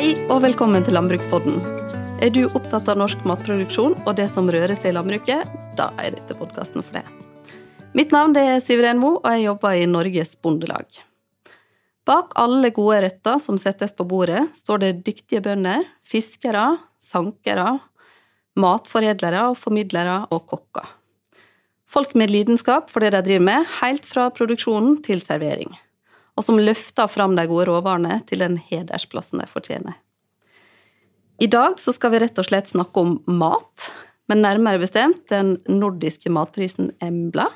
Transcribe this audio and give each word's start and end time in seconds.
Hei 0.00 0.14
og 0.32 0.38
velkommen 0.40 0.80
til 0.80 0.94
Landbrukspodden. 0.96 1.58
Er 2.24 2.30
du 2.32 2.46
opptatt 2.46 2.86
av 2.88 2.96
norsk 2.96 3.20
matproduksjon 3.28 3.98
og 3.98 4.14
det 4.16 4.30
som 4.32 4.46
rører 4.48 4.72
seg 4.72 4.94
i 4.94 4.96
landbruket, 4.96 5.50
da 5.76 5.90
er 6.00 6.14
dette 6.14 6.32
podkasten 6.38 6.80
for 6.80 6.96
deg. 6.96 7.10
Mitt 7.92 8.14
navn 8.16 8.32
er 8.40 8.62
Siveren 8.64 8.96
Mo, 8.96 9.10
og 9.18 9.26
jeg 9.28 9.42
jobber 9.44 9.76
i 9.76 9.82
Norges 9.84 10.32
Bondelag. 10.40 10.88
Bak 12.08 12.32
alle 12.40 12.70
gode 12.72 13.02
retter 13.04 13.36
som 13.44 13.60
settes 13.60 13.92
på 13.92 14.08
bordet, 14.08 14.46
står 14.56 14.80
det 14.86 14.90
dyktige 15.04 15.44
bønder, 15.44 15.84
fiskere, 16.08 16.64
sankere, 16.96 17.76
matforedlere 18.56 19.50
formidlere 19.52 20.16
og 20.32 20.48
kokker. 20.48 20.96
Folk 21.92 22.16
med 22.16 22.32
lidenskap 22.32 22.88
for 22.88 23.04
det 23.04 23.12
de 23.18 23.24
driver 23.28 23.48
med, 23.52 23.70
helt 23.82 24.08
fra 24.08 24.30
produksjonen 24.32 25.02
til 25.04 25.20
servering 25.20 25.76
og 26.40 26.46
som 26.46 26.56
løfter 26.56 27.10
fram 27.12 27.34
de 27.36 27.44
gode 27.50 27.68
råvarene 27.68 28.22
til 28.30 28.40
den 28.40 28.56
hedersplassen 28.70 29.42
de 29.42 29.48
fortjener. 29.50 29.98
I 31.40 31.48
dag 31.52 31.76
så 31.80 31.92
skal 31.92 32.14
vi 32.14 32.20
rett 32.22 32.38
og 32.40 32.46
slett 32.48 32.70
snakke 32.72 33.00
om 33.00 33.18
mat, 33.28 33.90
men 34.28 34.40
nærmere 34.44 34.80
bestemt 34.80 35.26
den 35.32 35.58
nordiske 35.68 36.32
matprisen 36.32 36.94
Embla, 37.04 37.48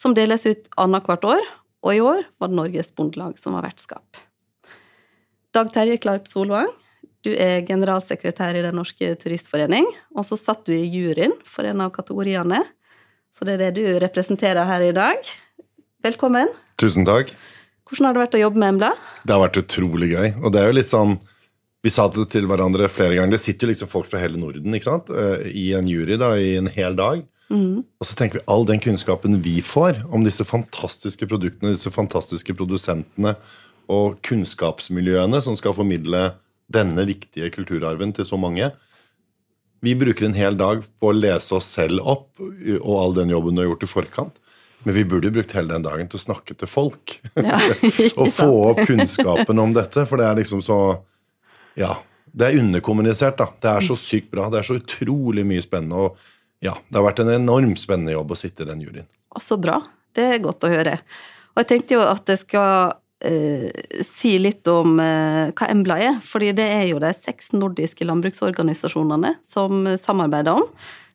som 0.00 0.12
deles 0.16 0.44
ut 0.48 0.68
annethvert 0.80 1.24
år, 1.28 1.48
og 1.80 1.96
i 1.96 2.02
år 2.04 2.26
var 2.40 2.50
det 2.50 2.58
Norges 2.58 2.92
Bondelag 2.96 3.38
som 3.40 3.56
var 3.56 3.64
vertskap. 3.64 4.20
Dag 5.56 5.70
Terje 5.72 5.96
Klarp 6.00 6.28
Solvang, 6.28 6.68
du 7.24 7.32
er 7.32 7.64
generalsekretær 7.68 8.56
i 8.56 8.64
Den 8.64 8.76
norske 8.76 9.14
turistforening, 9.20 9.88
og 10.16 10.26
så 10.28 10.36
satt 10.40 10.66
du 10.68 10.74
i 10.76 10.88
juryen 10.88 11.32
for 11.44 11.68
en 11.68 11.84
av 11.84 11.92
kategoriene, 11.96 12.60
så 13.36 13.48
det 13.48 13.56
er 13.56 13.64
det 13.64 13.80
du 13.80 14.00
representerer 14.04 14.68
her 14.68 14.84
i 14.84 14.92
dag. 14.96 15.32
Velkommen. 16.04 16.52
Tusen 16.80 17.08
takk. 17.08 17.32
Hvordan 17.90 18.06
har 18.06 18.16
det 18.16 18.22
vært 18.22 18.38
å 18.38 18.42
jobbe 18.44 18.62
med 18.62 18.72
Embla? 18.74 18.90
Det 19.26 19.34
har 19.34 19.42
vært 19.42 19.60
utrolig 19.64 20.08
gøy. 20.12 20.28
Og 20.40 20.54
det 20.54 20.60
er 20.62 20.70
jo 20.70 20.78
litt 20.78 20.90
sånn 20.90 21.18
Vi 21.80 21.90
sa 21.90 22.04
det 22.12 22.26
til 22.34 22.44
hverandre 22.44 22.90
flere 22.92 23.16
ganger. 23.16 23.34
Det 23.34 23.40
sitter 23.40 23.66
jo 23.66 23.72
liksom 23.72 23.88
folk 23.88 24.08
fra 24.10 24.20
hele 24.20 24.36
Norden 24.36 24.74
ikke 24.76 24.90
sant? 24.90 25.08
Eh, 25.08 25.46
i 25.56 25.70
en 25.78 25.88
jury 25.88 26.18
da, 26.20 26.34
i 26.36 26.58
en 26.60 26.68
hel 26.68 26.98
dag. 26.98 27.22
Mm. 27.50 27.80
Og 27.82 28.06
så 28.06 28.18
tenker 28.18 28.38
vi 28.38 28.46
all 28.52 28.66
den 28.68 28.82
kunnskapen 28.84 29.40
vi 29.42 29.56
får 29.64 30.04
om 30.12 30.22
disse 30.26 30.44
fantastiske 30.46 31.26
produktene, 31.26 31.72
disse 31.72 31.90
fantastiske 31.90 32.54
produsentene 32.54 33.32
og 33.90 34.20
kunnskapsmiljøene 34.28 35.40
som 35.42 35.56
skal 35.58 35.74
formidle 35.74 36.34
denne 36.70 37.06
viktige 37.08 37.50
kulturarven 37.56 38.12
til 38.14 38.28
så 38.28 38.38
mange. 38.38 38.70
Vi 39.80 39.96
bruker 39.98 40.28
en 40.28 40.36
hel 40.36 40.60
dag 40.60 40.84
på 41.00 41.10
å 41.10 41.16
lese 41.16 41.56
oss 41.56 41.72
selv 41.72 42.04
opp 42.04 42.44
og 42.44 42.94
all 43.00 43.16
den 43.16 43.32
jobben 43.32 43.56
du 43.56 43.64
har 43.64 43.70
gjort 43.72 43.88
i 43.88 43.90
forkant. 43.90 44.40
Men 44.82 44.96
vi 44.96 45.04
burde 45.04 45.30
brukt 45.30 45.52
hele 45.52 45.74
den 45.74 45.84
dagen 45.84 46.08
til 46.08 46.20
å 46.20 46.22
snakke 46.22 46.56
til 46.56 46.70
folk. 46.70 47.18
Ja, 47.34 47.58
og 48.20 48.30
få 48.32 48.50
opp 48.70 48.84
kunnskapen 48.88 49.60
om 49.60 49.74
dette. 49.76 50.06
For 50.08 50.20
det 50.20 50.28
er 50.28 50.40
liksom 50.40 50.64
så 50.64 50.80
Ja. 51.78 51.98
Det 52.30 52.46
er 52.46 52.60
underkommunisert, 52.60 53.40
da. 53.40 53.48
Det 53.58 53.66
er 53.66 53.82
så 53.82 53.96
sykt 53.98 54.28
bra. 54.30 54.44
Det 54.54 54.60
er 54.60 54.66
så 54.68 54.76
utrolig 54.78 55.42
mye 55.42 55.62
spennende. 55.64 55.98
Og 55.98 56.62
ja, 56.62 56.76
det 56.86 57.00
har 57.00 57.02
vært 57.08 57.24
en 57.24 57.32
enormt 57.34 57.80
spennende 57.82 58.14
jobb 58.14 58.30
å 58.30 58.38
sitte 58.38 58.62
i 58.62 58.68
den 58.68 58.84
juryen. 58.84 59.08
Så 59.42 59.58
bra. 59.58 59.80
Det 60.14 60.28
er 60.36 60.42
godt 60.44 60.62
å 60.62 60.70
høre. 60.70 61.00
Og 61.50 61.62
jeg 61.64 61.70
tenkte 61.72 61.96
jo 61.96 62.04
at 62.06 62.30
jeg 62.30 62.42
skal 62.44 62.92
uh, 62.94 63.66
si 64.06 64.36
litt 64.38 64.70
om 64.70 65.00
uh, 65.02 65.50
hva 65.50 65.70
Embla 65.72 65.98
er. 65.98 66.20
fordi 66.22 66.52
det 66.54 66.68
er 66.70 66.86
jo 66.92 67.02
de 67.02 67.10
seks 67.16 67.50
nordiske 67.56 68.06
landbruksorganisasjonene 68.06 69.34
som 69.42 69.90
samarbeider 69.98 70.62
om 70.62 70.70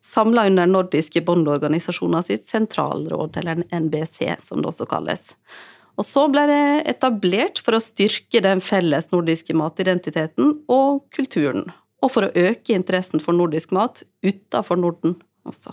samla 0.06 0.46
under 0.50 0.68
nordiske 0.70 1.22
bondeorganisasjoner 1.26 2.26
sitt 2.26 2.50
sentralråd, 2.50 3.40
eller 3.40 3.64
NBC 3.74 4.36
som 4.42 4.62
det 4.62 4.70
også 4.70 4.86
kalles. 4.90 5.32
Og 5.96 6.04
så 6.04 6.26
ble 6.28 6.44
det 6.50 6.64
etablert 6.92 7.62
for 7.64 7.78
å 7.78 7.82
styrke 7.82 8.42
den 8.44 8.60
felles 8.64 9.08
nordiske 9.12 9.56
matidentiteten 9.56 10.52
og 10.72 11.06
kulturen, 11.16 11.70
og 12.04 12.12
for 12.12 12.26
å 12.26 12.46
øke 12.50 12.76
interessen 12.76 13.22
for 13.22 13.36
nordisk 13.36 13.72
mat 13.74 14.04
utenfor 14.24 14.78
Norden 14.78 15.16
også, 15.48 15.72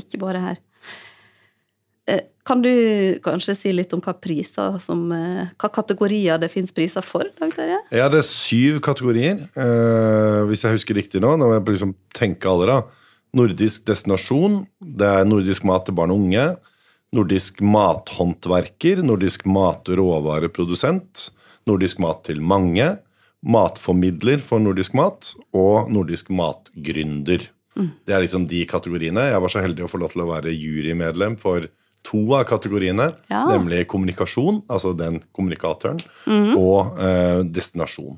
ikke 0.00 0.22
bare 0.22 0.42
her. 0.42 0.60
Eh, 2.08 2.22
kan 2.48 2.62
du 2.64 2.72
kanskje 3.22 3.54
si 3.54 3.72
litt 3.76 3.92
om 3.94 4.00
hva 4.02 4.14
priser 4.16 4.80
som, 4.82 5.04
eh, 5.12 5.52
hva 5.60 5.68
kategorier 5.70 6.40
det 6.40 6.48
finnes 6.50 6.72
priser 6.74 7.04
for? 7.04 7.28
Dag 7.38 7.52
Terje? 7.54 7.78
Ja, 7.92 8.08
det 8.08 8.24
er 8.24 8.26
syv 8.26 8.80
kategorier, 8.80 9.44
eh, 9.54 10.40
hvis 10.48 10.64
jeg 10.64 10.74
husker 10.74 10.96
riktig 10.96 11.20
nå. 11.20 11.36
Når 11.38 11.60
jeg 11.60 11.76
liksom 11.76 11.94
tenker 12.16 12.50
alle, 12.50 12.66
da 12.66 12.82
nordisk 13.36 13.86
destinasjon. 13.88 14.64
Det 14.80 15.06
er 15.06 15.28
nordisk 15.28 15.66
mat 15.68 15.86
til 15.86 15.96
barn 15.98 16.14
og 16.14 16.24
unge. 16.24 16.46
Nordisk 17.16 17.60
mathåndverker, 17.66 19.02
nordisk 19.02 19.46
matråvareprodusent, 19.50 21.30
nordisk 21.66 21.98
mat 22.02 22.22
til 22.28 22.42
mange, 22.42 22.92
matformidler 23.40 24.38
for 24.44 24.62
nordisk 24.62 24.94
mat 24.98 25.32
og 25.56 25.90
nordisk 25.90 26.30
matgründer. 26.30 27.48
Mm. 27.74 27.90
Det 28.06 28.14
er 28.14 28.24
liksom 28.24 28.46
de 28.50 28.62
kategoriene. 28.68 29.30
Jeg 29.32 29.42
var 29.42 29.52
så 29.52 29.62
heldig 29.64 29.86
å 29.86 29.90
få 29.90 30.00
lov 30.02 30.14
til 30.14 30.24
å 30.24 30.30
være 30.30 30.54
jurymedlem 30.54 31.38
for 31.40 31.66
to 32.06 32.22
av 32.32 32.46
kategoriene, 32.48 33.10
ja. 33.28 33.42
nemlig 33.50 33.84
kommunikasjon, 33.90 34.62
altså 34.72 34.94
den 34.96 35.18
kommunikatoren, 35.36 36.00
mm. 36.24 36.54
og 36.56 37.00
eh, 37.02 37.42
destinasjon. 37.44 38.16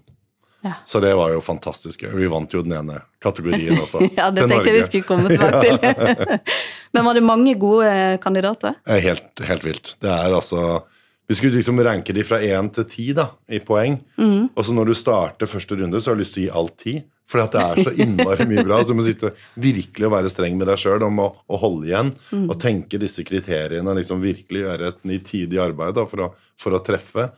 Ja. 0.62 0.74
Så 0.86 1.00
det 1.02 1.14
var 1.18 1.32
jo 1.34 1.40
fantastisk. 1.42 2.04
Vi 2.14 2.26
vant 2.30 2.54
jo 2.54 2.62
den 2.62 2.76
ene 2.78 3.00
kategorien 3.22 3.74
også. 3.82 4.04
ja, 4.18 4.30
det 4.30 4.46
tenkte 4.46 4.70
jeg 4.70 4.78
vi 4.78 4.86
skulle 4.86 5.08
komme 5.08 5.32
tilbake 5.32 5.76
til. 5.82 6.38
Men 6.94 7.06
var 7.08 7.18
det 7.18 7.24
mange 7.26 7.54
gode 7.58 7.90
kandidater? 8.22 8.78
Helt, 8.86 9.42
helt 9.48 9.66
vilt. 9.66 9.94
Det 10.02 10.10
er 10.12 10.30
altså 10.30 10.82
Vi 11.26 11.34
skulle 11.38 11.56
liksom 11.56 11.80
ranke 11.82 12.12
de 12.12 12.22
fra 12.26 12.38
én 12.42 12.68
til 12.74 12.86
ti 12.90 13.04
da, 13.16 13.30
i 13.48 13.62
poeng. 13.64 13.96
Mm. 14.20 14.52
Og 14.54 14.64
så 14.66 14.74
når 14.76 14.90
du 14.90 14.94
starter 14.98 15.50
første 15.50 15.78
runde, 15.78 16.00
så 16.00 16.10
har 16.10 16.18
du 16.18 16.22
lyst 16.22 16.34
til 16.36 16.44
å 16.44 16.46
gi 16.46 16.56
alt 16.60 16.78
ti. 16.82 16.94
For 17.32 17.40
det 17.40 17.62
er 17.62 17.80
så 17.80 17.92
innmari 17.96 18.44
mye 18.50 18.64
bra. 18.66 18.82
Så 18.82 18.92
du 18.92 18.98
må 18.98 19.06
sitte 19.06 19.32
virkelig 19.62 20.08
og 20.08 20.12
være 20.14 20.32
streng 20.32 20.58
med 20.60 20.68
deg 20.68 20.80
sjøl 20.82 21.06
om 21.06 21.22
å, 21.24 21.30
å, 21.48 21.60
holde 21.62 21.88
igjen. 21.88 22.12
Mm. 22.30 22.44
Og 22.50 22.58
tenke 22.60 23.00
disse 23.00 23.24
kriteriene 23.26 23.88
og 23.88 23.98
liksom 23.98 24.20
virkelig 24.22 24.66
gjøre 24.66 24.92
et 24.92 25.00
nitidig 25.08 25.62
arbeid 25.62 25.96
da, 25.96 26.04
for, 26.10 26.26
å, 26.26 26.52
for 26.60 26.76
å 26.76 26.82
treffe. 26.84 27.30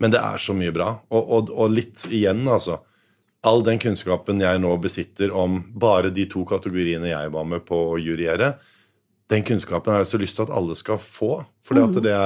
Men 0.00 0.14
det 0.14 0.20
er 0.24 0.40
så 0.40 0.56
mye 0.56 0.72
bra. 0.74 0.94
Og, 1.12 1.20
og, 1.20 1.52
og, 1.52 1.74
litt 1.76 2.06
igjen, 2.08 2.42
altså. 2.48 2.80
All 3.46 3.62
den 3.64 3.80
kunnskapen 3.80 4.40
jeg 4.42 4.60
nå 4.60 4.72
besitter 4.82 5.32
om 5.32 5.60
bare 5.80 6.10
de 6.12 6.26
to 6.28 6.42
kategoriene 6.48 7.12
jeg 7.12 7.32
var 7.32 7.46
med 7.48 7.64
på 7.68 7.78
å 7.94 8.00
juryere, 8.00 8.54
den 9.30 9.44
kunnskapen 9.46 9.94
har 9.94 10.02
jeg 10.02 10.10
så 10.10 10.18
lyst 10.20 10.36
til 10.36 10.48
at 10.48 10.52
alle 10.58 10.74
skal 10.76 10.98
få. 11.00 11.36
For 11.64 11.78
mm. 11.78 12.00
det, 12.02 12.16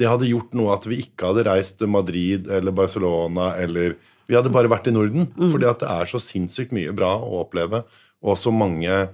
det 0.00 0.08
hadde 0.10 0.28
gjort 0.28 0.56
noe 0.58 0.74
at 0.74 0.88
vi 0.90 0.98
ikke 1.04 1.30
hadde 1.30 1.46
reist 1.46 1.78
til 1.78 1.90
Madrid 1.92 2.50
eller 2.50 2.74
Barcelona 2.74 3.52
eller 3.62 3.94
Vi 4.28 4.36
hadde 4.36 4.52
bare 4.52 4.68
vært 4.68 4.90
i 4.90 4.92
Norden. 4.92 5.30
Mm. 5.38 5.46
Fordi 5.54 5.68
at 5.70 5.80
det 5.80 5.88
er 5.88 6.10
så 6.10 6.20
sinnssykt 6.20 6.74
mye 6.76 6.92
bra 6.92 7.14
å 7.16 7.44
oppleve, 7.46 7.84
og 8.20 8.36
så 8.36 8.52
mange 8.52 9.06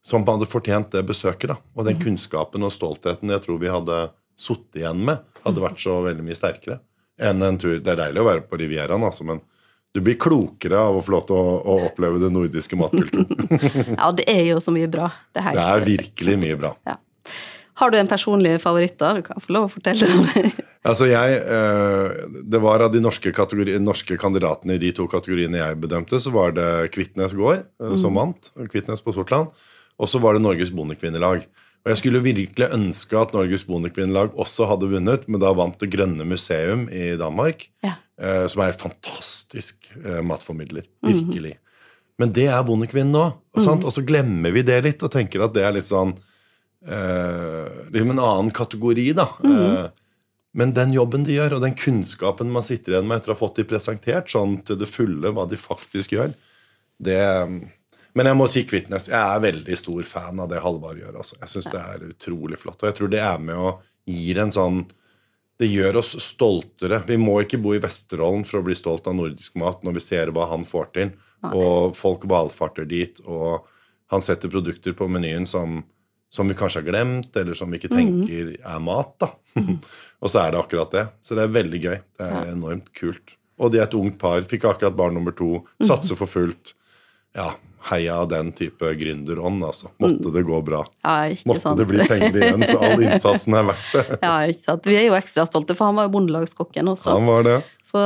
som 0.00 0.24
hadde 0.24 0.48
fortjent 0.48 0.94
det 0.94 1.02
besøket. 1.04 1.50
da. 1.50 1.58
Og 1.76 1.84
den 1.84 1.98
mm. 1.98 2.04
kunnskapen 2.06 2.64
og 2.64 2.72
stoltheten 2.72 3.34
jeg 3.34 3.44
tror 3.44 3.58
vi 3.60 3.74
hadde 3.74 4.06
sittet 4.38 4.80
igjen 4.80 5.02
med, 5.04 5.26
hadde 5.42 5.66
vært 5.66 5.82
så 5.82 5.98
veldig 6.06 6.24
mye 6.24 6.38
sterkere 6.38 6.78
enn 7.18 7.44
en 7.44 7.60
tur. 7.60 7.76
Det 7.82 7.94
er 7.94 8.02
deilig 8.04 8.22
å 8.22 8.28
være 8.28 8.44
på 8.48 8.60
Rivieraen, 8.60 9.04
altså, 9.06 9.26
men 9.28 9.42
du 9.96 10.02
blir 10.04 10.18
klokere 10.20 10.78
av 10.78 10.98
å 10.98 11.04
få 11.04 11.14
lov 11.14 11.28
til 11.28 11.38
å, 11.38 11.58
å 11.58 11.76
oppleve 11.88 12.20
den 12.22 12.34
nordiske 12.36 12.78
matkulturen. 12.78 13.28
ja, 13.98 14.10
det 14.14 14.26
er 14.30 14.44
jo 14.52 14.62
så 14.62 14.74
mye 14.74 14.88
bra. 14.90 15.10
Det, 15.32 15.44
det 15.56 15.64
er 15.64 15.86
virkelig 15.86 16.40
mye 16.40 16.58
bra. 16.60 16.74
Ja. 16.88 16.98
Har 17.78 17.92
du 17.94 17.98
en 17.98 18.10
personlig 18.10 18.56
favoritt, 18.62 18.96
da? 18.98 19.12
Du 19.14 19.22
kan 19.22 19.38
få 19.42 19.54
lov 19.54 19.68
å 19.68 19.70
fortelle 19.70 20.08
om 20.10 20.24
det. 20.32 20.50
altså 20.90 21.06
jeg, 21.06 21.36
eh, 21.38 22.16
Det 22.50 22.60
var 22.62 22.82
av 22.82 22.90
de 22.94 23.02
norske, 23.02 23.30
norske, 23.78 24.18
kandidatene 24.18 24.74
i 24.74 24.82
de 24.82 24.90
to 24.96 25.06
kategoriene 25.10 25.60
jeg 25.60 25.78
bedømte, 25.84 26.18
så 26.18 26.32
var 26.34 26.56
det 26.56 26.68
Kvitnes 26.96 27.36
gård 27.38 27.62
eh, 27.62 27.94
som 27.94 28.16
mm. 28.16 28.18
vant. 28.18 28.50
Kvitnes 28.72 29.04
på 29.04 29.14
Sortland. 29.14 29.54
Og 29.98 30.10
så 30.10 30.18
var 30.22 30.34
det 30.34 30.42
Norges 30.42 30.74
Bondekvinnelag. 30.74 31.46
Og 31.84 31.92
Jeg 31.94 32.00
skulle 32.02 32.24
virkelig 32.24 32.68
ønske 32.74 33.16
at 33.16 33.32
Norges 33.36 33.64
Bondekvinnelag 33.68 34.34
også 34.38 34.66
hadde 34.68 34.90
vunnet, 34.90 35.24
men 35.30 35.40
da 35.40 35.54
vant 35.56 35.78
Det 35.80 35.90
Grønne 35.92 36.26
Museum 36.28 36.86
i 36.92 37.14
Danmark, 37.20 37.68
ja. 37.86 37.94
eh, 38.20 38.44
som 38.50 38.64
er 38.64 38.74
et 38.74 38.82
fantastisk 38.82 39.90
eh, 40.02 40.20
matformidler. 40.26 40.88
Mhm. 41.04 41.12
Virkelig. 41.12 41.54
Mm. 41.56 41.64
Men 42.18 42.34
det 42.34 42.48
er 42.50 42.66
Bondekvinnen 42.66 43.14
nå. 43.14 43.28
Og, 43.54 43.62
mm. 43.62 43.84
og, 43.86 43.92
så 43.94 44.04
glemmer 44.06 44.54
vi 44.54 44.66
det 44.66 44.82
litt 44.84 45.04
og 45.06 45.12
tenker 45.14 45.46
at 45.46 45.54
det 45.54 45.64
er 45.64 45.76
litt 45.76 45.88
sånn 45.88 46.16
eh, 46.82 47.86
Liksom 47.94 48.12
en 48.14 48.24
annen 48.26 48.52
kategori, 48.54 49.06
da. 49.16 49.30
Mm. 49.42 49.88
men 50.58 50.72
den 50.74 50.92
jobben 50.96 51.24
de 51.24 51.36
gjør, 51.36 51.56
og 51.56 51.64
den 51.64 51.76
kunnskapen 51.78 52.50
man 52.50 52.64
sitter 52.66 52.96
igjen 52.96 53.08
med 53.08 53.20
etter 53.20 53.32
å 53.32 53.36
ha 53.36 53.38
fått 53.38 53.60
de 53.60 53.66
presentert 53.68 54.30
sånn 54.32 54.58
til 54.66 54.78
det 54.80 54.88
fulle 54.90 55.30
hva 55.32 55.44
de 55.46 55.58
faktisk 55.60 56.16
gjør, 56.16 56.32
det 56.98 57.20
men 58.16 58.28
jeg 58.30 58.38
må 58.38 58.46
si 58.50 58.62
Kvitnes. 58.66 59.08
Jeg 59.10 59.18
er 59.18 59.42
veldig 59.42 59.76
stor 59.78 60.06
fan 60.08 60.40
av 60.42 60.48
det 60.50 60.62
Halvard 60.64 61.00
gjør. 61.00 61.18
Altså. 61.20 61.36
Jeg 61.42 61.52
syns 61.52 61.68
det 61.72 61.80
er 61.82 62.06
utrolig 62.08 62.60
flott. 62.60 62.80
Og 62.82 62.88
jeg 62.90 62.96
tror 62.98 63.12
det 63.12 63.20
er 63.24 63.42
med 63.42 63.60
å 63.60 63.74
gi 64.08 64.32
en 64.38 64.54
sånn 64.54 64.86
Det 65.58 65.66
gjør 65.66 65.96
oss 65.98 66.12
stoltere. 66.22 67.00
Vi 67.02 67.16
må 67.18 67.40
ikke 67.42 67.58
bo 67.58 67.72
i 67.74 67.80
Vesterålen 67.82 68.44
for 68.46 68.60
å 68.60 68.66
bli 68.68 68.76
stolt 68.78 69.08
av 69.10 69.16
nordisk 69.18 69.56
mat 69.58 69.82
når 69.82 69.96
vi 69.96 70.02
ser 70.04 70.30
hva 70.30 70.46
han 70.52 70.62
får 70.62 70.92
til. 70.94 71.10
Og 71.50 71.96
folk 71.98 72.28
valfarter 72.30 72.86
dit, 72.86 73.18
og 73.26 73.66
han 74.14 74.22
setter 74.22 74.52
produkter 74.52 74.94
på 74.94 75.08
menyen 75.10 75.48
som, 75.50 75.80
som 76.30 76.46
vi 76.46 76.54
kanskje 76.58 76.84
har 76.84 76.86
glemt, 76.92 77.34
eller 77.34 77.58
som 77.58 77.74
vi 77.74 77.80
ikke 77.80 77.90
mhm. 77.90 77.98
tenker 77.98 78.54
er 78.54 78.84
mat. 78.86 79.16
da. 79.18 79.32
og 80.22 80.30
så 80.30 80.44
er 80.44 80.54
det 80.54 80.62
akkurat 80.62 80.94
det. 80.94 81.04
Så 81.26 81.34
det 81.34 81.48
er 81.48 81.58
veldig 81.58 81.82
gøy. 81.82 81.98
Det 82.18 82.30
er 82.30 82.52
enormt 82.54 82.92
kult. 82.94 83.34
og 83.58 83.74
de 83.74 83.82
er 83.82 83.88
et 83.88 83.98
ungt 83.98 84.20
par, 84.22 84.38
fikk 84.46 84.68
akkurat 84.70 84.94
barn 84.94 85.18
nummer 85.18 85.34
to, 85.34 85.64
satser 85.82 86.14
for 86.14 86.30
fullt. 86.30 86.76
Ja, 87.34 87.50
heia 87.90 88.18
den 88.28 88.50
type 88.52 88.90
gründerånd, 88.98 89.62
altså. 89.64 89.90
Måtte 90.02 90.32
det 90.34 90.42
gå 90.48 90.58
bra. 90.66 90.82
Ja, 91.04 91.16
Måtte 91.48 91.60
sant? 91.62 91.78
det 91.78 91.86
bli 91.90 92.04
penger 92.08 92.36
igjen, 92.42 92.64
så 92.66 92.78
all 92.82 93.02
innsatsen 93.06 93.54
er 93.58 93.68
verdt 93.70 93.92
det. 93.94 94.18
Ja, 94.22 94.32
ikke 94.50 94.64
sant. 94.66 94.88
Vi 94.90 94.96
er 94.98 95.06
jo 95.08 95.16
ekstra 95.18 95.46
stolte, 95.48 95.76
for 95.78 95.90
han 95.90 95.98
var 96.00 96.08
jo 96.08 96.14
bondelagskokken 96.18 96.90
også. 96.94 97.14
Han 97.14 97.28
var 97.30 97.46
det. 97.46 97.56
Så 97.88 98.02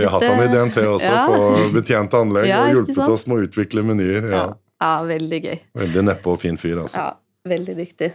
Vi 0.00 0.04
har 0.08 0.10
hatt 0.16 0.24
han 0.26 0.42
i 0.42 0.48
DNT 0.50 0.80
også, 0.90 1.06
Ja. 1.06 1.26
på 1.30 1.70
betjente 1.76 2.18
anlegg, 2.18 2.48
Ja, 2.50 2.64
og 2.66 2.74
hjulpet 2.80 3.04
oss 3.14 3.26
med 3.30 3.38
å 3.38 3.46
utvikle 3.46 3.84
menyer. 3.86 4.26
Ja. 4.30 4.40
Ja. 4.40 4.46
ja, 4.82 4.92
veldig 5.06 5.42
gøy. 5.44 5.58
Veldig 5.84 6.04
neppe 6.08 6.32
og 6.34 6.40
fin 6.42 6.56
fyr, 6.58 6.80
altså. 6.82 6.96
Ja, 6.98 7.12
veldig 7.52 7.76
dyktig. 7.78 8.10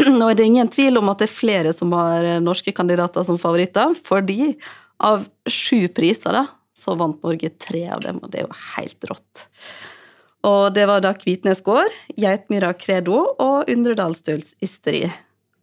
Nå 0.18 0.30
er 0.30 0.38
det 0.38 0.46
ingen 0.48 0.68
tvil 0.72 0.98
om 0.98 1.08
at 1.12 1.20
det 1.22 1.28
er 1.28 1.34
flere 1.36 1.72
som 1.76 1.92
har 1.94 2.24
eh, 2.24 2.40
norske 2.42 2.72
kandidater 2.74 3.22
som 3.28 3.38
favoritter, 3.38 3.94
fordi 4.06 4.56
av 5.00 5.22
sju 5.48 5.86
priser 5.94 6.34
da, 6.34 6.46
så 6.76 6.94
vant 6.98 7.22
Norge 7.24 7.50
tre 7.60 7.86
av 7.92 8.02
dem, 8.04 8.18
og 8.24 8.30
det 8.32 8.40
er 8.42 8.46
jo 8.48 8.58
helt 8.74 9.06
rått. 9.10 9.46
Og 10.46 10.72
det 10.72 10.86
var 10.88 11.02
da 11.04 11.12
Kvitnes 11.16 11.60
gård, 11.64 11.92
Geitmyra 12.16 12.72
Credo 12.78 13.18
og 13.42 13.68
Undredalstøls 13.68 14.54
Ysteri. 14.64 15.04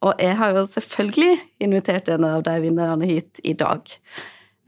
Og 0.05 0.19
jeg 0.21 0.35
har 0.37 0.53
jo 0.53 0.67
selvfølgelig 0.69 1.39
invitert 1.65 2.11
en 2.13 2.27
av 2.27 2.43
de 2.45 2.53
vinnerne 2.61 3.07
hit 3.09 3.41
i 3.41 3.55
dag. 3.57 3.81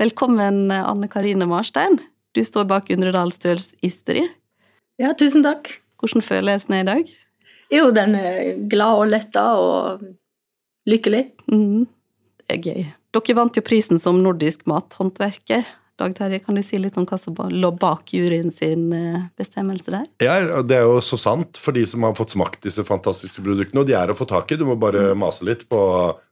Velkommen, 0.02 0.72
Anne 0.74 1.10
Karine 1.12 1.46
Marstein. 1.50 2.00
Du 2.34 2.42
står 2.46 2.66
bak 2.70 2.90
Undredalstøls 2.94 3.76
Ysteri. 3.86 4.26
Ja, 5.00 5.14
tusen 5.14 5.46
takk. 5.46 5.76
Hvordan 6.02 6.26
føles 6.26 6.66
den 6.66 6.80
i 6.80 6.88
dag? 6.88 7.12
Jo, 7.70 7.92
den 7.94 8.16
er 8.18 8.56
glad 8.72 9.04
og 9.04 9.12
letta 9.12 9.46
og 9.62 10.08
lykkelig. 10.90 11.28
Mm, 11.52 11.86
Det 12.50 12.56
er 12.56 12.64
gøy. 12.66 12.86
Dere 13.14 13.36
vant 13.38 13.58
jo 13.58 13.62
prisen 13.62 14.02
som 14.02 14.24
nordisk 14.24 14.66
mathåndverker. 14.66 15.68
Dag 16.00 16.14
Terje, 16.16 16.40
kan 16.40 16.56
du 16.56 16.62
si 16.64 16.78
litt 16.80 16.96
om 16.98 17.04
hva 17.10 17.18
som 17.20 17.36
lå 17.52 17.70
bak 17.76 18.14
juryen 18.16 18.50
sin 18.56 18.86
eh, 18.96 19.26
bestemmelse 19.40 19.92
der? 19.92 20.06
Ja, 20.24 20.62
Det 20.64 20.78
er 20.78 20.86
jo 20.88 21.02
så 21.04 21.18
sant 21.20 21.60
for 21.60 21.76
de 21.76 21.84
som 21.90 22.06
har 22.08 22.16
fått 22.16 22.32
smakt 22.38 22.64
disse 22.64 22.86
fantastiske 22.88 23.44
produktene. 23.44 23.82
Og 23.84 23.90
de 23.90 23.98
er 24.00 24.10
å 24.14 24.16
få 24.16 24.28
tak 24.30 24.52
i, 24.56 24.58
du 24.62 24.64
må 24.70 24.78
bare 24.80 25.10
mase 25.20 25.44
litt 25.48 25.66
på 25.70 25.82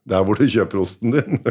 der 0.08 0.24
hvor 0.24 0.40
du 0.40 0.46
kjøper 0.56 0.80
osten 0.80 1.12
din. 1.18 1.42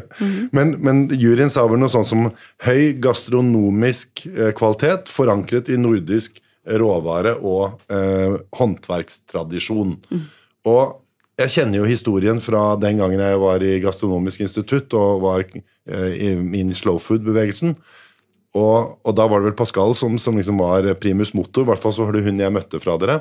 Men, 0.51 0.75
men 0.81 1.03
juryen 1.13 1.53
sa 1.53 1.67
vel 1.69 1.77
noe 1.83 1.93
sånt 1.93 2.09
som 2.09 2.27
høy 2.65 2.95
gastronomisk 3.05 4.25
eh, 4.33 4.49
kvalitet 4.57 5.11
forankret 5.13 5.69
i 5.69 5.77
nordisk 5.77 6.41
råvare 6.67 7.37
og 7.47 7.77
eh, 7.93 8.33
håndverkstradisjon. 8.59 9.93
Og 10.67 10.97
jeg 11.37 11.53
kjenner 11.53 11.83
jo 11.83 11.85
historien 11.87 12.39
fra 12.41 12.71
den 12.81 12.97
gangen 12.97 13.21
jeg 13.21 13.37
var 13.39 13.61
i 13.61 13.75
Gastronomisk 13.83 14.41
institutt 14.41 14.93
og 14.97 15.21
var 15.21 15.43
eh, 15.45 16.09
i- 16.17 16.33
i 16.59 16.63
slow 16.73 16.97
food-bevegelsen. 16.97 17.75
Og, 18.55 18.97
og 19.03 19.15
da 19.17 19.27
var 19.27 19.41
det 19.41 19.51
vel 19.51 19.59
Pascal 19.59 19.93
som, 19.97 20.15
som 20.21 20.37
liksom 20.39 20.61
var 20.61 20.87
primus 21.01 21.33
motor. 21.37 21.65
I 21.65 21.71
hvert 21.71 21.83
fall 21.83 21.95
så 21.95 22.07
var 22.07 22.15
det 22.15 22.25
hun 22.25 22.41
jeg 22.41 22.53
møtte 22.53 22.81
fra 22.81 22.95
dere. 23.01 23.19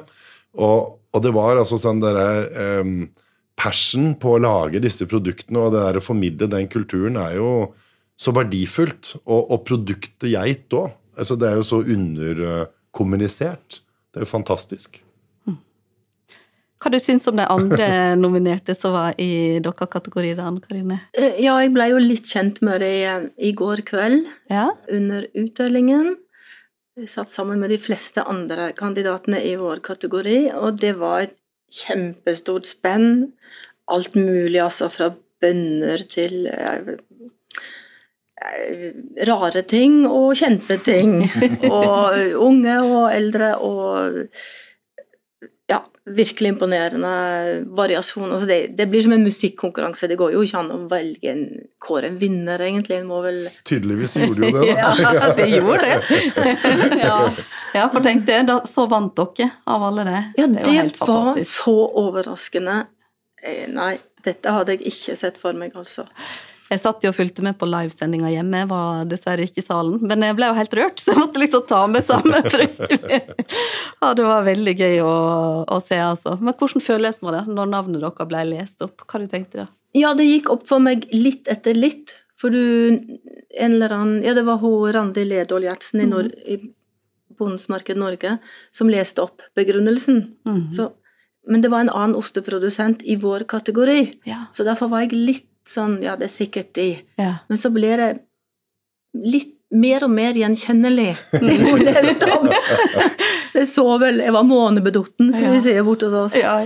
Og, 0.56 0.96
og 1.12 1.24
det 1.24 1.32
var 1.36 1.60
altså 1.60 1.78
sånn 1.80 2.00
derre 2.00 2.80
um, 2.80 3.08
Passion 3.56 4.12
på 4.20 4.34
å 4.36 4.42
lage 4.42 4.82
disse 4.84 5.06
produktene 5.08 5.62
og 5.62 5.72
det 5.72 5.80
der 5.80 5.98
å 5.98 6.04
formidle 6.04 6.48
den 6.52 6.68
kulturen 6.68 7.16
er 7.20 7.38
jo 7.38 7.50
så 8.20 8.32
verdifullt. 8.36 9.16
Og, 9.24 9.50
og 9.50 9.64
produktet 9.68 10.30
geit 10.32 10.76
òg. 10.76 10.92
Altså, 11.16 11.38
det 11.40 11.48
er 11.48 11.58
jo 11.58 11.64
så 11.64 11.80
underkommunisert. 11.80 13.80
Det 14.12 14.20
er 14.20 14.26
jo 14.26 14.34
fantastisk. 14.34 15.00
Hva 16.82 16.90
du 16.92 16.98
syns 17.00 17.24
om 17.30 17.36
de 17.38 17.46
andre 17.48 17.86
nominerte 18.20 18.74
som 18.76 18.92
var 18.92 19.14
i 19.22 19.58
deres 19.64 19.88
kategori, 19.90 20.34
da, 20.36 20.46
Anne 20.50 20.60
Karine? 20.60 20.98
Eh, 21.16 21.38
Ja, 21.42 21.54
jeg 21.62 21.72
ble 21.72 21.86
jo 21.88 21.98
litt 22.02 22.24
kjent 22.28 22.60
med 22.62 22.80
det 22.80 23.32
i- 23.38 23.52
går 23.52 23.82
kveld 23.88 24.26
Ja? 24.50 24.70
under 24.92 25.26
utdelingen. 25.34 26.16
Jeg 26.96 27.08
satt 27.08 27.28
sammen 27.30 27.58
med 27.60 27.70
de 27.70 27.78
fleste 27.78 28.22
andre 28.26 28.72
kandidatene 28.72 29.40
i 29.44 29.54
vår 29.56 29.80
kategori, 29.80 30.50
og 30.54 30.78
det 30.80 30.94
var 30.98 31.20
et 31.22 31.36
kjempestort 31.72 32.64
spenn. 32.66 33.32
Alt 33.88 34.14
mulig, 34.14 34.60
altså, 34.60 34.90
fra 34.90 35.14
bønner 35.42 36.06
til 36.08 36.46
eh, 36.46 36.96
eh, 38.42 38.92
rare 39.26 39.62
ting 39.68 40.04
og 40.06 40.34
kjente 40.36 40.78
ting. 40.84 41.22
Og 41.70 42.36
unge 42.46 42.76
og 42.82 43.10
eldre 43.12 43.54
og 43.60 44.28
virkelig 46.06 46.48
imponerende 46.48 47.08
variasjon. 47.66 48.32
Altså 48.32 48.46
det, 48.46 48.58
det 48.78 48.86
blir 48.86 49.02
som 49.02 49.12
en 49.12 49.24
musikkonkurranse. 49.26 50.06
Det 50.06 50.18
går 50.18 50.36
jo 50.36 50.42
ikke 50.46 50.60
an 50.60 50.70
å 50.70 50.78
velge 50.90 51.32
en 51.32 51.44
kåre 51.82 52.12
en 52.12 52.18
vinner, 52.20 52.62
egentlig. 52.62 53.00
En 53.00 53.08
må 53.10 53.18
vel 53.24 53.40
Tydeligvis 53.66 54.16
gjorde 54.20 54.50
jo 54.52 54.62
det, 54.62 54.74
da. 54.78 54.92
Ja, 55.02 55.30
det 55.34 55.48
gjorde 55.50 55.78
det. 55.82 56.18
ja. 57.06 57.18
ja, 57.74 57.86
for 57.90 58.02
tenk 58.06 58.26
det, 58.28 58.42
da, 58.50 58.60
så 58.70 58.86
vant 58.90 59.16
dere 59.18 59.50
av 59.66 59.86
alle 59.88 60.06
det. 60.06 60.22
Ja, 60.38 60.46
det 60.46 60.66
det 60.68 61.00
var, 61.00 61.14
var 61.32 61.40
så 61.50 61.78
overraskende. 62.04 62.84
Eh, 63.42 63.64
Nei, 63.72 63.96
dette 64.26 64.54
hadde 64.54 64.76
jeg 64.76 64.92
ikke 64.92 65.18
sett 65.18 65.40
for 65.42 65.58
meg, 65.58 65.74
altså. 65.74 66.06
Jeg 66.66 66.82
satt 66.82 67.04
jo 67.04 67.12
og 67.12 67.16
fulgte 67.16 67.44
med 67.46 67.54
på 67.60 67.68
livesendinga 67.70 68.30
hjemme, 68.32 68.62
jeg 68.64 68.70
var 68.70 69.06
dessverre 69.06 69.46
ikke 69.46 69.62
i 69.62 69.66
salen. 69.66 70.00
Men 70.02 70.24
jeg 70.26 70.36
ble 70.38 70.50
jo 70.50 70.58
helt 70.58 70.76
rørt, 70.78 70.98
så 71.02 71.12
jeg 71.12 71.22
måtte 71.22 71.42
liksom 71.42 71.66
ta 71.70 71.82
med 71.90 72.06
samme 72.06 72.42
frøken 72.46 73.08
ja, 74.02 74.12
det 74.16 74.26
var 74.26 74.46
veldig 74.46 74.74
gøy 74.76 75.00
å, 75.06 75.16
å 75.70 75.80
se, 75.84 75.98
altså. 76.02 76.36
Men 76.40 76.56
hvordan 76.58 76.84
føles 76.84 77.20
det 77.20 77.26
nå, 77.26 77.34
da, 77.34 77.42
når 77.46 77.72
navnet 77.72 78.02
deres 78.02 78.30
ble 78.30 78.44
lest 78.50 78.82
opp? 78.86 79.06
Hva 79.06 79.22
du 79.22 79.28
tenkte 79.30 79.64
da? 79.64 79.68
Ja, 79.96 80.12
det 80.16 80.26
gikk 80.28 80.50
opp 80.52 80.66
for 80.68 80.82
meg 80.82 81.06
litt 81.14 81.48
etter 81.52 81.76
litt. 81.76 82.18
For 82.36 82.52
du 82.52 83.00
En 83.56 83.72
eller 83.78 83.92
annen 83.96 84.18
Ja, 84.26 84.34
det 84.36 84.44
var 84.44 84.58
hun 84.60 84.90
Randi 84.92 85.24
Ledål 85.24 85.64
Gjertsen 85.64 86.02
i, 86.04 86.08
Nor 86.10 86.26
i 86.28 86.58
Bondens 87.38 87.68
Marked 87.72 87.96
Norge 87.96 88.36
som 88.74 88.90
leste 88.92 89.24
opp 89.24 89.44
begrunnelsen. 89.56 90.22
Mm. 90.48 90.66
Så, 90.72 90.90
men 91.48 91.64
det 91.64 91.70
var 91.72 91.84
en 91.84 91.92
annen 91.92 92.16
osteprodusent 92.18 93.04
i 93.08 93.16
vår 93.20 93.46
kategori. 93.48 94.00
Ja. 94.28 94.44
Så 94.52 94.66
derfor 94.68 94.92
var 94.92 95.06
jeg 95.06 95.16
litt 95.16 95.48
sånn 95.70 95.98
Ja, 96.04 96.16
det 96.16 96.28
er 96.30 96.34
sikkert 96.34 96.72
de. 96.78 96.88
ja. 97.20 97.34
Men 97.48 97.58
så 97.60 97.70
ble 97.74 97.92
det 98.00 98.08
litt 99.26 99.52
mer 99.76 100.04
og 100.06 100.12
mer 100.14 100.36
gjenkjennelig 100.38 101.16
det 101.42 101.56
hun 101.64 101.80
leste 101.82 102.28
om. 102.36 102.46
Så 103.50 103.62
jeg 103.64 103.68
så 103.72 103.84
vel 103.98 104.20
Jeg 104.22 104.32
var 104.36 104.44
månebedotten, 104.46 105.32
som 105.34 105.48
vi 105.50 105.58
sier 105.64 105.82
borte 105.86 106.06
hos 106.06 106.14
oss. 106.14 106.36
Ja. 106.38 106.60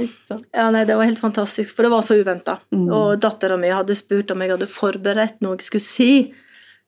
Ja, 0.53 0.67
nei, 0.75 0.85
Det 0.85 0.97
var 0.99 1.09
helt 1.09 1.21
fantastisk, 1.23 1.77
for 1.77 1.87
det 1.87 1.93
var 1.95 2.03
så 2.05 2.19
uventa. 2.21 2.59
Mm. 2.75 2.89
Og 2.93 3.15
dattera 3.23 3.57
mi 3.61 3.71
hadde 3.73 3.97
spurt 3.97 4.31
om 4.35 4.43
jeg 4.45 4.53
hadde 4.53 4.69
forberedt 4.71 5.41
noe 5.41 5.57
jeg 5.57 5.69
skulle 5.71 5.87
si 5.87 6.11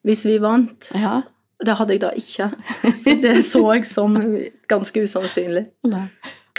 hvis 0.02 0.24
vi 0.26 0.36
vant. 0.42 0.90
Ja. 0.98 1.20
Det 1.62 1.76
hadde 1.78 1.94
jeg 1.94 2.02
da 2.02 2.10
ikke. 2.18 2.48
Det 3.22 3.36
så 3.46 3.60
jeg 3.76 3.86
som 3.86 4.16
ganske 4.68 5.04
usannsynlig. 5.06 5.68
Nei. 5.86 6.08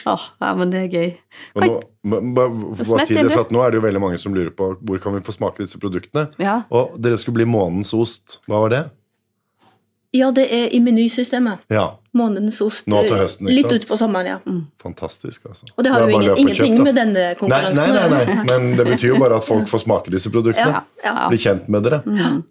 Åh, 0.10 0.24
ja, 0.44 0.50
men 0.60 0.72
det 0.74 0.82
er 0.86 0.90
gøy. 0.92 1.12
Kan... 1.60 1.70
nå, 2.04 2.20
ba- 2.36 2.50
bare 2.50 3.06
si 3.08 3.16
det, 3.16 3.30
for 3.32 3.46
at 3.46 3.54
nå 3.56 3.62
er 3.64 3.72
det 3.72 3.80
jo 3.80 3.86
veldig 3.86 4.02
mange 4.04 4.20
som 4.20 4.36
lurer 4.36 4.52
på 4.56 4.74
hvor 4.82 5.00
kan 5.04 5.16
vi 5.16 5.24
få 5.24 5.36
smake 5.36 5.64
disse 5.64 5.80
produktene. 5.80 6.28
Ja. 6.44 6.62
Og 6.76 6.98
dere 7.00 7.18
skulle 7.22 7.40
bli 7.42 7.48
månens 7.48 7.94
ost. 7.96 8.40
Hva 8.50 8.66
var 8.66 8.74
det? 8.74 8.84
Ja, 10.14 10.28
det 10.36 10.44
er 10.54 10.68
i 10.76 10.80
menysystemet. 10.84 11.64
Ja, 11.74 11.96
Månedens 12.14 12.60
ost. 12.62 12.86
Nå 12.86 13.00
til 13.08 13.16
høsten, 13.18 13.48
ikke 13.50 13.56
Litt 13.56 13.72
sant? 13.72 13.86
utpå 13.88 13.98
sommeren, 13.98 14.28
ja. 14.30 14.58
fantastisk, 14.84 15.48
altså. 15.50 15.66
Og 15.74 15.82
det 15.86 15.90
har 15.90 16.04
det 16.06 16.12
jo 16.14 16.20
ingen, 16.20 16.42
ingenting 16.44 16.76
kjøpt, 16.76 16.84
med 16.86 16.98
denne 17.00 17.24
konkurransen 17.40 17.80
nei, 17.80 17.88
nei, 17.90 18.04
gjøre. 18.04 18.36
nei, 18.36 18.44
men 18.52 18.68
det 18.78 18.86
betyr 18.92 19.08
jo 19.10 19.22
bare 19.24 19.40
at 19.42 19.48
folk 19.48 19.66
får 19.72 19.82
smake 19.88 20.14
disse 20.14 20.30
produktene. 20.30 20.84
Ja, 21.02 21.08
ja. 21.08 21.16
Bli 21.34 21.40
kjent 21.42 21.72
med 21.74 21.88
dere. 21.88 22.04
Mm. 22.06 22.44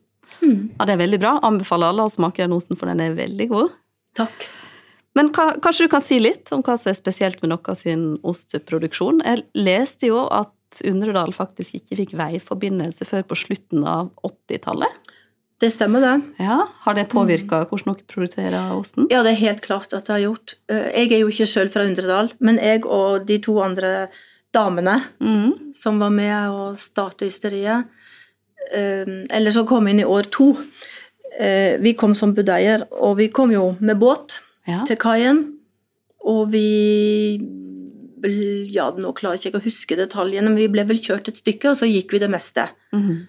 Ja, 0.42 0.88
det 0.88 0.96
er 0.96 0.98
veldig 1.04 1.20
bra. 1.22 1.36
Anbefaler 1.46 1.92
alle 1.92 2.08
å 2.08 2.10
smake 2.10 2.42
den 2.42 2.56
osten, 2.56 2.74
for 2.80 2.90
den 2.90 3.04
er 3.04 3.14
veldig 3.14 3.46
god. 3.52 3.76
Takk. 4.18 4.48
Men 5.14 5.28
ka- 5.34 5.58
kanskje 5.60 5.86
du 5.86 5.92
kan 5.92 6.04
si 6.04 6.18
litt 6.22 6.52
om 6.52 6.62
hva 6.64 6.78
som 6.80 6.90
er 6.92 6.96
spesielt 6.96 7.42
med 7.42 7.52
deres 7.52 7.82
sin 7.84 8.18
osteproduksjon? 8.24 9.20
Jeg 9.26 9.44
leste 9.54 10.08
jo 10.08 10.26
at 10.32 10.52
Undredal 10.88 11.34
faktisk 11.36 11.74
ikke 11.76 11.98
fikk 11.98 12.14
veiforbindelse 12.16 13.04
før 13.04 13.26
på 13.28 13.36
slutten 13.36 13.82
av 13.84 14.08
80-tallet. 14.24 15.10
Det 15.62 15.68
stemmer, 15.70 16.00
det. 16.02 16.14
Ja, 16.42 16.56
Har 16.82 16.94
det 16.96 17.04
påvirka 17.12 17.60
hvordan 17.68 17.94
dere 17.94 18.08
produserer 18.10 18.72
osten? 18.74 19.06
Ja, 19.12 19.20
det 19.22 19.36
er 19.36 19.42
helt 19.44 19.60
klart 19.62 19.92
at 19.94 20.08
det 20.08 20.14
har 20.16 20.22
gjort. 20.24 20.54
Eh, 20.72 20.88
Jeg 21.04 21.12
er 21.12 21.20
jo 21.20 21.28
ikke 21.30 21.46
sjøl 21.46 21.70
fra 21.70 21.84
Undredal, 21.86 22.32
men 22.40 22.56
jeg 22.58 22.86
og 22.86 23.26
de 23.28 23.36
to 23.38 23.60
andre 23.62 24.08
damene 24.52 24.96
mm. 25.20 25.74
som 25.76 26.00
var 26.02 26.10
med 26.10 26.48
å 26.50 26.72
starte 26.74 27.28
ysteriet, 27.28 27.86
eh, 28.74 29.04
eller 29.30 29.54
som 29.54 29.66
kom 29.68 29.86
inn 29.88 30.00
i 30.02 30.08
år 30.08 30.26
to, 30.34 30.50
eh, 31.38 31.76
vi 31.78 31.92
kom 31.94 32.16
som 32.18 32.34
budeier, 32.34 32.88
og 32.90 33.18
vi 33.20 33.28
kom 33.28 33.52
jo 33.54 33.76
med 33.78 34.00
båt 34.02 34.40
Ja. 34.68 34.84
til 34.86 34.96
kaien, 34.96 35.42
og 36.22 36.52
vi 36.52 37.40
Ja, 38.70 38.84
nå 38.94 39.10
klarer 39.18 39.34
ikke 39.34 39.50
jeg 39.50 39.58
å 39.58 39.64
huske 39.64 39.96
detaljene, 39.98 40.46
men 40.46 40.60
vi 40.60 40.68
ble 40.70 40.84
vel 40.86 41.00
kjørt 41.02 41.26
et 41.26 41.40
stykke, 41.40 41.72
og 41.72 41.76
så 41.80 41.88
gikk 41.90 42.12
vi 42.12 42.20
det 42.22 42.30
meste. 42.30 42.68
Mm 42.92 43.02
-hmm. 43.02 43.26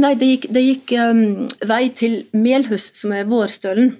Nei, 0.00 0.14
det 0.14 0.26
gikk, 0.26 0.46
det 0.52 0.62
gikk 0.62 0.92
um, 1.00 1.48
vei 1.68 1.88
til 1.88 2.26
Melhus, 2.32 2.90
som 2.94 3.12
er 3.12 3.24
vårstølen. 3.24 3.96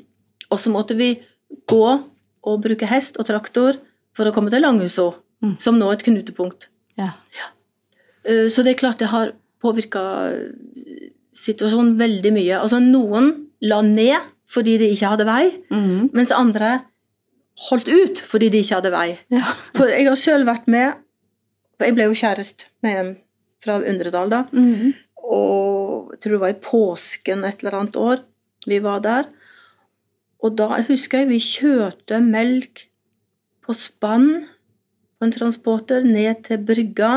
Og 0.50 0.58
så 0.58 0.70
måtte 0.70 0.96
vi 0.96 1.20
gå 1.66 2.02
og 2.42 2.62
bruke 2.62 2.86
hest 2.86 3.16
og 3.18 3.26
traktor 3.26 3.76
for 4.16 4.24
å 4.24 4.32
komme 4.32 4.50
til 4.50 4.62
Langhuså, 4.62 5.14
Mm. 5.42 5.58
som 5.58 5.78
nå 5.78 5.88
er 5.88 5.92
et 5.92 6.02
knutepunkt. 6.04 6.68
ja. 6.98 7.10
Eh, 8.24 8.48
Så 8.48 8.62
det 8.62 8.70
er 8.70 8.74
klart 8.88 8.98
det 8.98 9.08
har 9.08 9.32
påvirka 9.62 10.32
situasjonen 11.32 11.96
veldig 11.96 12.32
mye. 12.32 12.60
Altså 12.60 12.78
Noen 12.78 13.46
la 13.62 13.80
ned 13.82 14.20
fordi 14.50 14.76
de 14.80 14.90
ikke 14.90 15.12
hadde 15.12 15.26
vei, 15.28 15.44
mm. 15.70 16.10
mens 16.16 16.32
andre 16.34 16.80
holdt 17.68 17.90
ut 17.90 18.22
fordi 18.26 18.48
de 18.52 18.62
ikke 18.64 18.78
hadde 18.80 18.92
vei. 18.94 19.08
Ja. 19.32 19.54
For 19.76 19.92
jeg 19.92 20.08
har 20.08 20.18
sjøl 20.18 20.46
vært 20.48 20.68
med 20.70 21.06
Jeg 21.80 21.94
ble 21.96 22.10
jo 22.10 22.16
kjæreste 22.16 22.66
med 22.84 22.96
en 23.00 23.12
fra 23.64 23.78
Undredal, 23.80 24.28
da. 24.28 24.42
Mm. 24.52 24.92
Og 25.16 26.10
jeg 26.12 26.20
tror 26.20 26.34
det 26.34 26.40
var 26.42 26.52
i 26.52 26.62
påsken 26.64 27.46
et 27.48 27.62
eller 27.62 27.76
annet 27.78 27.96
år 27.96 28.20
vi 28.68 28.80
var 28.84 29.00
der. 29.04 29.30
Og 30.44 30.56
da 30.58 30.80
husker 30.88 31.22
jeg 31.22 31.30
vi 31.30 31.40
kjørte 31.40 32.20
melk 32.24 32.86
på 33.64 33.76
spann 33.76 34.28
på 35.20 35.28
en 35.28 35.34
transporter 35.34 36.04
ned 36.04 36.44
til 36.48 36.60
brygga. 36.64 37.12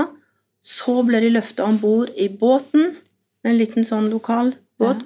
Så 0.63 1.01
ble 1.07 1.19
de 1.23 1.33
løfta 1.33 1.67
om 1.67 1.79
bord 1.79 2.11
i 2.15 2.29
båten, 2.29 2.93
en 3.43 3.59
liten 3.59 3.87
sånn 3.87 4.07
lokal 4.11 4.53
båt. 4.79 5.03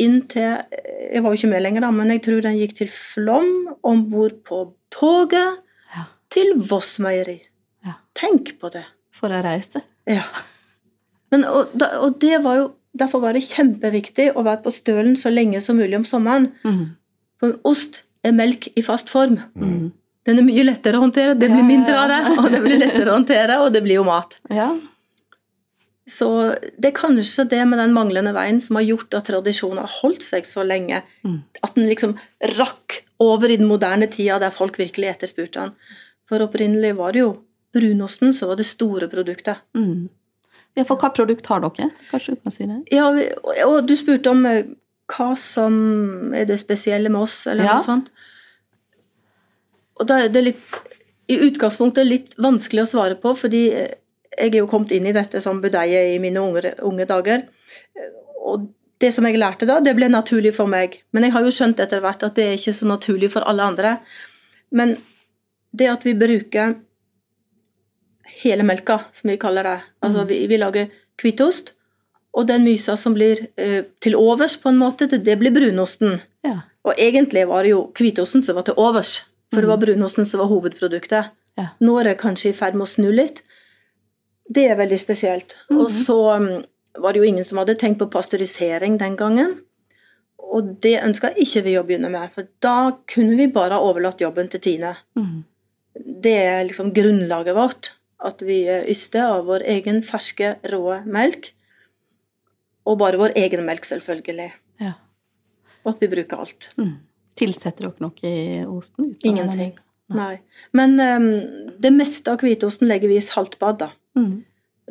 Inn 0.00 0.22
til 0.32 0.60
Jeg 1.00 1.22
var 1.24 1.32
jo 1.32 1.38
ikke 1.40 1.50
med 1.52 1.62
lenger, 1.64 1.84
da, 1.86 1.90
men 1.96 2.10
jeg 2.12 2.22
tror 2.26 2.42
den 2.44 2.58
gikk 2.60 2.74
til 2.80 2.90
Flom, 2.92 3.48
om 3.86 4.02
bord 4.10 4.40
på 4.46 4.64
toget 4.92 5.60
Ja. 5.96 6.04
til 6.30 6.52
Voss 6.70 6.98
meieri. 7.02 7.38
Ja. 7.86 7.94
Tenk 8.14 8.54
på 8.60 8.70
det. 8.74 8.84
For 9.16 9.32
å 9.32 9.40
reise. 9.44 9.82
Ja. 10.08 10.22
Men, 11.32 11.44
og, 11.46 11.72
og 12.02 12.18
det 12.22 12.42
var 12.44 12.60
jo 12.64 12.68
Derfor 13.00 13.20
var 13.22 13.36
det 13.38 13.44
kjempeviktig 13.46 14.32
å 14.34 14.42
være 14.42 14.64
på 14.64 14.70
stølen 14.74 15.12
så 15.14 15.30
lenge 15.30 15.60
som 15.62 15.76
mulig 15.78 15.94
om 15.94 16.02
sommeren. 16.04 16.48
Mm. 16.66 16.88
For 17.38 17.52
ost 17.70 18.00
er 18.26 18.34
melk 18.34 18.66
i 18.74 18.82
fast 18.82 19.12
form. 19.12 19.36
Mm. 19.54 19.92
Den 20.26 20.40
er 20.42 20.46
mye 20.48 20.64
lettere 20.66 20.98
å 20.98 21.04
håndtere, 21.04 21.36
det 21.38 21.52
blir 21.52 21.62
mindre 21.62 21.94
av 21.94 22.10
det, 22.10 22.18
og 22.34 22.48
det 22.50 22.58
blir 22.64 22.80
lettere 22.82 23.12
å 23.12 23.14
håndtere, 23.14 23.60
og 23.62 23.70
det 23.76 23.84
blir 23.86 24.00
jo 24.00 24.06
mat. 24.08 24.34
Ja. 24.50 24.72
Så 26.10 26.26
det 26.80 26.88
er 26.90 26.96
kanskje 26.96 27.44
det 27.52 27.60
med 27.70 27.78
den 27.78 27.92
manglende 27.94 28.32
veien 28.34 28.58
som 28.62 28.78
har 28.80 28.82
gjort 28.88 29.14
at 29.14 29.28
tradisjonen 29.30 29.78
har 29.84 29.92
holdt 30.00 30.24
seg 30.26 30.48
så 30.48 30.64
lenge. 30.66 31.02
Mm. 31.22 31.36
At 31.62 31.76
den 31.76 31.86
liksom 31.86 32.16
rakk 32.58 33.02
over 33.22 33.52
i 33.52 33.58
den 33.60 33.68
moderne 33.70 34.08
tida 34.10 34.40
der 34.42 34.50
folk 34.54 34.78
virkelig 34.80 35.12
etterspurte 35.12 35.60
den. 35.68 35.74
For 36.26 36.42
opprinnelig 36.42 36.96
var 36.98 37.14
det 37.14 37.22
jo 37.22 37.30
brunosten 37.76 38.32
som 38.34 38.50
var 38.50 38.58
det 38.58 38.66
store 38.66 39.06
produktet. 39.12 39.60
Mm. 39.78 40.08
ja. 40.74 40.82
For 40.88 40.96
hva 40.98 41.12
produkt 41.14 41.46
har 41.52 41.62
dere? 41.62 41.90
Kanskje 42.10 42.34
du 42.34 42.42
kan 42.42 42.54
si 42.56 42.66
det? 42.66 42.80
Ja, 42.94 43.06
og- 43.68 43.86
du 43.86 43.94
spurte 43.98 44.30
om 44.34 44.44
eh, 44.46 44.64
hva 45.10 45.36
som 45.38 46.32
er 46.34 46.44
det 46.46 46.58
spesielle 46.60 47.08
med 47.10 47.20
oss, 47.22 47.46
eller 47.46 47.64
Ja. 47.64 47.76
noe 47.78 47.84
sånt. 47.86 48.10
Og 50.00 50.06
da 50.08 50.20
er 50.24 50.28
det 50.32 50.42
litt, 50.44 50.76
i 51.30 51.36
utgangspunktet 51.46 52.06
litt 52.06 52.34
vanskelig 52.40 52.82
å 52.82 52.90
svare 52.90 53.14
på, 53.20 53.36
fordi 53.38 53.64
eh, 53.76 53.94
jeg 54.40 54.54
er 54.54 54.60
jo 54.62 54.68
kommet 54.70 54.92
inn 54.96 55.06
i 55.06 55.14
dette 55.16 55.40
som 55.44 55.60
budeie 55.62 56.14
i 56.14 56.18
mine 56.22 56.40
unge, 56.42 56.74
unge 56.86 57.06
dager. 57.08 57.46
Og 58.40 58.68
det 59.00 59.12
som 59.14 59.26
jeg 59.28 59.40
lærte 59.40 59.68
da, 59.68 59.78
det 59.84 59.94
ble 59.96 60.10
naturlig 60.12 60.52
for 60.56 60.70
meg. 60.70 60.98
Men 61.12 61.26
jeg 61.26 61.34
har 61.36 61.46
jo 61.46 61.54
skjønt 61.54 61.80
etter 61.80 62.02
hvert 62.04 62.24
at 62.26 62.36
det 62.36 62.46
er 62.46 62.58
ikke 62.58 62.76
så 62.76 62.88
naturlig 62.88 63.32
for 63.32 63.46
alle 63.48 63.66
andre. 63.72 63.96
Men 64.76 64.96
det 65.76 65.88
at 65.92 66.06
vi 66.06 66.16
bruker 66.18 66.76
hele 68.40 68.64
melka, 68.66 69.00
som 69.12 69.30
vi 69.30 69.38
kaller 69.40 69.66
det 69.66 69.78
Altså 70.06 70.24
vi, 70.28 70.44
vi 70.46 70.58
lager 70.60 70.90
hvitost, 71.20 71.72
og 72.32 72.46
den 72.46 72.62
mysa 72.64 72.94
som 72.96 73.14
blir 73.16 73.42
eh, 73.58 73.82
til 74.00 74.14
overs, 74.16 74.56
på 74.60 74.70
en 74.70 74.78
måte, 74.78 75.08
det, 75.10 75.24
det 75.26 75.36
blir 75.40 75.54
brunosten. 75.54 76.20
Ja. 76.46 76.60
Og 76.86 76.94
egentlig 76.96 77.46
var 77.50 77.66
det 77.66 77.74
jo 77.74 77.82
hvitosten 77.96 78.44
som 78.46 78.56
var 78.56 78.68
til 78.68 78.78
overs, 78.78 79.18
for 79.50 79.64
det 79.64 79.70
var 79.70 79.80
brunosten 79.82 80.28
som 80.28 80.44
var 80.44 80.50
hovedproduktet. 80.52 81.32
Ja. 81.58 81.72
Nå 81.82 81.96
er 81.98 82.10
det 82.10 82.20
kanskje 82.20 82.52
i 82.52 82.56
ferd 82.56 82.78
med 82.78 82.86
å 82.86 82.90
snu 82.92 83.10
litt. 83.12 83.42
Det 84.50 84.66
er 84.66 84.78
veldig 84.78 84.98
spesielt. 84.98 85.54
Og 85.70 85.86
så 85.94 86.18
mm, 86.42 86.48
var 87.02 87.14
det 87.14 87.22
jo 87.22 87.28
ingen 87.28 87.46
som 87.46 87.60
hadde 87.62 87.78
tenkt 87.78 88.00
på 88.00 88.10
pasteurisering 88.10 88.98
den 88.98 89.16
gangen. 89.18 89.60
Og 90.50 90.74
det 90.82 90.96
ønska 91.04 91.30
ikke 91.38 91.62
vi 91.66 91.76
å 91.78 91.84
begynne 91.86 92.10
med, 92.10 92.32
for 92.34 92.48
da 92.64 92.90
kunne 93.10 93.36
vi 93.38 93.46
bare 93.54 93.78
ha 93.78 93.86
overlatt 93.86 94.22
jobben 94.22 94.50
til 94.50 94.62
Tine. 94.64 94.96
Mm. 95.18 95.44
Det 95.94 96.36
er 96.42 96.64
liksom 96.66 96.90
grunnlaget 96.96 97.56
vårt. 97.56 97.92
At 98.20 98.42
vi 98.44 98.64
yster 98.68 99.36
av 99.38 99.46
vår 99.48 99.64
egen 99.76 100.02
ferske, 100.04 100.56
rå 100.72 100.98
melk. 101.08 101.52
Og 102.88 102.98
bare 103.00 103.20
vår 103.20 103.36
egen 103.38 103.62
melk, 103.68 103.86
selvfølgelig. 103.88 104.50
Ja. 104.82 104.96
Og 105.84 105.94
at 105.94 106.02
vi 106.02 106.10
bruker 106.10 106.42
alt. 106.42 106.68
Mm. 106.80 106.98
Tilsetter 107.38 107.86
dere 107.86 108.04
noe 108.04 108.26
i 108.26 108.64
osten? 108.66 109.14
Ingenting. 109.24 109.78
Nei. 110.10 110.18
Nei. 110.18 110.34
Men 110.76 110.98
um, 110.98 111.30
det 111.80 111.92
meste 111.94 112.34
av 112.34 112.42
hvitosten 112.42 112.90
legger 112.90 113.12
vi 113.12 113.20
i 113.20 113.24
saltbad, 113.24 113.78
da. 113.84 113.92
Mhm. 114.18 114.38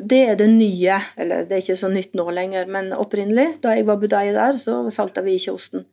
Det 0.10 0.20
er 0.32 0.36
det 0.40 0.48
nye, 0.48 0.96
eller 1.20 1.44
det 1.44 1.58
er 1.58 1.64
ikke 1.64 1.76
så 1.76 1.90
nytt 1.92 2.14
nå 2.16 2.24
lenger, 2.32 2.70
men 2.72 2.94
opprinnelig, 2.96 3.58
da 3.60 3.74
jeg 3.76 3.84
var 3.84 3.98
budeie 4.00 4.32
der, 4.32 4.56
så 4.56 4.86
salta 4.96 5.20
vi 5.26 5.34
ikke 5.36 5.52
osten. 5.58 5.84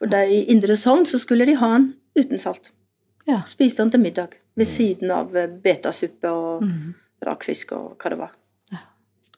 For 0.00 0.08
der 0.08 0.30
i 0.32 0.38
Indre 0.48 0.76
Sogn 0.80 1.04
så 1.04 1.20
skulle 1.20 1.44
de 1.44 1.58
ha 1.60 1.68
den 1.74 1.90
uten 2.16 2.40
salt. 2.40 2.70
Ja. 3.28 3.42
Spiste 3.46 3.84
den 3.84 3.92
til 3.92 4.00
middag, 4.00 4.38
ved 4.56 4.64
siden 4.64 5.12
av 5.12 5.36
eh, 5.36 5.52
betasuppe 5.52 6.32
og 6.32 6.64
mm. 6.64 6.94
rakfisk 7.28 7.76
og 7.76 8.00
hva 8.00 8.14
det 8.14 8.18
var. 8.22 8.32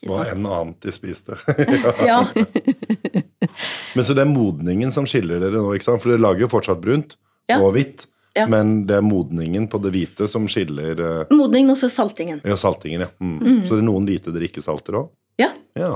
Ikke 0.04 0.12
Hva 0.12 0.24
enn 0.34 0.46
annet 0.46 0.84
de 0.84 0.92
spiste. 0.92 1.36
Ja, 2.10 2.20
Men 3.94 4.04
så 4.04 4.14
det 4.16 4.24
er 4.24 4.30
modningen 4.30 4.92
som 4.92 5.06
skiller 5.08 5.40
dere 5.40 5.62
nå, 5.62 5.70
ikke 5.76 5.86
sant? 5.86 6.02
For 6.02 6.12
dere 6.12 6.22
lager 6.22 6.44
jo 6.44 6.50
fortsatt 6.52 6.82
brunt 6.82 7.16
Ja. 7.48 7.58
og 7.60 7.74
hvitt. 7.76 8.06
Ja. 8.34 8.46
Men 8.50 8.86
det 8.88 8.96
er 8.98 9.04
modningen 9.06 9.68
på 9.70 9.78
det 9.84 9.92
hvite 9.94 10.26
som 10.30 10.48
skiller 10.50 10.98
eh, 10.98 11.34
Modningen 11.34 11.70
og 11.70 11.78
så 11.78 11.86
saltingen. 11.92 12.40
Ja, 12.44 12.56
saltingen, 12.58 13.04
ja. 13.06 13.10
Mm. 13.22 13.62
Så 13.68 13.76
det 13.76 13.84
er 13.84 13.86
noen 13.86 14.08
hvite 14.08 14.34
dere 14.34 14.48
ikke 14.48 14.64
salter 14.64 14.98
òg? 15.04 15.08
Ja, 15.38 15.52
Ja. 15.78 15.92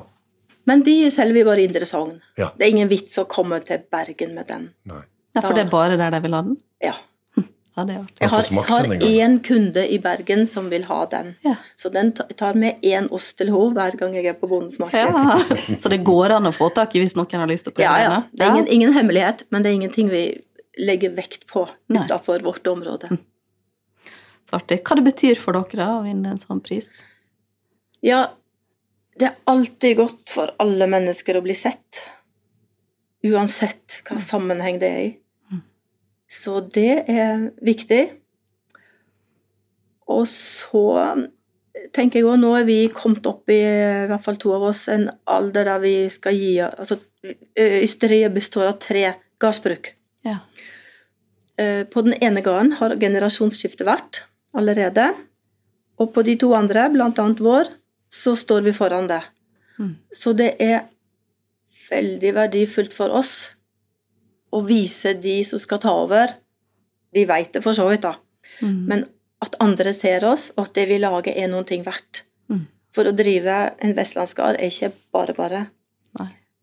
men 0.67 0.83
de 0.87 1.11
selger 1.11 1.35
vi 1.35 1.45
bare 1.49 1.63
i 1.63 1.67
Indre 1.67 1.87
Sogn. 1.89 2.21
Ja. 2.39 2.53
Det 2.57 2.67
er 2.67 2.71
ingen 2.77 2.89
vits 2.91 3.19
å 3.19 3.27
komme 3.27 3.59
til 3.67 3.83
Bergen 3.91 4.35
med 4.39 4.47
den. 4.51 4.71
Nei. 4.87 5.03
Ja, 5.35 5.43
for 5.43 5.55
det 5.55 5.67
er 5.67 5.71
bare 5.71 5.97
der 5.99 6.11
de 6.15 6.21
vil 6.25 6.35
ha 6.39 6.43
den? 6.47 6.57
Ja. 6.83 6.95
Ja, 7.79 7.85
det 7.87 7.95
er 7.95 8.01
artig. 8.03 8.17
Jeg 8.25 8.31
har, 8.33 8.49
har 8.67 8.87
én 9.07 9.37
kunde 9.47 9.85
i 9.87 9.99
Bergen 10.03 10.47
som 10.51 10.67
vil 10.71 10.83
ha 10.89 11.05
den. 11.13 11.29
Ja. 11.47 11.53
Så 11.79 11.93
den 11.95 12.11
tar 12.13 12.55
med 12.59 12.81
én 12.83 13.07
ost 13.15 13.37
til 13.39 13.53
henne 13.55 13.71
hver 13.77 13.95
gang 14.01 14.17
jeg 14.19 14.27
er 14.27 14.35
på 14.41 14.49
Bondens 14.51 14.81
marked. 14.83 14.99
Ja. 14.99 15.37
Så 15.83 15.91
det 15.93 16.01
går 16.07 16.35
an 16.41 16.51
å 16.51 16.53
få 16.55 16.73
tak 16.75 16.97
i 16.99 17.03
hvis 17.05 17.15
noen 17.15 17.39
har 17.39 17.47
lyst 17.47 17.69
til 17.69 17.75
å 17.75 17.79
prøve 17.79 17.87
Ja, 17.87 18.09
ja. 18.09 18.23
Det 18.35 18.43
er 18.49 18.57
ingen, 18.57 18.67
ingen 18.81 18.97
hemmelighet, 18.99 19.45
men 19.55 19.63
det 19.63 19.71
er 19.71 19.79
ingenting 19.79 20.11
vi 20.11 20.25
legger 20.79 21.15
vekt 21.17 21.47
på 21.51 21.67
Nei. 21.91 22.05
utenfor 22.05 22.45
vårt 22.47 22.67
område. 22.71 23.11
Så 24.49 24.57
artig. 24.57 24.81
Hva 24.87 24.97
det 24.99 25.07
betyr 25.11 25.41
for 25.41 25.59
dere 25.59 25.81
da, 25.81 25.89
å 25.99 26.05
vinne 26.07 26.33
en 26.33 26.41
sånn 26.41 26.63
pris? 26.65 26.89
Ja, 28.05 28.29
det 29.19 29.31
er 29.31 29.41
alltid 29.51 29.99
godt 29.99 30.31
for 30.33 30.55
alle 30.63 30.87
mennesker 30.91 31.39
å 31.39 31.45
bli 31.45 31.57
sett. 31.59 32.05
Uansett 33.27 34.01
hva 34.07 34.21
sammenheng 34.23 34.79
det 34.81 34.89
er 34.89 35.01
i. 35.03 35.11
Mm. 35.51 35.65
Så 36.31 36.61
det 36.63 37.03
er 37.11 37.49
viktig. 37.67 38.05
Og 40.09 40.25
så 40.31 40.87
tenker 41.95 42.21
jeg 42.21 42.29
òg, 42.29 42.39
nå 42.41 42.55
er 42.57 42.67
vi 42.69 42.79
kommet 42.95 43.27
opp 43.29 43.51
i, 43.53 43.59
i 43.59 44.09
hvert 44.09 44.25
fall 44.25 44.39
to 44.41 44.55
av 44.57 44.69
oss, 44.71 44.87
en 44.93 45.09
alder 45.31 45.69
der 45.69 45.83
vi 45.83 45.95
skal 46.13 46.37
gi 46.37 46.55
Altså, 46.65 46.99
ysteriet 47.59 48.35
består 48.35 48.71
av 48.71 48.79
tre 48.83 49.05
gardsbruk. 49.43 49.93
Ja. 50.27 50.39
Eh, 51.59 51.85
På 51.87 52.03
den 52.07 52.15
ene 52.23 52.43
gården 52.45 52.77
har 52.81 52.97
generasjonsskiftet 53.01 53.87
vært 53.87 54.23
allerede. 54.57 55.11
Og 55.99 56.13
på 56.15 56.23
de 56.23 56.37
to 56.39 56.53
andre, 56.55 56.89
bl.a. 56.95 57.11
vår, 57.39 57.71
så 58.09 58.37
står 58.39 58.63
vi 58.69 58.73
foran 58.73 59.09
det. 59.11 59.23
Mm. 59.79 59.95
Så 60.15 60.33
det 60.33 60.55
er 60.63 60.87
veldig 61.89 62.35
verdifullt 62.37 62.95
for 62.95 63.15
oss 63.15 63.35
å 64.55 64.63
vise 64.65 65.15
de 65.19 65.41
som 65.45 65.61
skal 65.61 65.81
ta 65.83 65.93
over 65.93 66.33
De 67.13 67.23
veit 67.25 67.53
det 67.55 67.63
for 67.65 67.73
så 67.73 67.87
vidt, 67.89 68.05
da. 68.05 68.19
Mm. 68.61 68.81
Men 68.85 69.05
at 69.41 69.55
andre 69.65 69.95
ser 69.97 70.27
oss, 70.29 70.51
og 70.59 70.67
at 70.67 70.75
det 70.77 70.85
vi 70.91 70.99
lager, 71.01 71.33
er 71.33 71.49
noen 71.49 71.65
ting 71.65 71.81
verdt. 71.87 72.27
Mm. 72.53 72.67
For 72.93 73.09
å 73.09 73.15
drive 73.17 73.55
en 73.81 73.95
vestlandsgard 73.97 74.59
er 74.59 74.69
ikke 74.69 74.91
bare 75.15 75.35
bare. 75.39 75.63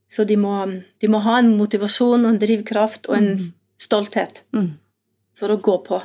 Så 0.09 0.25
de 0.27 0.35
må, 0.37 0.53
de 1.01 1.07
må 1.09 1.19
ha 1.25 1.39
en 1.39 1.57
motivasjon 1.57 2.25
og 2.25 2.29
en 2.33 2.39
drivkraft 2.39 3.07
og 3.09 3.15
en 3.17 3.29
Mm. 3.37 3.53
stolthet 3.79 4.43
Mm. 4.53 4.77
for 5.33 5.49
å 5.49 5.57
gå 5.61 5.83
på. 5.85 6.01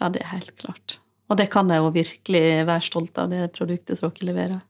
Ja, 0.00 0.08
det 0.08 0.22
er 0.22 0.26
helt 0.36 0.56
klart. 0.56 0.98
Og 1.28 1.36
det 1.36 1.50
kan 1.50 1.66
de 1.68 1.74
jo 1.76 1.90
virkelig 1.90 2.64
være 2.66 2.82
stolt 2.82 3.18
av, 3.18 3.30
det 3.30 3.52
produktet 3.52 3.98
Tråkke 3.98 4.20
dere 4.24 4.34
leverer. 4.34 4.62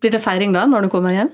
Blir 0.00 0.10
det 0.12 0.22
feiring 0.22 0.52
da, 0.52 0.64
når 0.66 0.82
du 0.82 0.88
kommer 0.88 1.12
hjem? 1.12 1.30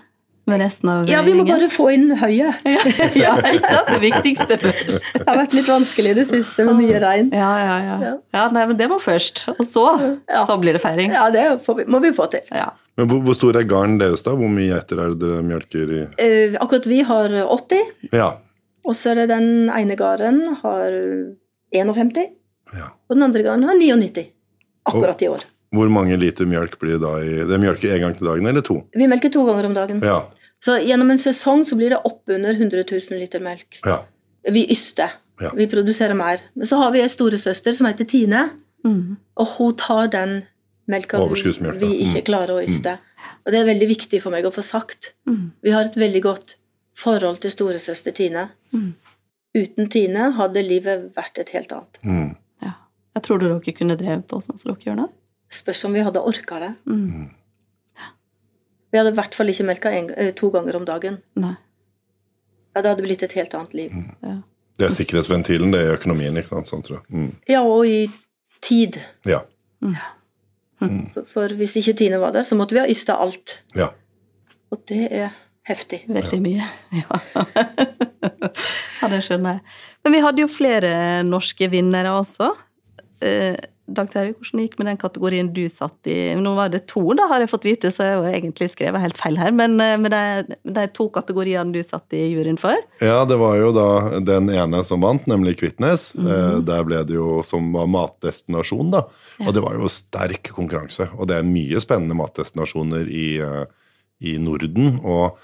Med 0.50 0.60
resten 0.64 0.88
av 0.90 1.08
Ja, 1.10 1.20
vi 1.22 1.32
må 1.36 1.44
gjengen? 1.44 1.52
bare 1.60 1.68
få 1.70 1.86
inn 1.94 2.08
høyet. 2.18 2.64
ja, 3.24 3.36
ikke 3.38 3.70
sant? 3.70 3.90
Det 3.94 4.00
viktigste 4.02 4.56
først. 4.62 5.10
Det 5.14 5.24
har 5.28 5.38
vært 5.44 5.54
litt 5.56 5.68
vanskelig 5.70 6.12
i 6.12 6.18
det 6.20 6.26
siste 6.30 6.66
med 6.66 6.78
mye 6.80 7.00
regn. 7.02 7.30
Ja, 7.36 7.50
ja, 7.62 7.76
ja. 7.86 7.96
Ja. 8.08 8.12
Ja, 8.34 8.44
nei, 8.56 8.64
men 8.72 8.76
det 8.80 8.88
må 8.90 8.98
først. 9.02 9.44
Og 9.56 9.62
så, 9.68 9.86
Ja. 10.28 10.44
så 10.48 10.56
blir 10.62 10.74
det 10.76 10.82
feiring. 10.82 11.14
Ja, 11.14 11.28
det 11.34 11.46
får 11.66 11.80
vi, 11.82 11.84
må 11.94 12.00
vi 12.02 12.10
få 12.16 12.26
til. 12.32 12.42
Ja. 12.50 12.70
Men 12.98 13.08
hvor, 13.08 13.20
hvor 13.24 13.36
stor 13.38 13.56
er 13.56 13.64
garden 13.70 13.98
deres, 14.02 14.24
da? 14.26 14.34
Hvor 14.36 14.50
mye 14.52 14.72
geiter 14.74 14.98
er 15.04 15.14
det 15.14 15.20
dere 15.22 15.44
mjølker 15.46 15.92
i? 15.96 16.00
Eh, 16.20 16.56
akkurat 16.60 16.88
vi 16.90 17.00
har 17.06 17.36
80, 17.46 17.94
Ja. 18.12 18.32
og 18.84 18.96
så 18.98 19.12
er 19.14 19.22
det 19.22 19.28
den 19.30 19.70
ene 19.70 19.96
gården 19.96 20.42
har 20.64 20.98
51, 21.72 22.26
ja. 22.74 22.90
og 23.08 23.16
den 23.16 23.22
andre 23.28 23.42
gården 23.46 23.64
har 23.68 23.78
99. 23.78 24.26
Akkurat 24.90 25.22
i 25.22 25.28
år. 25.30 25.44
Hvor 25.70 25.86
mange 25.92 26.16
liter 26.18 26.48
mjølk 26.50 26.72
blir 26.80 26.96
det 26.98 27.02
da 27.04 27.12
i 27.22 27.34
Det 27.46 27.54
er 27.54 27.60
mjølk 27.62 27.84
en 27.86 28.00
gang 28.02 28.14
til 28.18 28.26
dagen, 28.26 28.46
eller 28.50 28.64
to? 28.66 28.80
Vi 28.96 29.06
melker 29.06 29.30
to 29.30 29.44
ganger 29.46 29.68
om 29.68 29.74
dagen. 29.76 30.00
Ja. 30.02 30.16
Så 30.60 30.76
gjennom 30.84 31.10
en 31.10 31.18
sesong 31.18 31.64
så 31.64 31.76
blir 31.78 31.90
det 31.94 32.00
oppunder 32.04 32.52
100 32.54 32.84
000 32.90 33.18
liter 33.20 33.40
melk. 33.40 33.80
Ja. 33.86 34.02
Vi 34.44 34.66
yster. 34.72 35.10
Ja. 35.40 35.50
Vi 35.56 35.66
produserer 35.66 36.14
mer. 36.14 36.40
Men 36.54 36.66
så 36.68 36.76
har 36.82 36.90
vi 36.92 37.00
ei 37.00 37.08
storesøster 37.08 37.72
som 37.76 37.86
heter 37.86 38.04
Tine, 38.04 38.50
Mm. 38.84 39.16
og 39.36 39.46
hun 39.58 39.74
tar 39.76 40.06
den 40.08 40.42
melka 40.88 41.18
vi, 41.18 41.90
ikke 42.00 42.22
Mm. 42.22 42.24
klarer 42.24 42.54
å 42.56 42.62
yste. 42.64 42.98
Og 43.44 43.52
det 43.52 43.60
er 43.60 43.66
veldig 43.66 43.88
viktig 43.88 44.22
for 44.22 44.30
meg 44.30 44.44
å 44.44 44.50
få 44.52 44.62
sagt. 44.62 45.12
Mm. 45.28 45.50
Vi 45.62 45.70
har 45.70 45.84
et 45.84 45.94
veldig 45.96 46.22
godt 46.22 46.54
forhold 46.94 47.40
til 47.40 47.50
storesøster 47.50 48.12
Tine. 48.14 48.48
Mm. 48.72 48.94
Uten 49.54 49.88
Tine 49.90 50.32
hadde 50.32 50.62
livet 50.62 51.14
vært 51.14 51.38
et 51.38 51.48
helt 51.50 51.72
annet. 51.72 51.98
Mm. 52.04 52.36
Ja. 52.62 52.72
Jeg 53.16 53.22
tror 53.22 53.38
du 53.40 53.48
dere 53.48 53.72
kunne 53.76 53.96
drevet 53.96 54.26
på 54.28 54.40
sånn 54.40 54.58
som 54.58 54.72
dere 54.74 54.84
gjør 54.84 54.96
nå? 54.96 55.08
Spørs 55.50 55.84
om 55.84 55.92
vi 55.92 56.00
hadde 56.00 56.20
orka 56.22 56.58
det. 56.60 56.74
Mm. 56.86 57.30
Vi 58.90 58.98
hadde 58.98 59.12
i 59.12 59.18
hvert 59.18 59.34
fall 59.38 59.52
ikke 59.52 59.66
melka 59.68 59.92
en, 59.94 60.08
eh, 60.16 60.30
to 60.36 60.50
ganger 60.50 60.76
om 60.80 60.84
dagen. 60.88 61.20
Nei. 61.38 61.54
Ja, 62.74 62.82
det 62.82 62.88
hadde 62.92 63.02
blitt 63.06 63.22
et 63.26 63.32
helt 63.38 63.54
annet 63.54 63.74
liv. 63.74 63.92
Ja. 64.22 64.36
Det 64.78 64.86
er 64.88 64.94
sikkerhetsventilen, 64.94 65.72
det 65.74 65.80
er 65.84 65.96
økonomien. 65.96 66.36
ikke 66.40 66.54
sant? 66.54 66.70
Sånn, 66.70 66.82
tror 66.86 67.00
jeg. 67.00 67.06
Mm. 67.12 67.30
Ja, 67.50 67.62
og 67.66 67.86
i 67.86 68.10
tid. 68.64 68.98
Ja. 69.28 69.42
For, 70.80 71.24
for 71.28 71.54
hvis 71.58 71.74
ikke 71.76 71.96
Tine 71.98 72.20
var 72.22 72.32
der, 72.32 72.46
så 72.48 72.56
måtte 72.56 72.72
vi 72.76 72.80
ha 72.80 72.88
ysta 72.88 73.18
alt. 73.20 73.60
ja. 73.76 73.90
Og 74.70 74.78
det 74.86 75.08
er 75.10 75.32
heftig. 75.66 76.04
Veldig 76.06 76.38
mye. 76.44 76.66
Ja. 77.00 77.18
ja, 79.00 79.08
det 79.10 79.18
skjønner 79.26 79.56
jeg. 79.56 79.62
Men 80.04 80.14
vi 80.14 80.20
hadde 80.22 80.42
jo 80.44 80.48
flere 80.52 80.90
norske 81.26 81.66
vinnere 81.72 82.12
også. 82.14 82.52
Dag 83.90 84.10
Terje, 84.12 84.34
hvordan 84.38 84.62
gikk 84.62 84.76
med 84.78 84.86
den 84.86 84.98
kategorien 85.00 85.48
du 85.54 85.64
satt 85.70 86.06
i? 86.10 86.16
Nå 86.38 86.52
var 86.54 86.70
det 86.70 86.84
to, 86.90 87.02
da, 87.18 87.26
har 87.30 87.42
jeg 87.42 87.50
fått 87.50 87.66
vite, 87.66 87.90
så 87.90 88.06
jeg 88.06 88.18
har 88.20 88.36
egentlig 88.38 88.68
skrevet 88.70 89.02
helt 89.02 89.18
feil 89.18 89.38
her. 89.40 89.50
Men 89.56 89.74
eh, 89.82 89.96
med 89.98 90.14
de, 90.14 90.56
de 90.76 90.86
to 90.94 91.08
kategoriene 91.12 91.74
du 91.74 91.80
satt 91.82 92.14
i 92.14 92.22
juryen 92.30 92.58
for? 92.60 92.78
Ja, 93.02 93.24
det 93.28 93.40
var 93.40 93.58
jo 93.58 93.72
da 93.74 93.88
den 94.22 94.50
ene 94.54 94.84
som 94.86 95.02
vant, 95.02 95.26
nemlig 95.30 95.56
Kvitnes. 95.60 96.10
Eh, 96.14 96.60
der 96.66 96.86
ble 96.86 97.02
det 97.08 97.18
jo 97.18 97.40
som 97.46 97.72
var 97.74 97.90
matdestinasjon, 97.90 98.94
da. 98.94 99.04
Og 99.42 99.54
det 99.56 99.64
var 99.64 99.78
jo 99.78 99.90
sterk 99.90 100.52
konkurranse. 100.54 101.10
Og 101.18 101.30
det 101.30 101.40
er 101.40 101.48
mye 101.48 101.82
spennende 101.82 102.18
matdestinasjoner 102.18 103.10
i, 103.10 103.28
eh, 103.42 103.64
i 104.30 104.38
Norden. 104.42 105.00
Og 105.02 105.40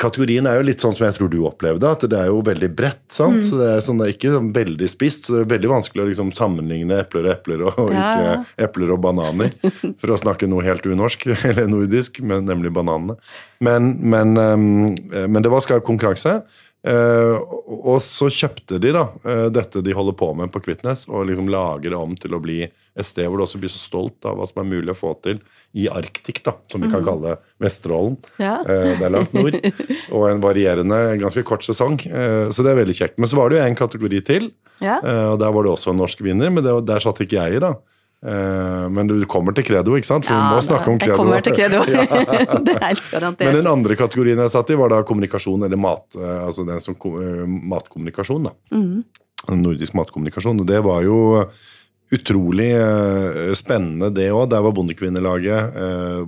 kategorien 0.00 0.46
er 0.48 0.58
jo 0.58 0.66
litt 0.66 0.82
sånn 0.82 0.94
som 0.96 1.06
jeg 1.06 1.16
tror 1.18 1.30
du 1.32 1.38
opplevde, 1.46 1.90
at 1.90 2.04
det 2.10 2.18
er 2.18 2.30
jo 2.30 2.40
veldig 2.46 2.70
bredt. 2.76 3.02
sant? 3.12 3.44
Så 3.46 3.58
det 3.60 3.68
er, 3.70 3.84
sånn, 3.84 4.00
det 4.00 4.06
er 4.06 4.14
ikke 4.14 4.32
sånn 4.34 4.50
veldig 4.56 4.88
spisst, 4.90 5.28
så 5.28 5.36
det 5.36 5.42
er 5.44 5.52
veldig 5.54 5.70
vanskelig 5.74 6.04
å 6.04 6.08
liksom 6.10 6.32
sammenligne 6.36 7.00
epler 7.04 7.28
og 7.28 7.32
epler 7.34 7.64
og, 7.68 7.80
Ja, 7.94 8.08
ikke 8.10 8.66
epler 8.68 8.94
og 8.96 9.02
bananer. 9.04 9.54
For 10.00 10.14
å 10.14 10.20
snakke 10.20 10.48
noe 10.50 10.64
helt 10.66 10.86
unorsk, 10.88 11.28
eller 11.50 11.70
nordisk, 11.70 12.20
men 12.24 12.48
nemlig 12.48 12.74
bananene. 12.76 13.18
Men, 13.64 13.94
men, 14.04 14.36
eh, 14.40 15.26
men 15.28 15.44
det 15.44 15.52
var 15.52 15.64
skarp 15.64 15.86
konkurranse. 15.88 16.40
Eh, 16.84 17.34
og- 17.64 18.02
så 18.04 18.26
kjøpte 18.28 18.76
de 18.78 18.90
da 18.92 19.06
eh, 19.24 19.46
dette 19.48 19.80
de 19.82 19.92
holder 19.96 20.12
på 20.20 20.34
med 20.36 20.50
på 20.52 20.60
Kvitnes, 20.60 21.06
og 21.08 21.26
liksom 21.30 21.48
lager 21.48 21.90
det 21.94 21.96
om 21.96 22.14
til 22.14 22.34
å 22.36 22.40
bli 22.42 22.58
et 22.64 23.06
sted 23.08 23.24
hvor 23.26 23.38
du 23.40 23.44
også 23.46 23.58
blir 23.58 23.72
så 23.72 23.80
stolt 23.80 24.24
av 24.28 24.36
hva 24.36 24.46
som 24.46 24.60
er 24.62 24.68
mulig 24.68 24.92
å 24.92 24.98
få 24.98 25.14
til 25.24 25.40
i 25.74 25.88
Arktik, 25.88 26.42
da, 26.44 26.52
som 26.70 26.84
vi 26.84 26.90
kan 26.92 27.02
kalle 27.02 27.38
Vesterålen. 27.58 28.18
Ja. 28.38 28.58
Eh, 28.62 28.98
Det 28.98 29.02
er 29.08 29.10
langt 29.16 29.32
nord. 29.34 29.56
Og 30.14 30.28
en 30.28 30.40
varierende, 30.44 31.00
ganske 31.18 31.42
kort 31.42 31.64
sesong. 31.66 31.96
Så 32.52 32.62
det 32.62 32.70
er 32.70 32.78
veldig 32.84 32.94
kjekt. 33.00 33.18
Men 33.18 33.28
så 33.32 33.36
var 33.40 33.48
det 33.50 33.58
jo 33.58 33.64
en 33.64 33.74
kategori 33.80 34.20
til, 34.24 34.52
Ja. 34.82 34.98
og 35.32 35.38
der 35.40 35.50
var 35.54 35.62
det 35.64 35.72
også 35.72 35.90
en 35.92 35.98
norsk 36.02 36.20
vinner, 36.22 36.50
men 36.50 36.62
det, 36.64 36.72
der 36.86 36.98
satt 37.02 37.18
ikke 37.22 37.38
jeg 37.40 37.56
i, 37.56 37.60
da. 37.64 37.74
Eh, 38.24 38.88
Men 38.88 39.06
du 39.06 39.18
kommer 39.28 39.52
til 39.56 39.66
Credo, 39.66 39.96
ikke 39.98 40.08
sant? 40.08 40.24
For 40.24 40.32
vi 40.36 40.54
må 40.54 40.62
snakke 40.64 40.92
om 40.92 41.00
Jeg 41.02 41.16
kommer 41.18 41.44
til 41.44 41.56
Credo. 41.56 41.82
det 42.66 42.76
er 42.78 42.86
helt 42.86 43.10
garantert. 43.10 43.44
Men 43.44 43.58
den 43.60 43.68
andre 43.70 43.98
kategorien 44.00 44.40
jeg 44.40 44.54
satt 44.54 44.72
i, 44.72 44.78
var 44.80 44.94
da 44.94 45.02
kommunikasjon, 45.04 45.66
eller 45.66 45.80
mat, 45.80 46.06
eh, 46.16 46.40
altså 46.46 46.64
den 46.68 46.80
som 46.84 46.96
eh, 46.96 47.44
matkommunikasjon. 47.74 48.48
da. 48.48 48.54
Mm. 48.72 49.04
Nordisk 49.60 49.96
matkommunikasjon. 49.98 50.62
Og 50.64 50.70
det 50.70 50.80
var 50.86 51.04
jo 51.04 51.18
utrolig 52.14 52.70
spennende, 53.58 54.10
det 54.14 54.28
òg. 54.30 54.46
Der 54.52 54.62
var 54.62 54.72
Bondekvinnelaget 54.76 55.76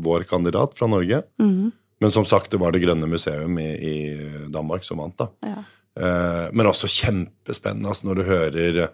vår 0.03 0.25
kandidat 0.27 0.73
fra 0.75 0.89
Norge. 0.91 1.21
Mm. 1.39 1.71
Men 2.03 2.13
som 2.13 2.27
sagt, 2.29 2.51
det 2.51 2.59
var 2.61 2.75
Det 2.75 2.81
Grønne 2.83 3.07
Museum 3.09 3.59
i, 3.61 3.69
i 3.77 3.97
Danmark 4.53 4.85
som 4.85 4.99
vant. 5.01 5.17
da. 5.21 5.29
Ja. 5.47 5.63
Men 6.53 6.69
også 6.69 6.91
kjempespennende 6.91 7.93
altså, 7.93 8.09
når 8.09 8.19
du 8.19 8.25
hører 8.27 8.89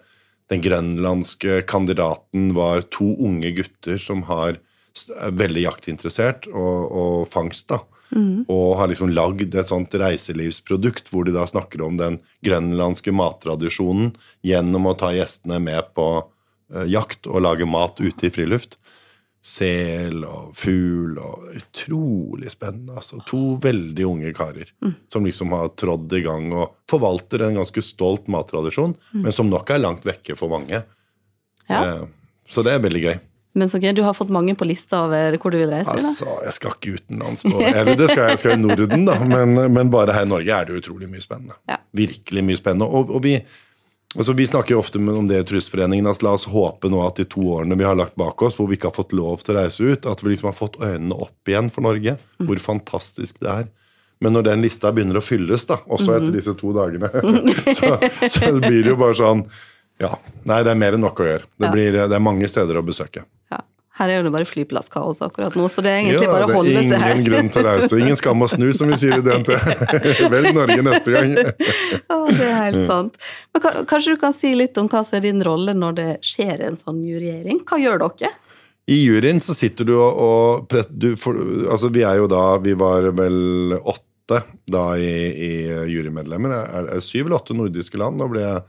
den 0.51 0.63
grønlandske 0.63 1.61
kandidaten 1.69 2.51
var 2.57 2.83
to 2.93 3.13
unge 3.23 3.53
gutter 3.57 3.99
som 4.01 4.25
har, 4.27 4.59
er 5.15 5.35
veldig 5.39 5.63
jaktinteressert 5.65 6.49
og, 6.51 6.91
og 6.91 7.17
fangst. 7.31 7.67
da. 7.71 7.81
Mm. 8.13 8.45
Og 8.51 8.75
har 8.77 8.91
liksom 8.91 9.13
lagd 9.15 9.55
et 9.55 9.71
sånt 9.71 9.95
reiselivsprodukt 9.97 11.09
hvor 11.09 11.25
de 11.25 11.33
da 11.33 11.47
snakker 11.49 11.81
om 11.85 11.97
den 11.97 12.19
grønlandske 12.45 13.13
mattradisjonen 13.15 14.13
gjennom 14.45 14.91
å 14.91 14.97
ta 14.99 15.09
gjestene 15.15 15.57
med 15.63 15.89
på 15.97 16.07
eh, 16.19 16.85
jakt 16.93 17.29
og 17.29 17.41
lage 17.47 17.69
mat 17.69 18.01
ute 18.03 18.29
i 18.29 18.33
friluft. 18.33 18.77
Sel 19.43 20.21
og 20.23 20.53
fugl 20.55 21.17
og 21.19 21.49
Utrolig 21.59 22.53
spennende. 22.53 22.95
altså. 22.95 23.19
To 23.27 23.41
veldig 23.61 24.05
unge 24.07 24.31
karer 24.37 24.69
som 25.11 25.25
liksom 25.27 25.51
har 25.51 25.73
trådd 25.79 26.13
i 26.15 26.21
gang 26.23 26.47
og 26.55 26.77
forvalter 26.89 27.43
en 27.49 27.59
ganske 27.59 27.83
stolt 27.83 28.29
mattradisjon, 28.31 28.95
men 29.19 29.35
som 29.35 29.49
nok 29.51 29.69
er 29.75 29.81
langt 29.83 30.07
vekke 30.07 30.37
for 30.39 30.47
mange. 30.53 30.79
Ja. 31.69 31.81
Eh, 31.83 32.05
Så 32.49 32.63
det 32.63 32.73
er 32.73 32.79
veldig 32.83 33.01
gøy. 33.03 33.19
Men 33.55 33.69
så 33.69 33.77
gøy, 33.79 33.91
du 33.93 34.01
har 34.03 34.15
fått 34.17 34.31
mange 34.33 34.55
på 34.57 34.65
lista 34.65 35.03
over 35.05 35.35
hvor 35.37 35.51
du 35.53 35.59
vil 35.59 35.69
reise? 35.69 35.91
da? 35.91 35.99
Altså, 35.99 36.25
jeg 36.47 36.53
skal 36.57 36.71
ikke 36.73 36.93
utenlands 36.97 37.43
på 37.45 37.59
Eller 37.69 37.95
det 37.99 38.07
skal 38.09 38.23
jeg, 38.23 38.31
jeg 38.33 38.39
skal 38.41 38.55
i 38.55 38.61
Norden, 38.63 39.05
da, 39.05 39.19
men, 39.23 39.53
men 39.75 39.91
bare 39.93 40.15
her 40.15 40.25
i 40.25 40.31
Norge 40.31 40.49
er 40.55 40.65
det 40.71 40.79
utrolig 40.81 41.09
mye 41.11 41.21
spennende. 41.21 41.59
Ja. 41.69 41.77
Virkelig 41.93 42.43
mye 42.47 42.57
spennende. 42.57 42.87
Og, 42.89 43.11
og 43.13 43.21
vi, 43.27 43.35
altså, 44.15 44.33
vi 44.37 44.47
snakker 44.47 44.75
jo 44.75 44.81
ofte 44.81 45.01
om 45.01 45.27
det 45.29 45.41
i 45.41 45.45
Turistforeningen, 45.49 46.09
at 46.09 46.23
la 46.25 46.35
oss 46.37 46.47
håpe 46.51 46.89
nå 46.91 47.01
at 47.05 47.19
de 47.21 47.25
to 47.29 47.43
årene 47.55 47.77
vi 47.79 47.87
har 47.87 47.97
lagt 47.99 48.17
bak 48.19 48.41
oss, 48.45 48.57
hvor 48.57 48.69
vi 48.69 48.77
ikke 48.79 48.91
har 48.91 48.97
fått 48.97 49.15
lov 49.17 49.43
til 49.43 49.55
å 49.55 49.61
reise 49.61 49.83
ut, 49.83 50.07
at 50.09 50.23
vi 50.23 50.33
liksom 50.33 50.51
har 50.51 50.57
fått 50.57 50.79
øynene 50.81 51.17
opp 51.25 51.51
igjen 51.51 51.71
for 51.73 51.85
Norge. 51.85 52.17
Hvor 52.43 52.63
fantastisk 52.63 53.41
det 53.43 53.51
er. 53.51 53.69
Men 54.23 54.37
når 54.37 54.47
den 54.47 54.63
lista 54.63 54.91
begynner 54.95 55.19
å 55.19 55.25
fylles, 55.25 55.65
da, 55.67 55.81
også 55.91 56.15
etter 56.15 56.31
disse 56.31 56.53
to 56.59 56.71
dagene, 56.75 57.09
så, 57.77 57.97
så 58.31 58.53
blir 58.55 58.81
det 58.85 58.93
jo 58.93 58.99
bare 58.99 59.19
sånn 59.19 59.47
Ja. 60.01 60.15
Nei, 60.49 60.63
det 60.65 60.71
er 60.71 60.79
mer 60.79 60.95
enn 60.97 61.03
nok 61.05 61.19
å 61.21 61.27
gjøre. 61.27 61.47
Det, 61.59 61.69
blir, 61.71 61.95
det 62.09 62.15
er 62.17 62.23
mange 62.23 62.47
steder 62.49 62.79
å 62.79 62.85
besøke. 62.85 63.25
Her 63.93 64.09
er 64.09 64.17
jo 64.17 64.23
det 64.25 64.31
bare 64.33 64.47
flyplasskaos 64.49 65.19
akkurat 65.21 65.53
nå, 65.57 65.67
så 65.69 65.83
det 65.85 65.91
er 65.91 65.99
egentlig 65.99 66.25
Ja, 66.25 66.31
bare 66.33 66.47
å 66.47 66.49
er 66.49 66.57
holde 66.57 66.81
seg 66.81 66.93
her. 66.97 67.11
Ingen 67.13 67.27
grunn 67.27 67.49
til 67.53 67.61
å 67.61 67.65
reise. 67.67 67.99
Ingen 68.01 68.17
skam 68.17 68.41
å 68.41 68.47
snu, 68.49 68.65
som 68.73 68.89
vi 68.89 68.97
sier 68.97 69.19
i 69.19 69.25
DNT. 69.25 69.51
Velg 70.33 70.49
Norge 70.57 70.85
neste 70.87 71.13
gang. 71.13 71.35
Ja, 71.37 72.17
det 72.25 72.47
er 72.47 72.55
helt 72.57 72.87
sant. 72.89 73.19
Men 73.53 73.67
kanskje 73.91 74.15
du 74.15 74.21
kan 74.23 74.33
si 74.33 74.55
litt 74.57 74.79
om 74.81 74.89
hva 74.89 75.03
som 75.05 75.19
er 75.19 75.27
din 75.27 75.45
rolle 75.45 75.77
når 75.77 75.99
det 75.99 76.07
skjer 76.25 76.65
en 76.65 76.79
sånn 76.81 77.03
juryering? 77.05 77.61
Hva 77.69 77.77
gjør 77.83 78.01
dere? 78.07 78.33
I 78.89 78.97
juryen 79.05 79.39
så 79.45 79.53
sitter 79.55 79.87
du 79.87 79.93
og, 79.95 80.17
og 80.19 80.73
du 80.89 81.13
for, 81.15 81.37
Altså, 81.69 81.93
vi 81.93 82.01
er 82.03 82.17
jo 82.19 82.25
da 82.27 82.57
Vi 82.59 82.73
var 82.75 83.05
vel 83.15 83.77
åtte 83.79 84.41
da 84.67 84.89
i, 84.97 85.13
i 85.37 85.53
jurymedlemmer. 85.93 86.57
Er, 86.57 86.89
er 86.89 86.97
det 86.97 87.05
syv 87.05 87.27
eller 87.27 87.37
åtte 87.37 87.55
nordiske 87.55 88.01
land? 88.01 88.17
Nå 88.17 88.31
ble 88.33 88.41
jeg 88.41 88.63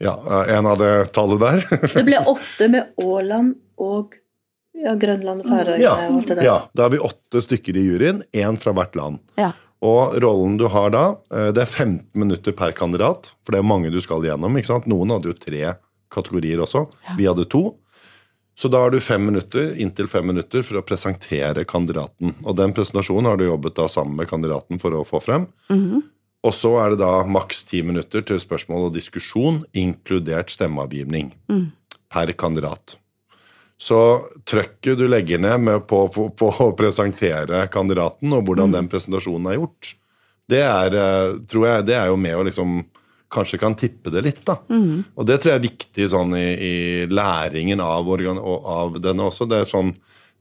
ja, 0.00 0.14
en 0.48 0.64
av 0.64 0.78
det 0.80 1.10
tallet 1.12 1.42
der. 1.42 1.64
Det 1.92 2.06
ble 2.06 2.22
åtte 2.30 2.70
med 2.72 3.02
Åland 3.04 3.58
og 3.84 4.14
ja, 4.74 4.94
Grønland 4.94 5.42
og 5.44 5.46
Færøyene 5.50 5.80
Ja, 5.82 5.94
og 6.08 6.14
alt 6.20 6.28
det 6.28 6.36
der. 6.38 6.44
ja, 6.44 6.58
da 6.74 6.84
er 6.86 6.90
vi 6.90 6.98
åtte 6.98 7.42
stykker 7.42 7.76
i 7.76 7.84
juryen. 7.88 8.22
Én 8.32 8.56
fra 8.58 8.72
hvert 8.72 8.94
land. 8.96 9.18
Ja. 9.38 9.52
Og 9.82 10.16
rollen 10.20 10.58
du 10.60 10.66
har 10.68 10.90
da, 10.90 11.04
eh, 11.32 11.50
det 11.52 11.62
er 11.62 11.66
15 11.66 12.04
minutter 12.14 12.52
per 12.52 12.72
kandidat. 12.72 13.30
For 13.44 13.52
det 13.52 13.60
er 13.60 13.68
mange 13.68 13.90
du 13.90 14.00
skal 14.00 14.20
gjennom. 14.22 14.56
ikke 14.56 14.66
sant? 14.66 14.86
Noen 14.86 15.10
hadde 15.10 15.24
jo 15.32 15.32
tre 15.32 15.76
kategorier 16.10 16.58
også. 16.60 16.86
Vi 17.16 17.24
hadde 17.24 17.48
to. 17.48 17.76
Så 18.56 18.68
da 18.68 18.82
har 18.82 18.90
du 18.90 19.00
fem 19.00 19.24
minutter, 19.24 19.70
inntil 19.80 20.06
fem 20.06 20.26
minutter 20.26 20.60
for 20.62 20.76
å 20.80 20.84
presentere 20.84 21.64
kandidaten. 21.64 22.34
Og 22.44 22.56
den 22.56 22.74
presentasjonen 22.76 23.24
har 23.30 23.36
du 23.40 23.46
jobbet 23.46 23.74
da 23.74 23.86
sammen 23.88 24.16
med 24.16 24.28
kandidaten 24.28 24.78
for 24.78 24.90
å 24.90 25.04
få 25.06 25.22
frem. 25.22 25.46
Mhm. 25.70 26.02
Og 26.44 26.52
så 26.52 26.74
er 26.84 26.90
det 26.90 26.98
da 26.98 27.22
maks 27.24 27.64
ti 27.64 27.80
minutter 27.82 28.20
til 28.22 28.36
spørsmål 28.40 28.86
og 28.88 28.94
diskusjon, 28.94 29.64
inkludert 29.74 30.48
stemmeavgivning 30.48 31.32
Mm. 31.48 31.72
per 32.10 32.26
kandidat. 32.32 32.96
Så 33.80 33.98
trøkket 34.44 34.98
du 35.00 35.06
legger 35.08 35.40
ned 35.40 35.62
med 35.64 35.86
på, 35.88 36.02
på, 36.12 36.28
på 36.36 36.50
å 36.66 36.72
presentere 36.76 37.62
kandidaten, 37.72 38.32
og 38.36 38.44
hvordan 38.44 38.74
den 38.76 38.90
presentasjonen 38.92 39.48
er 39.48 39.56
gjort, 39.56 39.94
det 40.50 40.60
er, 40.66 40.96
eh, 41.00 41.38
tror 41.48 41.66
jeg, 41.68 41.86
det 41.88 41.96
er 41.96 42.10
jo 42.10 42.18
med 42.20 42.36
å 42.38 42.46
liksom 42.48 42.80
Kanskje 43.30 43.60
kan 43.62 43.76
tippe 43.78 44.10
det 44.10 44.24
litt, 44.26 44.40
da. 44.42 44.56
Og 45.14 45.22
det 45.22 45.36
tror 45.38 45.52
jeg 45.52 45.58
er 45.60 45.62
viktig 45.62 46.06
sånn 46.10 46.32
i, 46.34 46.48
i 46.50 46.72
læringen 47.06 47.78
av, 47.78 48.08
organ, 48.10 48.40
av 48.42 48.96
denne 48.98 49.28
også. 49.28 49.46
Det 49.46 49.60
er 49.62 49.68
sånn 49.70 49.92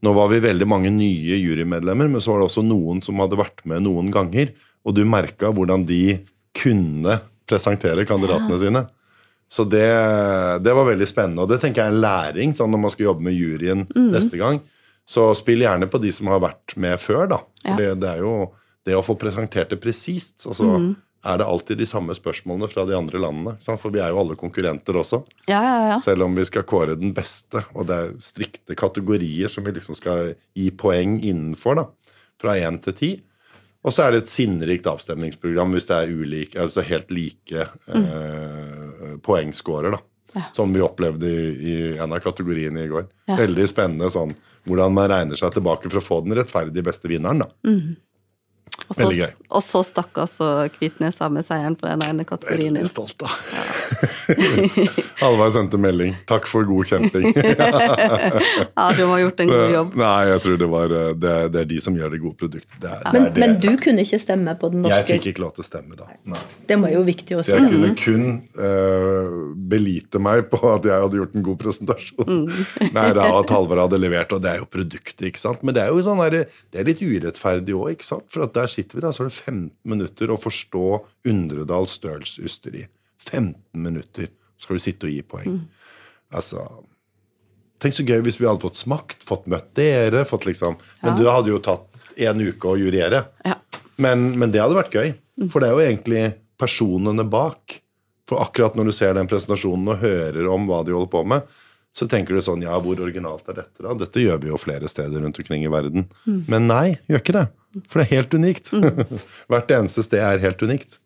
Nå 0.02 0.14
var 0.16 0.32
vi 0.32 0.40
veldig 0.42 0.66
mange 0.66 0.90
nye 0.90 1.38
jurymedlemmer, 1.38 2.08
men 2.10 2.24
så 2.24 2.32
var 2.32 2.42
det 2.42 2.48
også 2.48 2.64
noen 2.66 3.04
som 3.06 3.22
hadde 3.22 3.38
vært 3.38 3.62
med 3.70 3.84
noen 3.86 4.10
ganger. 4.10 4.56
Og 4.88 4.96
du 4.98 5.04
merka 5.06 5.52
hvordan 5.54 5.84
de 5.86 6.18
kunne 6.58 7.20
presentere 7.46 8.08
kandidatene 8.10 8.58
sine. 8.58 8.84
Så 9.50 9.66
det, 9.66 9.88
det 10.62 10.74
var 10.78 10.86
veldig 10.92 11.08
spennende. 11.10 11.44
Og 11.44 11.50
det 11.50 11.58
tenker 11.64 11.82
jeg 11.82 11.92
er 11.92 11.96
en 11.96 12.04
læring 12.04 12.52
sånn 12.54 12.70
når 12.70 12.84
man 12.84 12.94
skal 12.94 13.08
jobbe 13.10 13.26
med 13.26 13.38
juryen 13.38 13.88
neste 14.14 14.38
gang. 14.38 14.62
Så 15.10 15.32
spill 15.38 15.66
gjerne 15.66 15.90
på 15.90 16.02
de 16.04 16.12
som 16.14 16.30
har 16.30 16.44
vært 16.44 16.76
med 16.78 17.02
før, 17.02 17.24
da. 17.32 17.40
Ja. 17.66 17.78
det, 17.80 17.88
det 18.04 18.12
er 18.12 18.22
jo 18.22 18.34
det 18.86 18.94
å 18.98 19.06
få 19.06 19.18
presentert 19.18 19.74
det 19.74 19.80
presist. 19.82 20.46
Og 20.46 20.58
så 20.58 20.68
mm. 20.70 20.90
Er 21.28 21.36
det 21.42 21.46
alltid 21.52 21.78
de 21.82 21.86
samme 21.88 22.14
spørsmålene 22.16 22.70
fra 22.72 22.86
de 22.88 22.96
andre 22.96 23.20
landene? 23.20 23.58
sant? 23.60 23.82
For 23.82 23.92
vi 23.92 24.00
er 24.00 24.14
jo 24.14 24.22
alle 24.22 24.38
konkurrenter 24.40 24.96
også. 25.02 25.20
Ja, 25.50 25.60
ja, 25.60 25.80
ja. 25.92 25.98
Selv 26.00 26.24
om 26.24 26.36
vi 26.38 26.46
skal 26.48 26.64
kåre 26.64 26.96
den 26.96 27.12
beste, 27.16 27.66
og 27.76 27.90
det 27.90 27.98
er 27.98 28.14
strikte 28.24 28.78
kategorier 28.80 29.52
som 29.52 29.68
vi 29.68 29.74
liksom 29.76 29.98
skal 30.00 30.32
gi 30.56 30.70
poeng 30.80 31.18
innenfor, 31.20 31.82
da, 31.82 32.16
fra 32.40 32.56
én 32.56 32.80
til 32.86 32.96
ti. 32.96 33.12
Og 33.86 33.96
så 33.96 34.06
er 34.06 34.12
det 34.12 34.24
et 34.24 34.32
sinnrikt 34.32 34.88
avstemningsprogram 34.92 35.72
hvis 35.76 35.88
det 35.88 35.96
er 35.96 36.12
ulike, 36.12 36.60
altså 36.60 36.84
helt 36.84 37.12
like 37.16 37.68
eh, 37.88 39.14
poengscorer. 39.24 39.96
Ja. 40.36 40.44
Som 40.54 40.76
vi 40.76 40.84
opplevde 40.86 41.26
i, 41.26 41.46
i 41.72 41.76
en 41.98 42.12
av 42.14 42.20
kategoriene 42.22 42.84
i 42.84 42.90
går. 42.92 43.08
Ja. 43.32 43.40
Veldig 43.40 43.66
spennende 43.72 44.12
sånn 44.14 44.36
hvordan 44.68 44.94
man 44.94 45.08
regner 45.10 45.40
seg 45.40 45.56
tilbake 45.56 45.90
for 45.90 46.02
å 46.02 46.06
få 46.06 46.20
den 46.26 46.36
rettferdige 46.38 46.86
beste 46.86 47.10
vinneren, 47.10 47.46
da. 47.46 47.50
Og 48.90 48.96
så, 48.98 49.04
Veldig 49.06 49.20
gøy. 49.22 49.34
og 49.54 49.62
så 49.62 49.84
stakk 49.86 50.18
altså 50.18 50.46
Kvitnes 50.74 51.20
av 51.22 51.30
med 51.34 51.46
seieren 51.46 51.76
på 51.78 51.86
den 51.86 52.02
ene 52.08 52.24
kategorien. 52.26 52.74
Veldig 52.80 52.90
stolt, 52.90 53.14
da. 53.22 53.30
Halvard 55.20 55.54
sendte 55.54 55.78
melding. 55.78 56.16
'Takk 56.26 56.48
for 56.50 56.66
god 56.66 56.90
kjemping'. 56.90 57.34
Ja, 58.80 58.86
du 58.96 59.04
har 59.06 59.20
gjort 59.20 59.40
en 59.44 59.50
god 59.52 59.72
jobb. 59.74 59.96
Nei, 60.00 60.20
jeg 60.30 60.42
tror 60.44 60.58
det 60.62 60.68
var 60.72 60.94
eh, 60.96 61.10
det, 61.20 61.34
det 61.54 61.62
er 61.62 61.68
de 61.70 61.80
som 61.84 61.96
gjør 61.98 62.14
det 62.16 62.20
gode 62.24 62.38
produktet. 62.40 62.72
Det 62.82 62.90
er, 62.90 63.00
det 63.04 63.14
Men, 63.14 63.26
er 63.26 63.34
det. 63.36 63.42
men 63.44 63.56
du 63.62 63.70
kunne 63.84 64.06
ikke 64.06 64.20
stemme 64.22 64.54
på 64.62 64.70
den 64.74 64.84
norske? 64.86 65.00
Jeg 65.00 65.08
fikk 65.20 65.28
ikke 65.34 65.44
lov 65.44 65.54
til 65.58 65.66
å 65.66 65.68
stemme, 65.68 65.98
da. 66.00 66.08
Nei. 66.32 66.42
Det 66.70 66.78
var 66.82 66.94
jo 66.94 67.02
viktig 67.08 67.38
å 67.40 67.44
si. 67.46 67.54
Jeg 67.54 67.70
kunne 67.74 67.92
kun 68.00 68.26
uh, 68.58 69.38
belite 69.74 70.22
meg 70.24 70.48
på 70.54 70.62
at 70.72 70.88
jeg 70.88 71.04
hadde 71.06 71.20
gjort 71.22 71.36
en 71.38 71.46
god 71.50 71.60
presentasjon. 71.66 72.42
Nei, 72.98 73.08
da 73.18 73.28
at 73.40 73.54
Halvard 73.54 73.84
hadde 73.88 74.02
levert, 74.02 74.34
og 74.36 74.44
det 74.46 74.54
er 74.56 74.64
jo 74.64 74.70
produktet, 74.72 75.26
ikke 75.30 75.42
sant. 75.42 75.62
Men 75.66 75.78
det 75.78 75.86
er 75.86 75.94
jo 75.94 76.04
sånn 76.06 76.22
der, 76.24 76.48
det 76.72 76.82
er 76.82 76.90
litt 76.90 77.04
urettferdig 77.04 77.76
òg, 77.78 77.94
ikke 77.98 78.08
sant. 78.08 78.28
For 78.34 78.48
at 78.48 78.56
der 78.58 78.72
sitter 78.80 79.00
vi, 79.00 79.04
da, 79.06 79.12
så 79.14 79.24
er 79.26 79.30
det 79.30 79.38
15 79.38 79.70
minutter 79.94 80.32
å 80.34 80.40
forstå 80.42 80.84
Undredals 81.30 81.98
Støls 82.00 82.38
15 82.40 83.54
minutter 83.76 84.30
skal 84.60 84.76
du 84.80 84.84
sitte 84.84 85.08
og 85.08 85.14
gi 85.14 85.22
poeng. 85.28 85.60
Altså 86.36 86.64
Tenk 87.80 87.96
så 87.96 88.04
gøy 88.04 88.20
hvis 88.26 88.36
vi 88.42 88.48
hadde 88.48 88.60
fått 88.66 88.76
smakt, 88.82 89.22
fått 89.24 89.46
møtt 89.48 89.70
dere, 89.80 90.26
fått 90.28 90.44
liksom 90.50 90.76
Men 91.00 91.14
Ja. 91.14 91.16
du 91.16 91.30
hadde 91.32 91.54
jo 91.54 91.60
tatt 91.64 91.86
en 92.20 92.42
uke 92.44 92.68
å 92.68 92.76
juriere. 92.76 93.22
Ja. 93.48 93.56
Men, 93.96 94.34
men 94.40 94.52
det 94.52 94.60
hadde 94.60 94.76
vært 94.76 94.92
gøy. 94.98 95.14
For 95.48 95.64
det 95.64 95.70
er 95.70 95.78
jo 95.78 95.86
egentlig 95.86 96.24
personene 96.60 97.24
bak. 97.24 97.78
For 98.28 98.44
akkurat 98.44 98.76
når 98.76 98.90
du 98.90 98.96
ser 98.98 99.16
den 99.16 99.30
presentasjonen 99.32 99.94
og 99.94 100.02
hører 100.04 100.50
om 100.52 100.68
hva 100.68 100.82
de 100.84 100.92
holder 100.92 101.12
på 101.14 101.24
med, 101.32 101.48
så 102.00 102.08
tenker 102.08 102.38
du 102.38 102.44
sånn 102.44 102.64
Ja, 102.64 102.78
hvor 102.82 103.00
originalt 103.04 103.48
er 103.52 103.62
dette, 103.62 103.84
da? 103.84 103.96
Dette 104.00 104.24
gjør 104.24 104.40
vi 104.44 104.52
jo 104.54 104.60
flere 104.62 104.88
steder 104.92 105.26
rundt 105.26 105.40
omkring 105.42 105.66
i 105.66 105.72
verden. 105.72 106.08
Men 106.48 106.70
nei, 106.70 106.86
gjør 107.12 107.24
ikke 107.24 107.36
det. 107.36 107.48
For 107.90 108.02
det 108.02 108.08
er 108.08 108.16
helt 108.18 108.38
unikt. 108.40 108.72
Hvert 109.52 109.74
eneste 109.76 110.06
sted 110.06 110.24
er 110.24 110.42
helt 110.42 110.64
unikt. 110.64 110.98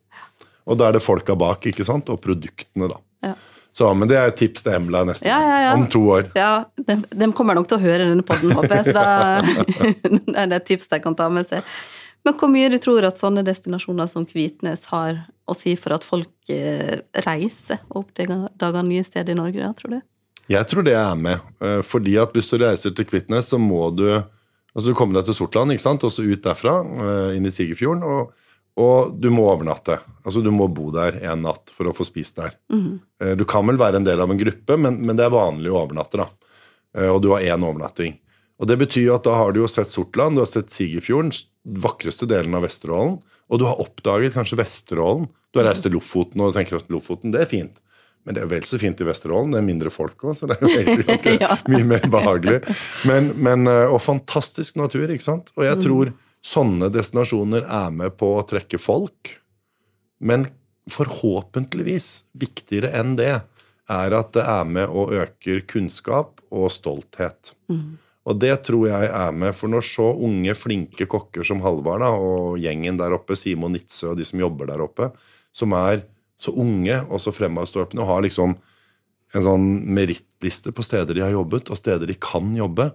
Og 0.70 0.78
da 0.80 0.88
er 0.88 0.96
det 0.96 1.04
folka 1.04 1.36
bak, 1.40 1.66
ikke 1.68 1.86
sant? 1.88 2.12
Og 2.14 2.22
produktene, 2.24 2.88
da. 2.92 3.02
Ja. 3.26 3.34
Så, 3.74 3.90
men 3.98 4.08
det 4.10 4.20
er 4.20 4.30
et 4.30 4.38
tips 4.38 4.62
til 4.62 4.76
Emla 4.76 5.02
neste 5.10 5.26
Ja, 5.26 5.40
ja, 5.42 5.58
ja. 5.64 5.74
Om 5.74 5.88
to 5.92 6.04
år. 6.14 6.28
Ja, 6.38 6.52
de, 6.78 7.00
de 7.10 7.30
kommer 7.34 7.58
nok 7.58 7.66
til 7.72 7.80
å 7.80 7.84
høre 7.84 8.06
denne 8.06 8.26
podden, 8.28 8.54
håper 8.54 8.80
jeg. 8.80 8.92
Så 8.92 8.96
da 9.00 9.42
er 10.44 10.52
det 10.52 10.60
et 10.62 10.68
tips 10.70 10.92
de 10.94 11.02
kan 11.02 11.18
ta 11.18 11.28
med 11.34 11.50
seg. 11.50 11.66
Men 12.24 12.38
hvor 12.40 12.52
mye 12.54 12.70
du 12.72 12.78
tror 12.80 13.04
at 13.08 13.20
sånne 13.20 13.44
destinasjoner 13.44 14.08
som 14.08 14.28
Kvitnes 14.30 14.86
har 14.94 15.26
å 15.50 15.56
si 15.58 15.74
for 15.76 15.98
at 15.98 16.06
folk 16.08 16.54
eh, 16.54 17.02
reiser 17.26 17.82
og 17.90 18.06
oppdager 18.06 18.86
nye 18.88 19.04
steder 19.04 19.34
i 19.34 19.40
Norge, 19.42 19.60
da, 19.60 19.74
tror 19.76 19.98
du? 19.98 20.00
Jeg 20.52 20.68
tror 20.68 20.84
det 20.84 20.96
er 21.00 21.16
med. 21.16 21.40
eh, 21.64 21.82
Fordi 21.86 22.18
at 22.20 22.34
hvis 22.36 22.50
du 22.52 22.58
reiser 22.60 22.92
til 22.96 23.06
Kvitnes, 23.08 23.48
så 23.54 23.60
må 23.62 23.90
du 23.96 24.08
Altså 24.74 24.90
Du 24.90 24.96
kommer 24.98 25.20
deg 25.20 25.28
til 25.28 25.36
Sortland, 25.38 25.70
ikke 25.72 25.84
sant? 25.84 26.04
og 26.04 26.10
så 26.10 26.24
ut 26.26 26.42
derfra, 26.42 26.80
eh, 26.82 27.36
inn 27.38 27.46
i 27.46 27.52
Sigerfjorden. 27.54 28.02
Og, 28.02 28.32
og 28.82 29.12
du 29.22 29.30
må 29.30 29.44
overnatte. 29.46 30.00
Altså 30.26 30.42
Du 30.42 30.50
må 30.50 30.66
bo 30.68 30.90
der 30.92 31.20
en 31.30 31.44
natt 31.46 31.70
for 31.70 31.86
å 31.86 31.94
få 31.94 32.02
spist 32.08 32.40
der. 32.40 32.56
Mm. 32.74 33.00
Du 33.38 33.46
kan 33.46 33.68
vel 33.70 33.78
være 33.78 33.98
en 34.02 34.08
del 34.08 34.20
av 34.20 34.32
en 34.34 34.40
gruppe, 34.42 34.76
men, 34.82 34.98
men 35.06 35.16
det 35.16 35.28
er 35.28 35.36
vanlig 35.36 35.70
å 35.70 35.78
overnatte. 35.86 36.18
da. 36.24 36.26
Og 37.14 37.22
du 37.22 37.30
har 37.36 37.46
én 37.46 37.62
overnatting. 37.62 38.18
Og 38.58 38.66
Det 38.68 38.80
betyr 38.82 39.06
jo 39.12 39.14
at 39.20 39.24
da 39.30 39.36
har 39.38 39.54
du 39.54 39.62
jo 39.62 39.68
sett 39.70 39.94
Sortland, 39.94 40.38
du 40.38 40.42
har 40.42 40.50
sett 40.50 40.74
Sigerfjorden, 40.74 41.30
vakreste 41.86 42.26
delen 42.26 42.58
av 42.58 42.66
Vesterålen, 42.66 43.20
og 43.54 43.60
du 43.62 43.66
har 43.70 43.78
oppdaget 43.78 44.34
kanskje 44.34 44.58
Vesterålen. 44.58 45.30
Du 45.54 45.60
har 45.62 45.70
reist 45.70 45.86
til 45.86 45.94
Lofoten 45.94 46.42
og 46.42 46.56
tenker 46.58 46.82
at 46.82 46.90
Lofoten, 46.90 47.30
det 47.34 47.44
er 47.46 47.50
fint. 47.54 47.78
Men 48.24 48.36
det 48.38 48.44
er 48.46 48.50
vel 48.54 48.64
så 48.68 48.78
fint 48.80 49.00
i 49.04 49.08
Vesterålen. 49.08 49.52
Det 49.52 49.60
er 49.60 49.66
mindre 49.68 49.92
folk 49.92 50.22
òg, 50.24 50.36
så 50.40 50.48
det 50.48 50.56
er 50.58 50.64
jo 50.68 50.80
egentlig 50.80 51.08
ganske 51.12 51.34
Ja. 51.42 51.58
mye 51.68 51.88
mer 51.90 52.06
behagelig. 52.14 52.60
Men, 53.10 53.32
men, 53.44 53.68
eh, 53.68 53.88
og 53.92 54.00
fantastisk 54.04 54.78
natur, 54.80 55.10
ikke 55.12 55.26
sant. 55.26 55.52
Og 55.60 55.66
jeg 55.68 55.82
tror 55.84 56.14
sånne 56.44 56.90
destinasjoner 56.92 57.66
er 57.68 57.92
med 57.96 58.16
på 58.20 58.34
å 58.38 58.46
trekke 58.48 58.80
folk. 58.80 59.34
Men 60.24 60.48
forhåpentligvis, 60.92 62.24
viktigere 62.40 62.92
enn 63.00 63.16
det, 63.20 63.34
er 63.92 64.16
at 64.16 64.32
det 64.36 64.44
er 64.48 64.64
med 64.68 64.88
og 64.92 65.12
øker 65.20 65.62
kunnskap 65.68 66.40
og 66.54 66.70
stolthet. 66.72 67.52
Og 68.24 68.38
det 68.40 68.54
tror 68.64 68.88
jeg 68.88 69.10
er 69.12 69.34
med, 69.36 69.52
for 69.60 69.68
når 69.72 69.84
så 69.84 70.06
unge, 70.16 70.56
flinke 70.56 71.08
kokker 71.12 71.44
som 71.48 71.60
Halvard 71.66 72.06
og 72.08 72.56
gjengen 72.64 73.00
der 73.02 73.16
oppe, 73.18 73.36
Simon 73.36 73.76
Nitsø 73.76 74.14
og 74.14 74.20
de 74.22 74.28
som 74.28 74.40
jobber 74.40 74.70
der 74.72 74.84
oppe, 74.86 75.10
som 75.56 75.76
er 75.76 76.06
så 76.44 76.54
unge 76.60 77.00
og 77.08 77.22
så 77.24 77.34
fremadstorpende 77.36 78.04
og 78.04 78.12
har 78.12 78.24
liksom 78.26 78.58
en 79.34 79.46
sånn 79.48 79.66
merittliste 79.96 80.74
på 80.76 80.86
steder 80.86 81.18
de 81.18 81.24
har 81.26 81.34
jobbet, 81.34 81.72
og 81.74 81.80
steder 81.80 82.10
de 82.10 82.16
kan 82.22 82.52
jobbe, 82.58 82.92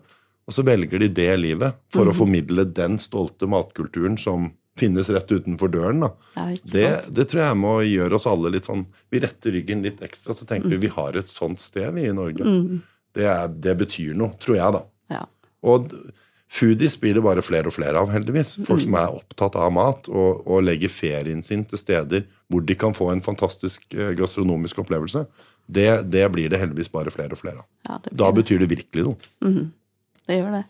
og 0.49 0.55
så 0.55 0.65
velger 0.65 1.03
de 1.03 1.11
det 1.13 1.33
livet 1.41 1.77
for 1.93 2.09
å 2.09 2.15
formidle 2.17 2.65
den 2.77 2.97
stolte 3.03 3.49
matkulturen 3.51 4.17
som 4.21 4.53
finnes 4.79 5.11
rett 5.11 5.33
utenfor 5.33 5.73
døren. 5.75 6.05
da. 6.07 6.13
Det, 6.63 6.87
det 7.11 7.27
tror 7.31 7.43
jeg 7.43 7.59
må 7.59 7.73
gjøre 7.83 8.17
oss 8.17 8.29
alle 8.31 8.53
litt 8.55 8.69
sånn 8.69 8.85
Vi 9.11 9.21
retter 9.25 9.53
ryggen 9.57 9.83
litt 9.83 9.99
ekstra, 10.07 10.37
så 10.37 10.47
tenker 10.49 10.71
vi 10.71 10.85
vi 10.87 10.93
har 10.95 11.19
et 11.19 11.33
sånt 11.33 11.61
sted 11.61 11.91
vi 11.97 12.07
i 12.07 12.15
Norge. 12.15 12.47
Det, 13.17 13.27
er, 13.27 13.51
det 13.51 13.75
betyr 13.83 14.15
noe, 14.17 14.37
tror 14.41 14.61
jeg, 14.61 14.77
da. 14.79 14.85
Ja. 15.19 15.25
Og 15.67 15.91
foodies 16.49 16.95
blir 17.03 17.19
det 17.19 17.25
bare 17.27 17.43
flere 17.45 17.69
og 17.69 17.75
flere 17.75 18.01
av, 18.01 18.13
heldigvis. 18.15 18.55
Folk 18.69 18.85
som 18.87 18.97
er 19.01 19.19
opptatt 19.19 19.59
av 19.59 19.75
mat 19.75 20.09
og, 20.13 20.47
og 20.47 20.65
legger 20.65 20.93
ferien 20.93 21.43
sin 21.45 21.67
til 21.69 21.83
steder 21.83 22.29
hvor 22.49 22.65
de 22.65 22.75
kan 22.81 22.95
få 22.97 23.11
en 23.13 23.21
fantastisk 23.25 23.85
eh, 23.95 24.15
gastronomisk 24.17 24.79
opplevelse. 24.85 25.27
Det, 25.69 25.89
det 26.09 26.25
blir 26.33 26.49
det 26.49 26.59
heldigvis 26.63 26.89
bare 26.93 27.13
flere 27.13 27.37
og 27.37 27.41
flere 27.43 27.61
av. 27.61 27.67
Ja, 27.89 27.99
Da 28.09 28.31
det. 28.31 28.35
betyr 28.43 28.63
det 28.65 28.71
virkelig 28.73 29.05
noe. 29.05 29.67
det 30.29 30.39
gjør 30.41 30.55
det. 30.59 30.65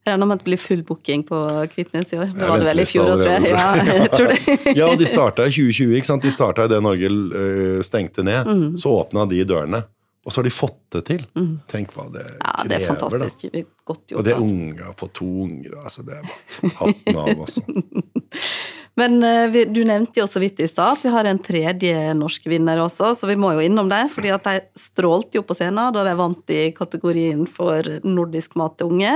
Jeg 0.00 0.14
regner 0.14 0.26
med 0.30 0.38
at 0.38 0.40
det 0.40 0.46
blir 0.48 0.60
full 0.62 0.82
booking 0.88 1.22
på 1.28 1.38
Kvitnes 1.74 2.12
i 2.14 2.16
år. 2.22 2.30
Det 2.32 2.46
var 2.48 2.62
det 2.62 2.68
vel 2.70 2.80
i 2.80 2.86
fjor 2.88 3.10
òg, 3.12 3.20
tror 3.20 3.34
jeg. 3.34 3.50
Ja, 3.52 3.66
jeg 4.00 4.10
tror 4.14 4.30
det. 4.30 4.58
Ja, 4.80 4.86
de 4.96 5.08
starta 5.10 5.44
i 5.44 5.52
2020. 5.52 5.92
ikke 5.98 6.08
sant? 6.08 6.24
De 6.24 6.30
starta 6.32 6.64
idet 6.70 6.78
Norge 6.86 7.10
eh, 7.10 7.82
stengte 7.84 8.24
ned. 8.24 8.48
Så 8.80 8.94
åpna 9.02 9.26
de 9.28 9.42
dørene. 9.44 9.82
Og 10.24 10.32
så 10.32 10.40
har 10.40 10.46
de 10.48 10.52
fått 10.52 10.78
det 10.94 11.02
til. 11.08 11.22
Tenk 11.68 11.92
hva 11.96 12.06
det 12.12 12.22
krever. 12.22 12.40
Ja, 12.44 12.64
det 12.70 12.78
er 12.78 12.86
fantastisk. 12.88 13.44
Godt 13.88 14.02
Og 14.04 14.10
gjort. 14.14 14.24
det 14.26 14.32
er 14.32 14.40
altså. 14.40 14.56
unge 14.56 14.88
å 14.88 14.96
få 15.00 15.10
to 15.16 15.28
unger, 15.44 15.76
altså. 15.82 16.04
Det 16.06 16.16
er 16.16 16.26
bare 16.28 16.72
hatten 16.80 17.20
av, 17.20 17.30
altså. 17.44 17.64
Men 19.00 19.20
eh, 19.24 19.60
du 19.72 19.80
nevnte 19.88 20.20
jo 20.22 20.26
så 20.28 20.42
vidt 20.42 20.60
i 20.60 20.68
stad 20.68 20.98
at 20.98 21.04
vi 21.06 21.12
har 21.14 21.28
en 21.28 21.40
tredje 21.42 22.14
norsk 22.18 22.48
vinner 22.52 22.82
også, 22.84 23.14
så 23.16 23.30
vi 23.30 23.38
må 23.40 23.54
jo 23.56 23.64
innom 23.64 23.88
det. 23.90 24.06
fordi 24.12 24.32
at 24.34 24.44
de 24.46 24.60
strålte 24.78 25.40
jo 25.40 25.46
på 25.46 25.56
scenen 25.56 25.94
da 25.94 26.04
de 26.06 26.16
vant 26.18 26.52
i 26.52 26.68
kategorien 26.76 27.46
for 27.48 27.86
nordisk 28.04 28.58
mat 28.60 28.76
til 28.78 28.92
unge. 28.92 29.14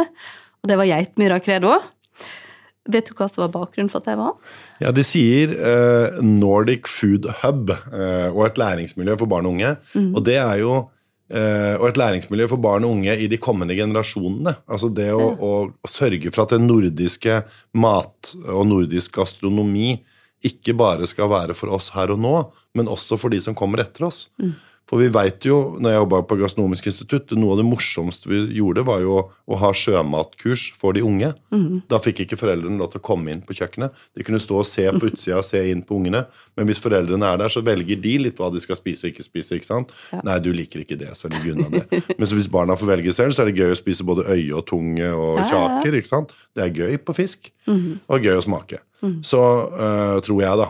Og 0.65 0.71
det 0.71 0.81
var 0.81 0.89
Geitmyra 0.89 1.41
Credo. 1.45 1.77
Vet 2.85 3.09
du 3.09 3.15
hva 3.17 3.29
som 3.33 3.47
var 3.47 3.53
bakgrunnen 3.53 3.89
for 3.93 4.03
at 4.03 4.09
de 4.11 4.17
vant? 4.21 4.57
Ja, 4.83 4.91
de 4.93 5.05
sier 5.07 5.53
eh, 5.55 6.19
Nordic 6.25 6.89
Food 6.91 7.29
Hub 7.43 7.73
eh, 7.73 8.29
og 8.29 8.43
et 8.49 8.61
læringsmiljø 8.61 9.17
for 9.21 9.31
barn 9.31 9.49
og 9.49 9.57
unge. 9.57 9.77
Og 10.13 10.25
det 10.27 10.37
er 10.41 10.59
jo 10.61 10.83
Og 11.35 11.89
et 11.89 11.99
læringsmiljø 11.99 12.47
for 12.53 12.63
barn 12.63 12.85
og 12.87 12.93
unge 12.95 13.15
i 13.19 13.27
de 13.31 13.39
kommende 13.43 13.75
generasjonene. 13.75 14.53
Altså 14.71 14.91
det 14.95 15.09
å, 15.11 15.25
å, 15.35 15.53
å 15.75 15.91
sørge 15.91 16.31
for 16.31 16.45
at 16.45 16.55
den 16.55 16.69
nordiske 16.71 17.41
mat 17.83 18.35
og 18.45 18.69
nordisk 18.71 19.17
gastronomi 19.19 19.97
ikke 20.45 20.77
bare 20.77 21.09
skal 21.11 21.31
være 21.33 21.57
for 21.57 21.73
oss 21.75 21.89
her 21.95 22.13
og 22.15 22.21
nå, 22.21 22.35
men 22.77 22.91
også 22.93 23.19
for 23.19 23.33
de 23.35 23.41
som 23.43 23.57
kommer 23.57 23.83
etter 23.83 24.07
oss. 24.11 24.29
For 24.91 25.01
vi 25.01 25.07
vet 25.09 25.47
jo, 25.49 25.79
når 25.81 25.91
jeg 25.95 26.01
jobba 26.03 26.19
på 26.29 26.37
Gastronomisk 26.43 26.87
institutt, 26.91 27.31
noe 27.33 27.55
av 27.55 27.61
det 27.63 27.65
morsomste 27.65 28.29
vi 28.29 28.43
gjorde, 28.59 28.83
var 28.85 29.01
jo 29.01 29.15
å 29.49 29.57
ha 29.63 29.71
sjømatkurs 29.73 30.67
for 30.77 30.93
de 30.93 31.01
unge. 31.05 31.31
Da 31.89 31.99
fikk 32.05 32.21
ikke 32.27 32.37
foreldrene 32.37 32.77
lov 32.83 32.91
til 32.93 33.01
å 33.01 33.05
komme 33.07 33.33
inn 33.33 33.41
på 33.47 33.57
kjøkkenet. 33.57 33.95
De 34.15 34.27
kunne 34.27 34.41
stå 34.45 34.59
og 34.61 34.67
se 34.69 34.85
på 34.93 35.09
utsida 35.09 35.39
og 35.41 35.47
se 35.49 35.63
inn 35.73 35.81
på 35.89 35.97
ungene. 35.97 36.27
Men 36.57 36.69
hvis 36.69 36.83
foreldrene 36.85 37.31
er 37.33 37.41
der, 37.41 37.49
så 37.55 37.63
velger 37.65 37.97
de 38.05 38.13
litt 38.27 38.37
hva 38.43 38.51
de 38.53 38.61
skal 38.61 38.77
spise 38.77 39.07
og 39.07 39.15
ikke 39.15 39.25
spise. 39.25 39.57
ikke 39.57 39.71
sant? 39.71 39.95
Nei, 40.21 40.37
du 40.45 40.51
liker 40.53 40.85
ikke 40.85 40.99
det, 41.01 41.15
så 41.17 41.33
det 41.33 41.41
unna 41.55 41.71
det. 41.79 42.03
Men 42.19 42.29
hvis 42.29 42.51
barna 42.53 42.77
får 42.77 42.93
velge 42.93 43.15
selv, 43.17 43.33
så 43.33 43.43
er 43.47 43.51
det 43.53 43.57
gøy 43.63 43.73
å 43.73 43.81
spise 43.81 44.05
både 44.05 44.27
øye 44.29 44.53
og 44.61 44.67
tunge 44.69 45.09
og 45.15 45.39
Ja, 45.41 45.47
ja, 45.47 45.49
ja. 45.49 45.71
kjaker. 45.81 45.97
ikke 46.03 46.13
sant? 46.13 46.37
Det 46.55 46.67
er 46.69 46.77
gøy 46.77 46.99
på 47.01 47.17
fisk, 47.17 47.49
og 47.73 48.21
gøy 48.21 48.37
å 48.37 48.45
smake. 48.45 48.83
Så 49.25 49.41
øh, 49.41 50.21
tror 50.25 50.45
jeg, 50.45 50.61
da. 50.61 50.69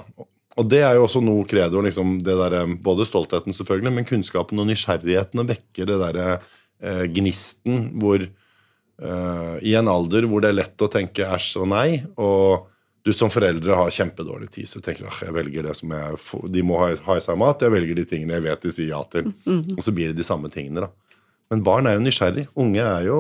Og 0.61 0.69
det 0.71 0.83
er 0.87 0.95
jo 0.97 1.07
også 1.07 1.23
noe 1.25 1.47
credo, 1.51 1.81
liksom, 1.83 2.19
det 2.27 2.37
der, 2.39 2.59
eh, 2.61 2.75
både 2.87 3.07
stoltheten 3.09 3.57
selvfølgelig, 3.57 3.95
men 3.97 4.09
kunnskapen 4.09 4.61
og 4.63 4.69
nysgjerrigheten 4.71 5.43
og 5.43 5.49
vekker 5.51 5.91
det 5.91 5.99
derre 6.03 6.29
eh, 6.37 7.05
gnisten 7.11 7.89
hvor 8.03 8.23
eh, 8.23 9.57
I 9.67 9.75
en 9.81 9.91
alder 9.91 10.29
hvor 10.31 10.45
det 10.45 10.53
er 10.53 10.61
lett 10.61 10.87
å 10.87 10.91
tenke 10.93 11.27
æsj 11.27 11.65
og 11.65 11.69
nei, 11.75 11.89
og 12.15 12.71
du 13.05 13.13
som 13.13 13.29
foreldre 13.29 13.77
har 13.77 13.91
kjempedårlig 13.93 14.49
tid, 14.55 14.69
så 14.71 14.81
du 14.81 14.87
tenker 14.87 15.11
at 15.11 15.19
jeg 15.27 15.35
velger 15.37 15.67
det 15.67 15.75
som 15.77 15.91
jeg 15.93 16.21
får, 16.25 16.47
de 16.55 16.63
må 16.65 16.79
ha, 16.81 16.93
ha 17.05 17.17
i 17.19 17.25
seg 17.25 17.37
mat. 17.37 17.61
Jeg 17.61 17.75
velger 17.75 17.99
de 17.99 18.05
tingene 18.09 18.39
jeg 18.39 18.47
vet 18.47 18.63
de 18.65 18.73
sier 18.73 18.95
ja 18.95 19.03
til. 19.13 19.29
Og 19.77 19.83
så 19.85 19.93
blir 19.93 20.09
det 20.09 20.17
de 20.17 20.25
samme 20.25 20.49
tingene, 20.49 20.87
da. 20.87 21.19
Men 21.53 21.61
barn 21.67 21.87
er 21.87 21.99
jo 21.99 22.05
nysgjerrig. 22.07 22.47
Unge 22.57 22.81
er 22.81 23.05
jo, 23.11 23.19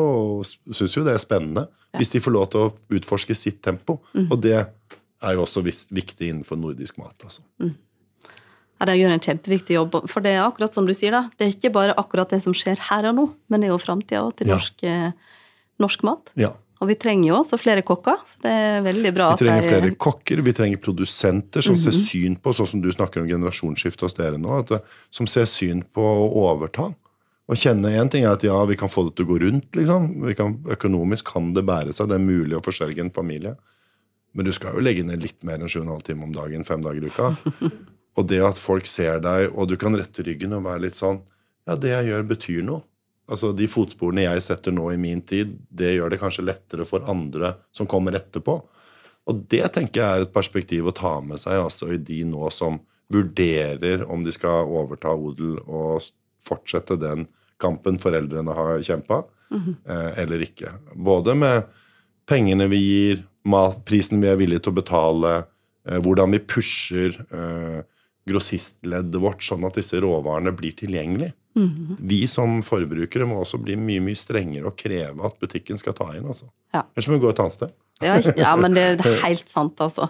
syns 0.73 0.97
jo 0.97 1.05
det 1.05 1.12
er 1.12 1.20
spennende 1.20 1.66
hvis 1.99 2.11
de 2.11 2.23
får 2.25 2.33
lov 2.35 2.47
til 2.51 2.64
å 2.64 2.97
utforske 2.97 3.37
sitt 3.37 3.61
tempo. 3.62 3.99
Og 4.25 4.38
det 4.42 4.57
er 5.24 5.34
jo 5.38 5.44
også 5.46 5.62
viktig 5.64 6.28
innenfor 6.30 6.58
nordisk 6.60 6.98
mat. 7.00 7.16
altså. 7.24 7.40
Ja, 8.80 8.87
De 8.90 8.96
gjør 8.98 9.14
en 9.14 9.22
kjempeviktig 9.22 9.76
jobb. 9.78 9.94
For 10.10 10.20
det 10.24 10.34
er 10.34 10.42
akkurat 10.44 10.74
som 10.74 10.87
du 10.87 10.92
sier, 10.96 11.14
da. 11.14 11.28
Det 11.38 11.46
er 11.46 11.54
ikke 11.54 11.72
bare 11.72 11.94
akkurat 12.00 12.28
det 12.34 12.42
som 12.44 12.52
skjer 12.56 12.76
her 12.90 13.06
og 13.10 13.14
nå, 13.16 13.24
men 13.48 13.60
det 13.62 13.68
er 13.70 13.72
jo 13.74 13.78
framtida 13.82 14.24
til 14.37 14.48
Ja. 14.50 14.56
norsk, 14.58 14.84
eh, 14.84 15.12
norsk 15.80 16.02
mat. 16.04 16.30
Ja. 16.37 16.52
Og 16.82 16.88
vi 16.90 16.96
trenger 16.96 17.28
jo 17.30 17.37
også 17.38 17.56
flere 17.58 17.82
kokker, 17.87 18.18
så 18.26 18.40
det 18.42 18.50
er 18.50 18.82
veldig 18.82 19.14
bra 19.14 19.28
Vi 19.37 19.46
trenger 19.46 19.62
flere 19.70 19.94
kokker, 19.96 20.42
vi 20.42 20.52
trenger 20.52 20.76
produsenter 20.82 21.62
som 21.62 21.76
ser 21.76 21.92
syn 21.92 22.37
på, 22.37 22.52
sånn 22.52 22.66
som 22.68 22.80
du 22.82 22.90
snakker 22.92 23.22
om 23.22 23.28
generasjonsskifte 23.28 24.00
hos 24.02 24.12
dere 24.14 24.37
nå, 24.37 24.66
det- 24.68 24.82
som 25.10 25.26
ser 25.26 25.44
syn 25.46 25.82
på 25.94 26.02
å 26.02 26.34
overta. 26.34 26.94
Og 27.48 27.56
kjenne 27.56 27.87
én 27.92 28.10
ting 28.10 28.24
er 28.24 28.32
at 28.32 28.42
ja, 28.42 28.64
vi 28.66 28.74
kan 28.74 28.88
få 28.88 29.04
det 29.06 29.16
til 29.16 29.24
å 29.26 29.28
gå 29.28 29.40
rundt, 29.40 29.70
liksom. 29.72 30.24
Vi 30.26 30.34
kan, 30.34 30.58
økonomisk 30.64 31.24
kan 31.32 31.52
det 31.54 31.64
bære 31.64 31.94
seg, 31.94 32.08
det 32.08 32.16
er 32.16 32.24
mulig 32.24 32.52
å 32.56 32.62
forsørge 32.64 32.98
en 32.98 33.10
familie. 33.10 33.56
Men 34.35 34.49
du 34.49 34.53
skal 34.55 34.77
jo 34.77 34.83
legge 34.83 35.05
ned 35.07 35.23
litt 35.23 35.44
mer 35.47 35.62
enn 35.62 35.70
7,5 35.70 36.09
timer 36.09 36.29
om 36.29 36.35
dagen, 36.35 36.66
fem 36.66 36.83
dager 36.85 37.05
i 37.05 37.12
uka. 37.12 37.33
Og 38.18 38.27
det 38.31 38.40
at 38.47 38.61
folk 38.62 38.87
ser 38.87 39.23
deg, 39.23 39.49
og 39.55 39.66
du 39.66 39.75
kan 39.81 39.94
rette 39.99 40.23
ryggen 40.23 40.53
og 40.55 40.66
være 40.68 40.85
litt 40.87 40.99
sånn 40.99 41.18
Ja, 41.66 41.75
det 41.81 41.90
jeg 41.90 42.11
gjør, 42.12 42.27
betyr 42.31 42.61
noe. 42.62 42.85
Altså, 43.27 43.51
De 43.57 43.66
fotsporene 43.70 44.27
jeg 44.27 44.42
setter 44.44 44.75
nå 44.75 44.85
i 44.92 45.01
min 45.01 45.23
tid, 45.25 45.57
det 45.66 45.94
gjør 45.97 46.12
det 46.12 46.20
kanskje 46.20 46.44
lettere 46.44 46.87
for 46.87 47.07
andre 47.11 47.55
som 47.75 47.88
kommer 47.90 48.14
etterpå. 48.14 48.59
Og 49.25 49.44
det 49.51 49.64
tenker 49.73 50.03
jeg 50.03 50.18
er 50.18 50.27
et 50.27 50.35
perspektiv 50.35 50.90
å 50.90 50.94
ta 50.94 51.16
med 51.25 51.40
seg 51.40 51.57
altså 51.62 51.88
i 51.94 51.99
de 51.99 52.20
nå 52.29 52.51
som 52.53 52.79
vurderer 53.12 54.05
om 54.11 54.25
de 54.25 54.33
skal 54.35 54.68
overta 54.68 55.14
odel 55.16 55.57
og 55.64 56.05
fortsette 56.44 56.99
den 57.01 57.27
kampen 57.61 57.97
foreldrene 58.03 58.55
har 58.57 58.83
kjempa, 58.85 59.23
eh, 59.55 60.11
eller 60.20 60.44
ikke. 60.44 60.75
Både 60.94 61.35
med 61.38 61.70
pengene 62.29 62.68
vi 62.68 62.81
gir, 62.83 63.25
matprisen 63.48 64.22
vi 64.22 64.30
er 64.30 64.38
villige 64.40 64.64
til 64.64 64.74
å 64.74 64.78
betale, 64.80 65.33
eh, 65.88 66.00
hvordan 66.02 66.35
vi 66.35 66.42
pusher 66.44 67.18
eh, 67.24 67.80
grossistleddet 68.28 69.20
vårt 69.20 69.44
sånn 69.44 69.66
at 69.68 69.76
disse 69.76 70.00
råvarene 70.00 70.54
blir 70.57 70.76
tilgjengelige. 70.78 71.35
Vi 71.54 72.24
som 72.26 72.57
forbrukere 72.66 73.26
må 73.30 73.38
også 73.44 73.61
bli 73.62 73.76
mye 73.78 74.02
mye 74.02 74.18
strengere 74.18 74.66
og 74.66 74.78
kreve 74.80 75.22
at 75.28 75.37
butikken 75.38 75.78
skal 75.78 75.94
ta 75.94 76.09
inn. 76.16 76.26
altså. 76.26 76.48
Ja. 76.74 76.83
Ellers 76.94 77.07
må 77.07 77.18
vi 77.18 77.22
gå 77.22 77.30
et 77.30 77.42
annet 77.44 77.54
sted. 77.54 77.74
Ja, 78.02 78.16
ja, 78.35 78.54
men 78.59 78.74
det 78.74 78.87
er 78.90 79.20
helt 79.28 79.50
sant, 79.50 79.78
altså. 79.78 80.09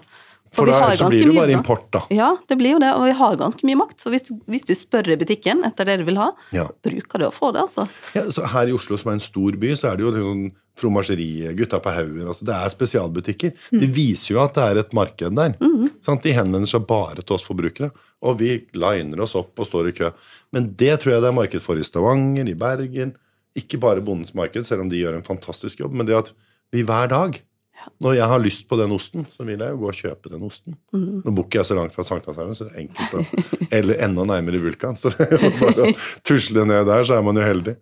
For 0.54 0.66
da 0.70 0.92
så 0.96 1.08
blir 1.10 1.24
det 1.24 1.30
jo 1.32 1.36
bare 1.36 1.54
import, 1.56 1.86
da. 1.94 2.02
Ja, 2.14 2.30
det 2.48 2.56
blir 2.60 2.76
jo 2.76 2.80
det, 2.82 2.92
og 2.94 3.04
vi 3.08 3.14
har 3.18 3.36
ganske 3.40 3.66
mye 3.66 3.78
makt. 3.80 3.98
Så 4.04 4.12
hvis 4.14 4.26
du, 4.28 4.34
hvis 4.50 4.64
du 4.68 4.74
spør 4.78 5.12
i 5.14 5.16
butikken 5.20 5.64
etter 5.66 5.88
det 5.90 5.98
du 6.00 6.04
vil 6.08 6.20
ha, 6.20 6.30
Ja. 6.54 6.64
så 6.68 6.74
bruker 6.86 7.18
du 7.18 7.26
å 7.28 7.32
få 7.34 7.52
det, 7.56 7.64
altså. 7.66 7.88
Ja, 8.14 8.22
så 8.30 8.46
her 8.54 8.70
i 8.70 8.76
Oslo, 8.76 8.96
som 9.00 9.10
er 9.10 9.18
en 9.18 9.24
stor 9.24 9.58
by, 9.60 9.72
så 9.76 9.92
er 9.92 9.96
det 9.98 10.06
jo 10.06 10.12
sånn 10.14 10.52
Fromasjeriet, 10.74 11.54
Gutta 11.54 11.78
på 11.78 11.92
haugen 11.94 12.26
altså 12.26 12.42
Det 12.48 12.54
er 12.54 12.72
spesialbutikker. 12.72 13.52
Det 13.78 13.88
viser 13.94 14.32
jo 14.34 14.40
at 14.42 14.56
det 14.56 14.64
er 14.64 14.80
et 14.82 14.94
marked 14.96 15.36
der. 15.38 15.54
Sant? 16.02 16.24
De 16.24 16.32
henvender 16.34 16.66
seg 16.66 16.82
bare 16.88 17.22
til 17.22 17.36
oss 17.36 17.46
forbrukere. 17.46 17.92
Og 18.26 18.38
vi 18.40 18.56
liner 18.74 19.22
oss 19.22 19.36
opp 19.38 19.58
og 19.62 19.68
står 19.68 19.92
i 19.92 19.94
kø. 20.00 20.10
Men 20.52 20.72
det 20.74 20.96
tror 21.02 21.14
jeg 21.14 21.22
det 21.22 21.30
er 21.30 21.36
marked 21.38 21.62
for 21.62 21.78
i 21.78 21.86
Stavanger, 21.86 22.48
i 22.50 22.56
Bergen. 22.58 23.14
Ikke 23.54 23.78
bare 23.78 24.02
Bondens 24.02 24.34
marked, 24.34 24.66
selv 24.66 24.82
om 24.82 24.90
de 24.90 24.98
gjør 24.98 25.14
en 25.20 25.26
fantastisk 25.26 25.78
jobb. 25.84 25.94
Men 25.94 26.06
det 26.10 26.16
at 26.18 26.32
vi 26.74 26.82
hver 26.82 27.06
dag 27.12 27.38
Når 28.04 28.14
jeg 28.18 28.28
har 28.30 28.40
lyst 28.42 28.64
på 28.68 28.78
den 28.80 28.92
osten, 28.96 29.26
så 29.32 29.44
vil 29.46 29.60
jeg 29.60 29.74
jo 29.74 29.80
gå 29.82 29.88
og 29.90 29.98
kjøpe 29.98 30.30
den 30.32 30.42
osten. 30.46 30.76
Nå 30.94 31.32
bor 31.34 31.44
ikke 31.46 31.60
jeg 31.62 31.68
så 31.70 31.76
langt 31.78 31.94
fra 31.96 32.04
Sankthanshaugen, 32.06 32.54
så 32.58 32.68
det 32.68 32.74
er 32.74 32.84
enkelt 32.86 33.14
å 33.14 33.68
Eller 33.78 34.00
enda 34.06 34.24
nærmere 34.28 34.60
Vulkan. 34.62 34.96
Så 34.98 35.10
det 35.14 35.28
er 35.28 35.36
jo 35.38 35.50
bare 35.60 35.88
å 35.90 35.92
tusle 36.26 36.64
ned 36.68 36.86
der, 36.90 37.04
så 37.08 37.18
er 37.18 37.22
man 37.26 37.36
jo 37.40 37.44
heldig. 37.46 37.76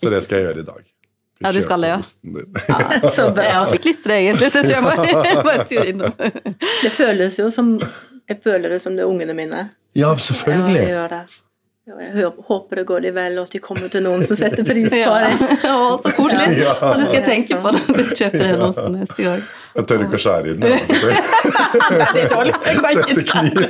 Så 0.00 0.10
det 0.12 0.22
skal 0.26 0.40
jeg 0.40 0.48
gjøre 0.50 0.64
i 0.64 0.68
dag. 0.72 0.82
Ja, 1.42 1.50
du 1.50 1.58
skal 1.64 1.82
det, 1.82 1.88
ja. 1.90 1.98
Osten. 1.98 2.36
Så 3.16 3.28
bra. 3.34 3.44
Jeg 3.48 3.70
fikk 3.76 3.86
lyst 3.90 4.04
til 4.04 4.12
det, 4.12 4.18
egentlig, 4.24 4.50
så 4.54 4.60
jeg 4.62 4.68
tror 4.68 4.76
jeg 4.78 5.16
bare, 5.16 5.46
bare 5.48 5.64
tur 5.66 5.88
innom. 5.90 6.12
Det 6.82 6.92
føles 6.94 7.38
jo 7.40 7.48
som 7.54 7.72
Jeg 8.30 8.38
føler 8.44 8.70
det 8.76 8.78
som 8.84 8.94
det 8.96 9.02
er 9.02 9.10
ungene 9.10 9.34
mine. 9.34 9.62
Ja, 9.92 10.06
Ja, 10.06 10.12
jeg 10.14 10.22
selvfølgelig. 10.30 10.84
gjør 10.88 11.08
det. 11.12 11.22
Ja, 11.82 11.96
Jeg 11.98 12.28
håper 12.46 12.78
det 12.78 12.84
går 12.86 13.00
de 13.02 13.10
vel, 13.16 13.38
og 13.40 13.48
at 13.48 13.54
de 13.56 13.58
kommer 13.62 13.88
til 13.90 14.04
noen 14.04 14.22
som 14.22 14.36
setter 14.38 14.62
pris 14.66 14.86
på 14.92 15.00
Ja. 15.00 15.16
det. 15.24 15.48
Å, 15.72 15.98
så 16.04 16.12
koselig! 16.14 16.60
Ja. 16.62 16.76
Og 16.92 17.00
det 17.00 17.08
skal 17.08 17.18
jeg 17.18 17.26
tenke 17.26 17.58
på 17.64 17.72
når 17.74 17.82
jeg 17.90 18.16
kjøper 18.20 18.44
den 18.52 18.62
osten 18.68 18.92
neste 19.00 19.26
gang. 19.26 19.42
Jeg 19.72 19.88
tør 19.90 20.04
ikke 20.06 20.18
å 20.20 20.22
skjære 20.22 20.46
i 20.46 20.54
den. 20.54 20.62
jeg. 20.70 20.80
Det 22.12 22.22
er 22.22 22.30
dårlig. 22.30 22.54
Jeg 22.68 22.76
kan 22.78 22.90
ikke 23.02 23.16
Sette 23.18 23.66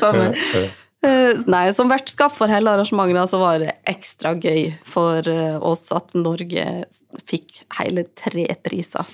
skjære. 0.00 0.62
Eh, 1.00 1.38
Nei, 1.48 1.62
som 1.72 1.88
vertskap 1.88 2.34
for 2.36 2.50
hele 2.52 2.74
arrangementet 2.74 3.30
så 3.32 3.38
var 3.40 3.60
det 3.62 3.70
ekstra 3.88 4.34
gøy 4.36 4.66
for 4.84 5.24
eh, 5.32 5.54
oss 5.64 5.86
at 5.96 6.12
Norge 6.18 6.66
fikk 7.30 7.62
hele 7.78 8.04
tre 8.20 8.44
priser. 8.64 9.06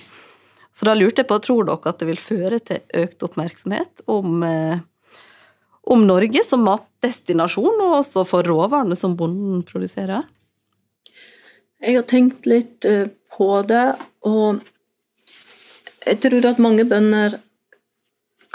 Så 0.75 0.85
da 0.89 0.93
lurte 0.97 1.23
jeg 1.23 1.29
på, 1.29 1.37
tror 1.45 1.63
dere 1.69 1.89
at 1.93 2.01
det 2.01 2.09
vil 2.09 2.19
føre 2.19 2.59
til 2.59 2.83
økt 3.05 3.23
oppmerksomhet 3.29 4.03
om, 4.11 4.41
eh, 4.43 4.81
om 5.87 6.03
Norge 6.07 6.43
som 6.45 6.65
matdestinasjon, 6.67 7.81
og 7.83 7.99
også 8.01 8.25
for 8.27 8.47
råvarene 8.47 8.97
som 8.99 9.15
bonden 9.19 9.63
produserer? 9.67 10.27
Jeg 11.83 11.95
har 11.99 12.07
tenkt 12.09 12.47
litt 12.49 12.85
eh, 12.89 13.07
på 13.37 13.49
det, 13.69 13.85
og 14.25 14.63
jeg 16.07 16.19
tror 16.23 16.47
at 16.49 16.61
mange 16.63 16.85
bønder 16.89 17.37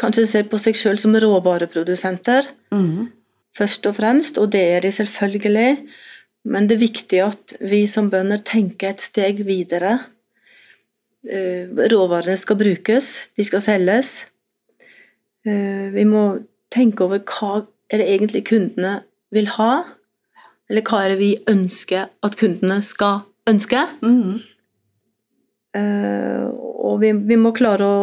kanskje 0.00 0.24
ser 0.26 0.48
på 0.50 0.58
seg 0.58 0.78
sjøl 0.78 0.98
som 0.98 1.14
råvareprodusenter, 1.14 2.48
først 3.54 3.86
og 3.86 3.98
fremst, 3.98 4.38
og 4.40 4.50
det 4.54 4.62
er 4.76 4.80
de 4.86 4.90
selvfølgelig. 4.96 5.76
Men 6.48 6.66
det 6.66 6.74
er 6.78 6.86
viktig 6.88 7.20
at 7.22 7.52
vi 7.60 7.84
som 7.86 8.08
bønder 8.10 8.40
tenker 8.42 8.90
et 8.94 9.04
steg 9.04 9.44
videre. 9.46 9.98
Eh, 11.22 11.68
Råvarene 11.92 12.34
skal 12.40 12.58
brukes, 12.58 13.12
de 13.36 13.44
skal 13.46 13.62
selges. 13.62 14.24
Eh, 15.46 15.92
Vi 15.94 16.04
må 16.08 16.24
tenke 16.72 17.04
over 17.04 17.22
hva 17.28 17.66
er 17.92 18.00
det 18.00 18.08
egentlig 18.08 18.44
kundene 18.48 19.02
vil 19.32 19.48
ha, 19.58 19.82
eller 20.70 20.84
hva 20.88 21.02
er 21.04 21.12
det 21.12 21.18
vi 21.20 21.32
ønsker 21.50 22.08
at 22.24 22.38
kundene 22.40 22.80
skal 22.84 23.22
ønske. 23.50 23.82
Mm. 24.02 24.40
Uh, 25.72 26.48
og 26.84 27.00
vi, 27.00 27.12
vi 27.28 27.36
må 27.40 27.52
klare 27.56 27.86
å 27.86 28.00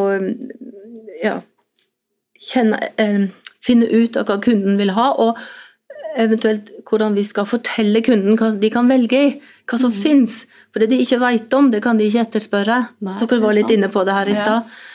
ja, 1.21 1.35
kjenne, 2.49 2.79
uh, 3.01 3.25
finne 3.65 3.89
ut 3.89 4.17
av 4.17 4.29
hva 4.29 4.39
kunden 4.41 4.77
vil 4.79 4.93
ha, 4.97 5.11
og 5.21 5.37
eventuelt 6.19 6.71
hvordan 6.89 7.13
vi 7.17 7.23
skal 7.27 7.45
fortelle 7.47 8.01
kunden 8.05 8.37
hva 8.39 8.51
de 8.57 8.71
kan 8.73 8.89
velge 8.89 9.19
i, 9.27 9.33
hva 9.69 9.77
som 9.81 9.93
finnes. 9.93 10.41
For 10.73 10.81
det 10.81 10.89
de 10.91 11.01
ikke 11.03 11.19
vet 11.21 11.53
om, 11.57 11.69
det 11.73 11.83
kan 11.85 11.99
de 11.99 12.07
ikke 12.09 12.25
etterspørre. 12.25 12.79
Nei, 13.05 13.17
Dere 13.21 13.37
er 13.37 13.43
var 13.43 13.57
litt 13.57 13.69
sant. 13.69 13.77
inne 13.77 13.91
på 13.93 14.05
det 14.07 14.15
her 14.17 14.31
i 14.31 14.37
Ja. 14.37 14.41
stad. 14.41 14.57
Eh, 14.63 14.88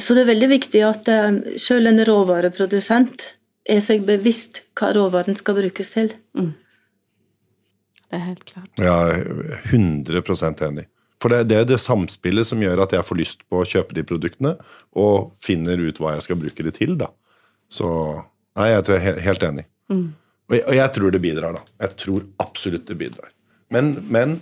Så 0.00 0.16
det 0.16 0.24
er 0.24 0.30
veldig 0.32 0.48
viktig 0.50 0.82
at 0.86 1.08
eh, 1.12 1.40
selv 1.60 1.90
en 1.90 2.02
råvareprodusent 2.08 3.30
er 3.66 3.82
seg 3.84 4.06
bevisst 4.06 4.62
hva 4.78 4.92
råvaren 4.96 5.36
skal 5.38 5.58
brukes 5.58 5.90
til. 5.92 6.12
Det 8.06 8.14
er 8.14 8.22
helt 8.28 8.44
klart. 8.46 8.70
Ja, 8.78 8.98
100 9.66 10.22
enig. 10.68 10.86
For 11.22 11.32
det, 11.32 11.46
det 11.50 11.58
er 11.58 11.68
det 11.68 11.80
samspillet 11.82 12.46
som 12.46 12.60
gjør 12.62 12.84
at 12.84 12.94
jeg 12.94 13.06
får 13.08 13.18
lyst 13.18 13.42
på 13.50 13.62
å 13.62 13.66
kjøpe 13.66 13.96
de 13.96 14.04
produktene, 14.06 14.54
og 14.94 15.32
finner 15.44 15.80
ut 15.80 15.98
hva 16.00 16.14
jeg 16.14 16.26
skal 16.28 16.38
bruke 16.40 16.66
det 16.66 16.76
til, 16.76 16.94
da. 17.00 17.10
Så 17.72 17.88
nei, 18.56 18.70
jeg 18.70 18.84
tror 18.86 18.96
jeg 18.96 19.02
er 19.02 19.08
helt, 19.08 19.24
helt 19.26 19.46
enig. 19.48 19.64
Og, 20.46 20.54
jeg, 20.54 20.66
og 20.68 20.76
jeg 20.78 20.92
tror 20.94 21.14
det 21.14 21.22
bidrar, 21.24 21.56
da. 21.58 21.78
Jeg 21.82 21.98
tror 22.04 22.28
absolutt 22.42 22.86
det 22.86 22.98
bidrar. 23.00 23.32
Men, 23.74 23.96
men 24.12 24.38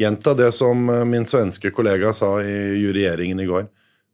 gjenta 0.00 0.32
det 0.38 0.50
som 0.56 0.88
eh, 0.88 1.04
min 1.08 1.26
svenske 1.28 1.70
kollega 1.74 2.14
sa 2.16 2.38
i 2.42 2.56
juryeringen 2.80 3.42
i 3.42 3.48
går. 3.50 3.66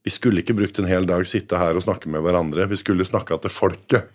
Vi 0.04 0.10
skulle 0.10 0.40
ikke 0.40 0.54
brukt 0.56 0.78
en 0.80 0.86
hel 0.88 1.04
dag 1.04 1.26
sitte 1.28 1.58
her 1.60 1.76
og 1.76 1.82
snakke 1.84 2.08
med 2.08 2.22
hverandre. 2.24 2.64
Vi 2.70 2.78
skulle 2.80 3.04
snakka 3.04 3.36
til 3.42 3.52
folket. 3.52 4.08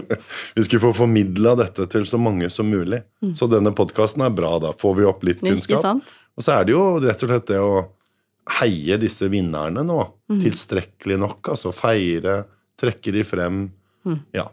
vi 0.56 0.64
skulle 0.66 0.82
få 0.82 0.90
formidla 0.98 1.54
dette 1.56 1.86
til 1.88 2.04
så 2.08 2.20
mange 2.20 2.50
som 2.52 2.68
mulig. 2.68 3.00
Så 3.38 3.48
denne 3.48 3.72
podkasten 3.76 4.20
er 4.26 4.34
bra, 4.36 4.58
da. 4.60 4.74
Får 4.76 4.98
vi 4.98 5.06
opp 5.08 5.24
litt 5.24 5.40
kunnskap. 5.40 6.02
Og 6.36 6.44
så 6.44 6.58
er 6.58 6.68
det 6.68 6.74
jo 6.76 6.84
rett 7.00 7.24
og 7.24 7.32
slett 7.32 7.48
det 7.48 7.60
å 7.64 7.72
heie 8.60 8.96
disse 9.00 9.28
vinnerne 9.32 9.84
nå 9.86 9.98
tilstrekkelig 10.42 11.16
nok. 11.24 11.52
Altså 11.54 11.72
feire, 11.72 12.42
trekke 12.80 13.16
de 13.16 13.24
frem. 13.24 13.64
Ja. 14.36 14.50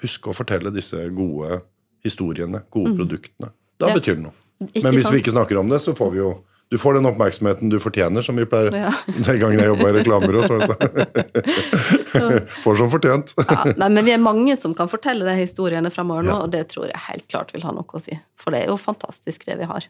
Huske 0.00 0.32
å 0.32 0.36
fortelle 0.36 0.72
disse 0.72 1.04
gode 1.16 1.60
historiene, 2.06 2.64
gode 2.72 2.96
produktene. 2.96 3.52
Da 3.80 3.88
Ja. 3.92 3.94
betyr 4.00 4.16
det 4.16 4.22
noe. 4.30 4.36
Ikke 4.72 4.82
Men 4.84 4.94
hvis 4.96 5.04
sant? 5.04 5.12
vi 5.14 5.20
ikke 5.20 5.36
snakker 5.36 5.58
om 5.60 5.68
det, 5.68 5.82
så 5.84 5.92
får 5.96 6.12
vi 6.12 6.18
jo 6.24 6.30
Du 6.68 6.78
får 6.82 6.96
den 6.98 7.06
oppmerksomheten 7.06 7.70
du 7.70 7.76
fortjener, 7.78 8.24
som 8.26 8.34
vi 8.40 8.44
pleier 8.50 8.74
Ja. 8.74 8.88
Den 9.26 9.38
gangen 9.38 9.60
jeg 9.62 9.68
jobba 9.70 9.90
i 9.92 9.92
reklamebyrå, 10.00 10.40
så 10.48 10.56
var 10.58 10.72
sånn. 10.72 12.48
Får 12.64 12.80
som 12.80 12.90
fortjent. 12.90 13.36
Ja, 13.38 13.60
nei, 13.78 13.88
men 13.94 14.02
vi 14.08 14.14
er 14.16 14.18
mange 14.22 14.56
som 14.58 14.74
kan 14.74 14.90
fortelle 14.90 15.22
de 15.28 15.36
historiene 15.38 15.92
fremover 15.94 16.26
nå, 16.26 16.32
Ja. 16.34 16.40
og 16.42 16.50
det 16.56 16.64
tror 16.72 16.88
jeg 16.90 17.04
helt 17.06 17.28
klart 17.30 17.54
vil 17.54 17.62
ha 17.68 17.70
noe 17.76 17.86
å 17.86 18.02
si. 18.02 18.18
For 18.40 18.50
det 18.50 18.64
er 18.64 18.72
jo 18.72 18.80
fantastisk, 18.82 19.46
det 19.46 19.60
vi 19.60 19.68
har. 19.70 19.86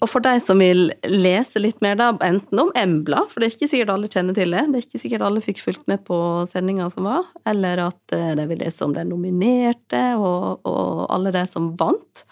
Og 0.00 0.08
for 0.08 0.22
de 0.24 0.36
som 0.40 0.60
vil 0.62 0.90
lese 1.08 1.60
litt 1.60 1.80
mer, 1.84 1.96
da, 1.98 2.10
enten 2.24 2.60
om 2.62 2.70
Embla, 2.78 3.24
for 3.28 3.40
det 3.42 3.48
er 3.48 3.56
ikke 3.56 3.68
sikkert 3.72 3.90
alle 3.96 4.08
kjenner 4.12 4.36
til 4.36 4.54
det, 4.54 4.62
det 4.70 4.78
er 4.78 4.86
ikke 4.86 5.00
sikkert 5.02 5.24
alle 5.26 5.42
fikk 5.44 5.60
fulgt 5.64 5.88
med 5.90 6.04
på 6.06 6.20
sendinga 6.48 6.86
som 6.92 7.08
var, 7.08 7.26
eller 7.48 7.82
at 7.88 8.14
eh, 8.16 8.30
de 8.38 8.46
vil 8.52 8.62
lese 8.62 8.84
om 8.86 8.94
de 8.96 9.04
nominerte 9.08 10.04
og, 10.20 10.62
og 10.68 11.02
alle 11.12 11.32
de 11.34 11.42
som 11.50 11.72
vant, 11.80 12.24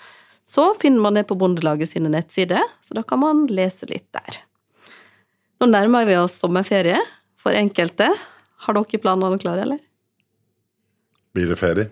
så 0.49 0.75
finner 0.81 1.01
man 1.05 1.19
det 1.19 1.27
på 1.29 1.37
Bondelaget 1.37 1.91
sine 1.91 2.09
nettsider, 2.09 2.63
så 2.85 2.95
da 2.97 3.03
kan 3.05 3.21
man 3.21 3.45
lese 3.53 3.85
litt 3.91 4.07
der. 4.17 4.39
Nå 5.61 5.69
nærmer 5.69 6.07
vi 6.09 6.17
oss 6.17 6.39
sommerferie 6.41 7.01
for 7.37 7.53
enkelte. 7.53 8.09
Har 8.65 8.79
dere 8.79 9.01
planene 9.03 9.37
klare, 9.43 9.67
eller? 9.67 9.83
Blir 11.37 11.53
det 11.53 11.59
ferie? 11.61 11.91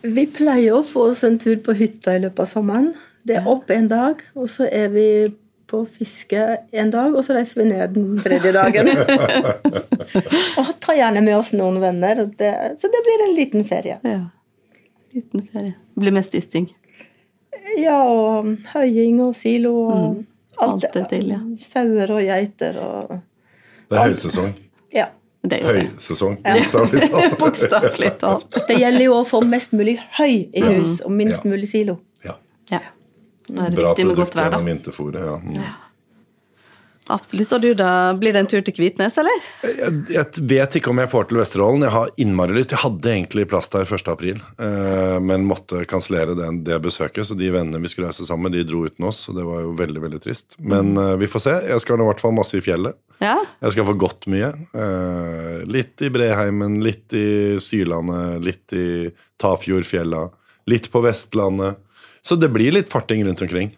Vi 0.00 0.24
pleier 0.32 0.78
å 0.78 0.86
få 0.86 1.10
oss 1.10 1.20
en 1.28 1.36
tur 1.42 1.58
på 1.60 1.74
hytta 1.76 2.16
i 2.16 2.22
løpet 2.22 2.40
av 2.46 2.48
sommeren. 2.48 2.88
Det 3.28 3.36
er 3.36 3.50
opp 3.52 3.68
en 3.74 3.90
dag, 3.90 4.24
og 4.38 4.48
så 4.48 4.70
er 4.72 4.88
vi 4.94 5.06
på 5.68 5.82
fiske 5.92 6.46
en 6.72 6.90
dag, 6.94 7.12
og 7.12 7.20
så 7.26 7.36
reiser 7.36 7.60
vi 7.60 7.68
ned 7.68 7.98
den 7.98 8.16
tredje 8.24 8.54
dagen. 8.56 8.88
og 10.62 10.72
tar 10.80 10.96
gjerne 11.02 11.20
med 11.20 11.36
oss 11.36 11.52
noen 11.52 11.82
venner. 11.84 12.24
Det, 12.38 12.54
så 12.80 12.88
det 12.88 13.04
blir 13.04 13.28
en 13.28 13.36
liten 13.36 13.68
ferie. 13.68 14.00
Ja. 14.08 14.22
Liten 15.12 15.44
ferie. 15.52 15.76
Det 15.76 16.06
blir 16.06 16.16
mest 16.16 16.38
ysting. 16.38 16.70
Ja, 17.76 17.98
og 18.08 18.48
høying 18.74 19.20
og 19.22 19.34
silo 19.36 19.74
og 19.88 20.16
Mm. 20.18 20.24
Alt 20.60 20.86
det 20.92 21.04
til, 21.08 21.28
ja. 21.30 21.36
Sauer 21.62 22.10
og 22.10 22.18
geiter 22.26 22.78
og 22.82 23.20
Det 23.90 23.96
er 23.98 24.08
høysesong. 24.08 24.54
Ja. 24.92 25.04
Det 25.46 25.60
jo 25.62 25.72
det. 25.72 25.82
Høysesong. 25.92 26.34
bokstavelig 26.42 27.02
talt. 27.12 27.36
Bokstavelig 27.38 28.10
talt. 28.18 28.56
Det 28.66 28.76
gjelder 28.80 29.04
jo 29.04 29.12
å 29.20 29.24
få 29.24 29.38
mest 29.46 29.70
mulig 29.72 30.00
høy 30.18 30.48
i 30.52 30.60
hus 30.66 30.96
og 31.06 31.12
minst 31.14 31.44
Ja. 31.44 31.50
mulig 31.52 31.68
silo. 31.70 31.98
Ja. 32.24 32.34
Ja. 32.72 32.80
Nå 33.50 33.62
er 33.62 33.70
det 33.70 33.78
Bra 33.78 33.92
viktig 33.94 34.06
med 34.08 34.16
godt 34.16 34.34
produkt 34.34 34.34
vær, 34.34 34.50
da. 34.50 34.58
gjennom 34.58 34.66
vinterfôret. 34.72 35.22
Ja. 35.28 35.36
Mm. 35.38 35.87
Absolutt. 37.08 37.52
Og 37.56 37.62
du, 37.64 37.68
da? 37.76 37.90
Blir 38.18 38.34
det 38.36 38.42
en 38.42 38.50
tur 38.50 38.62
til 38.64 38.74
Kvitnes, 38.76 39.16
eller? 39.20 39.44
Jeg, 39.64 39.94
jeg 40.12 40.44
vet 40.50 40.78
ikke 40.78 40.92
om 40.92 41.00
jeg 41.00 41.10
får 41.12 41.28
til 41.30 41.40
Vesterålen. 41.40 41.86
Jeg 41.86 41.94
har 41.94 42.12
innmari 42.20 42.56
lyst. 42.56 42.74
Jeg 42.74 42.82
hadde 42.82 43.12
egentlig 43.14 43.46
plass 43.50 43.72
der 43.72 43.88
1. 43.88 44.10
april, 44.12 44.42
eh, 44.60 45.16
men 45.24 45.46
måtte 45.48 45.82
kansellere 45.88 46.36
det, 46.38 46.50
det 46.68 46.80
besøket. 46.84 47.26
Så 47.28 47.36
de 47.38 47.50
vennene 47.54 47.80
vi 47.82 47.90
skulle 47.92 48.10
reise 48.10 48.28
sammen 48.28 48.48
med, 48.48 48.58
de 48.58 48.66
dro 48.68 48.84
uten 48.86 49.08
oss. 49.08 49.24
Og 49.30 49.38
det 49.38 49.46
var 49.48 49.64
jo 49.64 49.74
veldig 49.78 50.04
veldig 50.04 50.22
trist. 50.24 50.58
Men 50.60 50.94
eh, 51.00 51.16
vi 51.22 51.30
får 51.30 51.46
se. 51.46 51.56
Jeg 51.72 51.84
skal 51.84 52.00
i 52.04 52.08
hvert 52.10 52.24
fall 52.24 52.36
masse 52.36 52.60
i 52.60 52.64
fjellet. 52.64 52.98
Ja? 53.24 53.34
Jeg 53.64 53.74
skal 53.74 53.88
få 53.88 53.96
gått 53.98 54.28
mye. 54.30 54.52
Eh, 54.76 55.66
litt 55.70 56.04
i 56.04 56.12
Breheimen, 56.14 56.78
litt 56.84 57.16
i 57.16 57.58
Sylandet, 57.62 58.38
litt 58.44 58.76
i 58.76 58.88
Tafjordfjella, 59.40 60.28
litt 60.70 60.92
på 60.92 61.02
Vestlandet. 61.02 61.80
Så 62.22 62.36
det 62.36 62.50
blir 62.52 62.74
litt 62.74 62.90
farting 62.92 63.24
rundt 63.26 63.42
omkring. 63.42 63.72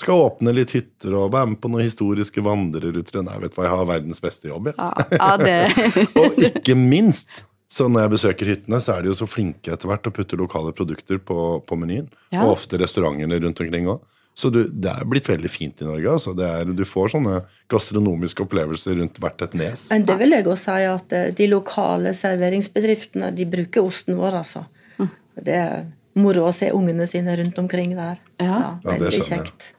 Skal 0.00 0.24
åpne 0.24 0.54
litt 0.56 0.72
hytter 0.74 1.14
og 1.14 1.32
være 1.34 1.52
med 1.52 1.60
på 1.62 1.70
noen 1.70 1.84
historiske 1.84 2.42
vandreruter. 2.42 3.22
Nei, 3.22 3.38
vet 3.44 3.54
du 3.54 3.60
hva, 3.60 3.68
jeg 3.68 3.76
har 3.76 3.88
verdens 3.90 4.22
beste 4.24 4.50
jobb, 4.50 4.72
jeg. 4.72 4.78
Ja, 4.78 5.06
ja 5.14 5.32
det 5.38 5.58
Og 6.22 6.40
ikke 6.48 6.74
minst, 6.78 7.44
så 7.70 7.86
når 7.88 8.06
jeg 8.06 8.14
besøker 8.16 8.50
hyttene, 8.52 8.80
så 8.84 8.96
er 8.96 9.04
de 9.04 9.12
jo 9.12 9.18
så 9.20 9.28
flinke 9.30 9.72
etter 9.74 9.88
hvert 9.88 10.08
å 10.08 10.14
putte 10.14 10.38
lokale 10.40 10.74
produkter 10.76 11.20
på, 11.22 11.36
på 11.68 11.78
menyen. 11.78 12.10
Ja. 12.34 12.42
Og 12.44 12.56
ofte 12.56 12.80
restaurantene 12.82 13.38
rundt 13.44 13.62
omkring 13.62 13.88
òg. 13.92 14.02
Så 14.34 14.48
du, 14.48 14.62
det 14.64 14.88
er 14.88 15.08
blitt 15.08 15.28
veldig 15.28 15.50
fint 15.52 15.82
i 15.82 15.86
Norge. 15.86 16.08
Altså. 16.08 16.32
Det 16.36 16.46
er, 16.48 16.70
du 16.72 16.84
får 16.88 17.12
sånne 17.14 17.42
gastronomiske 17.72 18.46
opplevelser 18.46 18.96
rundt 19.00 19.20
hvert 19.20 19.44
et 19.44 19.56
nes. 19.60 19.86
Men 19.92 20.06
det 20.08 20.16
vil 20.22 20.32
jeg 20.36 20.46
også 20.48 20.76
si 20.78 20.86
at 20.88 21.16
eh, 21.16 21.26
de 21.36 21.48
lokale 21.52 22.14
serveringsbedriftene 22.16 23.28
de 23.36 23.48
bruker 23.52 23.84
osten 23.84 24.16
vår, 24.20 24.38
altså. 24.40 24.64
Mm. 24.96 25.10
Det 25.36 25.58
er 25.58 25.84
moro 26.20 26.46
å 26.48 26.54
se 26.56 26.72
ungene 26.72 27.06
sine 27.08 27.36
rundt 27.40 27.60
omkring 27.60 27.92
der. 27.98 28.20
Ja. 28.40 28.48
Ja, 28.48 28.72
det 28.84 28.98
veldig 29.04 29.20
skjønner 29.20 29.36
jeg. 29.36 29.52
kjekt. 29.52 29.70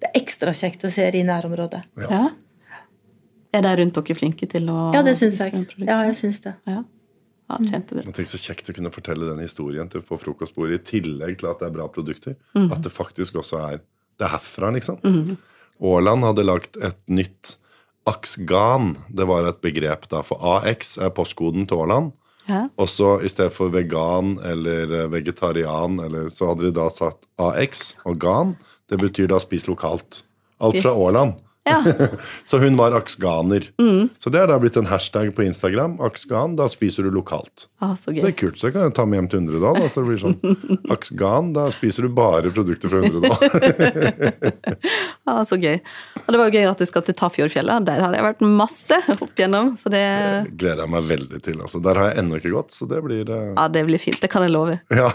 Det 0.00 0.08
er 0.08 0.22
ekstra 0.22 0.54
kjekt 0.56 0.86
å 0.86 0.92
se 0.92 1.04
det 1.12 1.20
i 1.20 1.26
nærområdet. 1.28 1.82
Ja. 2.06 2.22
Er 3.50 3.66
de 3.66 3.74
rundt 3.80 3.98
dere 3.98 4.16
flinke 4.16 4.48
til 4.50 4.70
å 4.70 4.88
Ja, 4.94 5.02
det 5.06 5.16
syns 5.18 5.40
jeg. 5.42 5.66
Ja, 5.82 6.00
jeg 6.06 6.16
syns 6.18 6.40
det. 6.44 6.54
Ja. 6.70 6.82
ja, 7.50 7.58
kjempebra. 7.58 8.06
Men 8.06 8.16
Tenk 8.16 8.30
så 8.30 8.40
kjekt 8.40 8.70
å 8.70 8.76
kunne 8.76 8.92
fortelle 8.94 9.28
den 9.32 9.42
historien 9.42 9.90
til, 9.90 10.04
på 10.06 10.18
frokostbordet, 10.22 10.80
i 10.80 10.98
tillegg 10.98 11.40
til 11.40 11.50
at 11.50 11.62
det 11.62 11.68
er 11.68 11.74
bra 11.74 11.88
produkter. 11.92 12.38
Mm. 12.54 12.70
At 12.70 12.84
det 12.86 12.94
faktisk 12.94 13.40
også 13.42 13.62
er 13.66 13.80
Det 14.20 14.26
er 14.28 14.34
herfra, 14.34 14.68
liksom. 14.76 14.98
Aaland 15.80 16.26
hadde 16.28 16.42
lagt 16.44 16.76
et 16.76 16.98
nytt 17.08 17.56
Axgan. 18.08 18.96
Det 19.08 19.24
var 19.24 19.46
et 19.48 19.60
begrep 19.64 20.08
da, 20.12 20.20
for 20.26 20.40
AX 20.58 20.98
er 21.00 21.12
postkoden 21.16 21.66
til 21.68 21.80
Aaland. 21.80 22.12
Ja. 22.50 22.66
Og 22.80 22.88
så 22.90 23.14
i 23.22 23.30
stedet 23.30 23.54
for 23.54 23.72
vegan 23.72 24.38
eller 24.44 25.08
vegetarian, 25.12 26.00
eller, 26.04 26.30
så 26.34 26.50
hadde 26.50 26.68
de 26.68 26.74
da 26.76 26.88
sagt 26.92 27.26
AX 27.40 27.94
og 28.04 28.18
GAN. 28.22 28.56
Det 28.90 28.98
betyr 29.00 29.30
da 29.30 29.38
spis 29.42 29.68
lokalt. 29.70 30.24
Alt 30.60 30.82
fra 30.82 30.92
Åland. 30.92 31.38
Ja. 31.64 31.84
Så 32.44 32.58
hun 32.58 32.76
var 32.76 32.92
aksganer. 32.92 33.70
Mm. 33.78 34.08
Så 34.18 34.30
det 34.32 34.40
er 34.40 34.48
da 34.48 34.56
blitt 34.60 34.76
en 34.80 34.88
hashtag 34.88 35.32
på 35.36 35.44
Instagram. 35.44 35.98
Aksgan, 36.02 36.56
da 36.56 36.68
spiser 36.72 37.06
du 37.06 37.10
lokalt. 37.14 37.68
Ah, 37.78 37.94
så 37.96 38.10
Så 38.10 38.16
det 38.24 38.32
er 38.32 38.36
kult, 38.36 38.58
så 38.58 38.68
jeg 38.68 38.74
kan 38.76 38.88
jeg 38.88 38.94
ta 38.96 39.04
med 39.08 39.20
hjem 39.20 39.28
til 39.30 39.42
Undredal. 39.42 39.80
At 39.84 39.96
det 39.98 40.04
blir 40.08 40.20
sånn 40.20 40.38
Aksgan, 40.94 41.52
da 41.56 41.68
spiser 41.74 42.08
du 42.08 42.14
bare 42.16 42.52
produkter 42.54 42.92
fra 42.92 43.04
Undredal. 43.04 43.38
Ah, 45.30 45.44
så 45.46 45.54
gøy. 45.60 45.76
Og 46.24 46.32
det 46.32 46.38
var 46.40 46.48
jo 46.48 46.58
gøy 46.58 46.64
at 46.66 46.80
du 46.80 46.88
skal 46.88 47.04
til 47.06 47.14
Tafjordfjellet. 47.14 47.84
Der 47.86 48.00
har 48.02 48.14
jeg 48.16 48.24
vært 48.24 48.40
masse 48.42 48.96
opp 49.14 49.38
igjennom. 49.38 49.76
Så 49.78 49.92
det, 49.92 50.00
gleder 50.58 50.82
jeg 50.82 50.90
meg 50.90 51.04
veldig 51.06 51.40
til. 51.44 51.60
Altså. 51.60 51.78
Der 51.84 52.00
har 52.00 52.10
jeg 52.10 52.24
ennå 52.24 52.40
ikke 52.40 52.50
gått, 52.56 52.74
så 52.74 52.88
det 52.90 52.98
blir 53.04 53.30
eh, 53.30 53.52
ja, 53.52 53.68
det 53.70 53.84
blir 53.86 54.02
fint. 54.02 54.18
Det 54.18 54.30
kan 54.32 54.42
jeg 54.42 54.50
love. 54.56 54.80
Ja. 54.90 55.12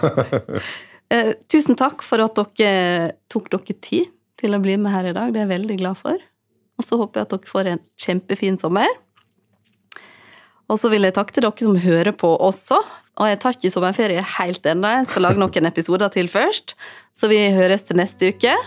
Eh, 1.14 1.34
tusen 1.52 1.78
takk 1.78 2.04
for 2.06 2.24
at 2.24 2.38
dere 2.58 3.16
tok 3.32 3.50
dere 3.54 3.78
tid 3.84 4.12
til 4.42 4.56
å 4.56 4.62
bli 4.62 4.78
med 4.82 4.94
her 4.94 5.12
i 5.12 5.16
dag. 5.16 5.34
Det 5.34 5.42
er 5.42 5.48
jeg 5.48 5.54
veldig 5.54 5.80
glad 5.82 6.00
for. 6.00 6.22
Og 6.76 6.86
så 6.86 7.00
håper 7.00 7.22
jeg 7.22 7.28
at 7.28 7.36
dere 7.36 7.52
får 7.52 7.72
en 7.72 7.84
kjempefin 8.06 8.60
sommer. 8.62 8.90
Og 10.66 10.80
så 10.82 10.90
vil 10.90 11.06
jeg 11.06 11.14
takke 11.16 11.36
til 11.36 11.46
dere 11.46 11.68
som 11.68 11.78
hører 11.78 12.16
på 12.18 12.32
også. 12.42 12.80
Og 13.16 13.30
jeg 13.30 13.40
tar 13.40 13.56
ikke 13.56 13.72
sommerferie 13.72 14.24
helt 14.36 14.66
ennå, 14.68 14.90
jeg 14.92 15.08
skal 15.08 15.24
lage 15.24 15.40
noen 15.40 15.70
episoder 15.70 16.12
til 16.12 16.28
først. 16.32 16.76
Så 17.16 17.30
vi 17.32 17.40
høres 17.56 17.88
til 17.88 18.02
neste 18.02 18.34
uke. 18.34 18.58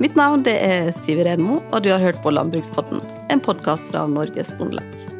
Mitt 0.00 0.16
navn 0.16 0.46
det 0.46 0.56
er 0.64 0.88
Siv 0.96 1.20
Renmo, 1.26 1.60
og 1.72 1.84
du 1.84 1.90
har 1.92 2.00
hørt 2.00 2.22
på 2.24 2.32
Landbrukspodden, 2.32 3.04
en 3.32 3.44
podkast 3.44 3.92
fra 3.92 4.06
Norges 4.08 4.54
Bondelag. 4.56 5.15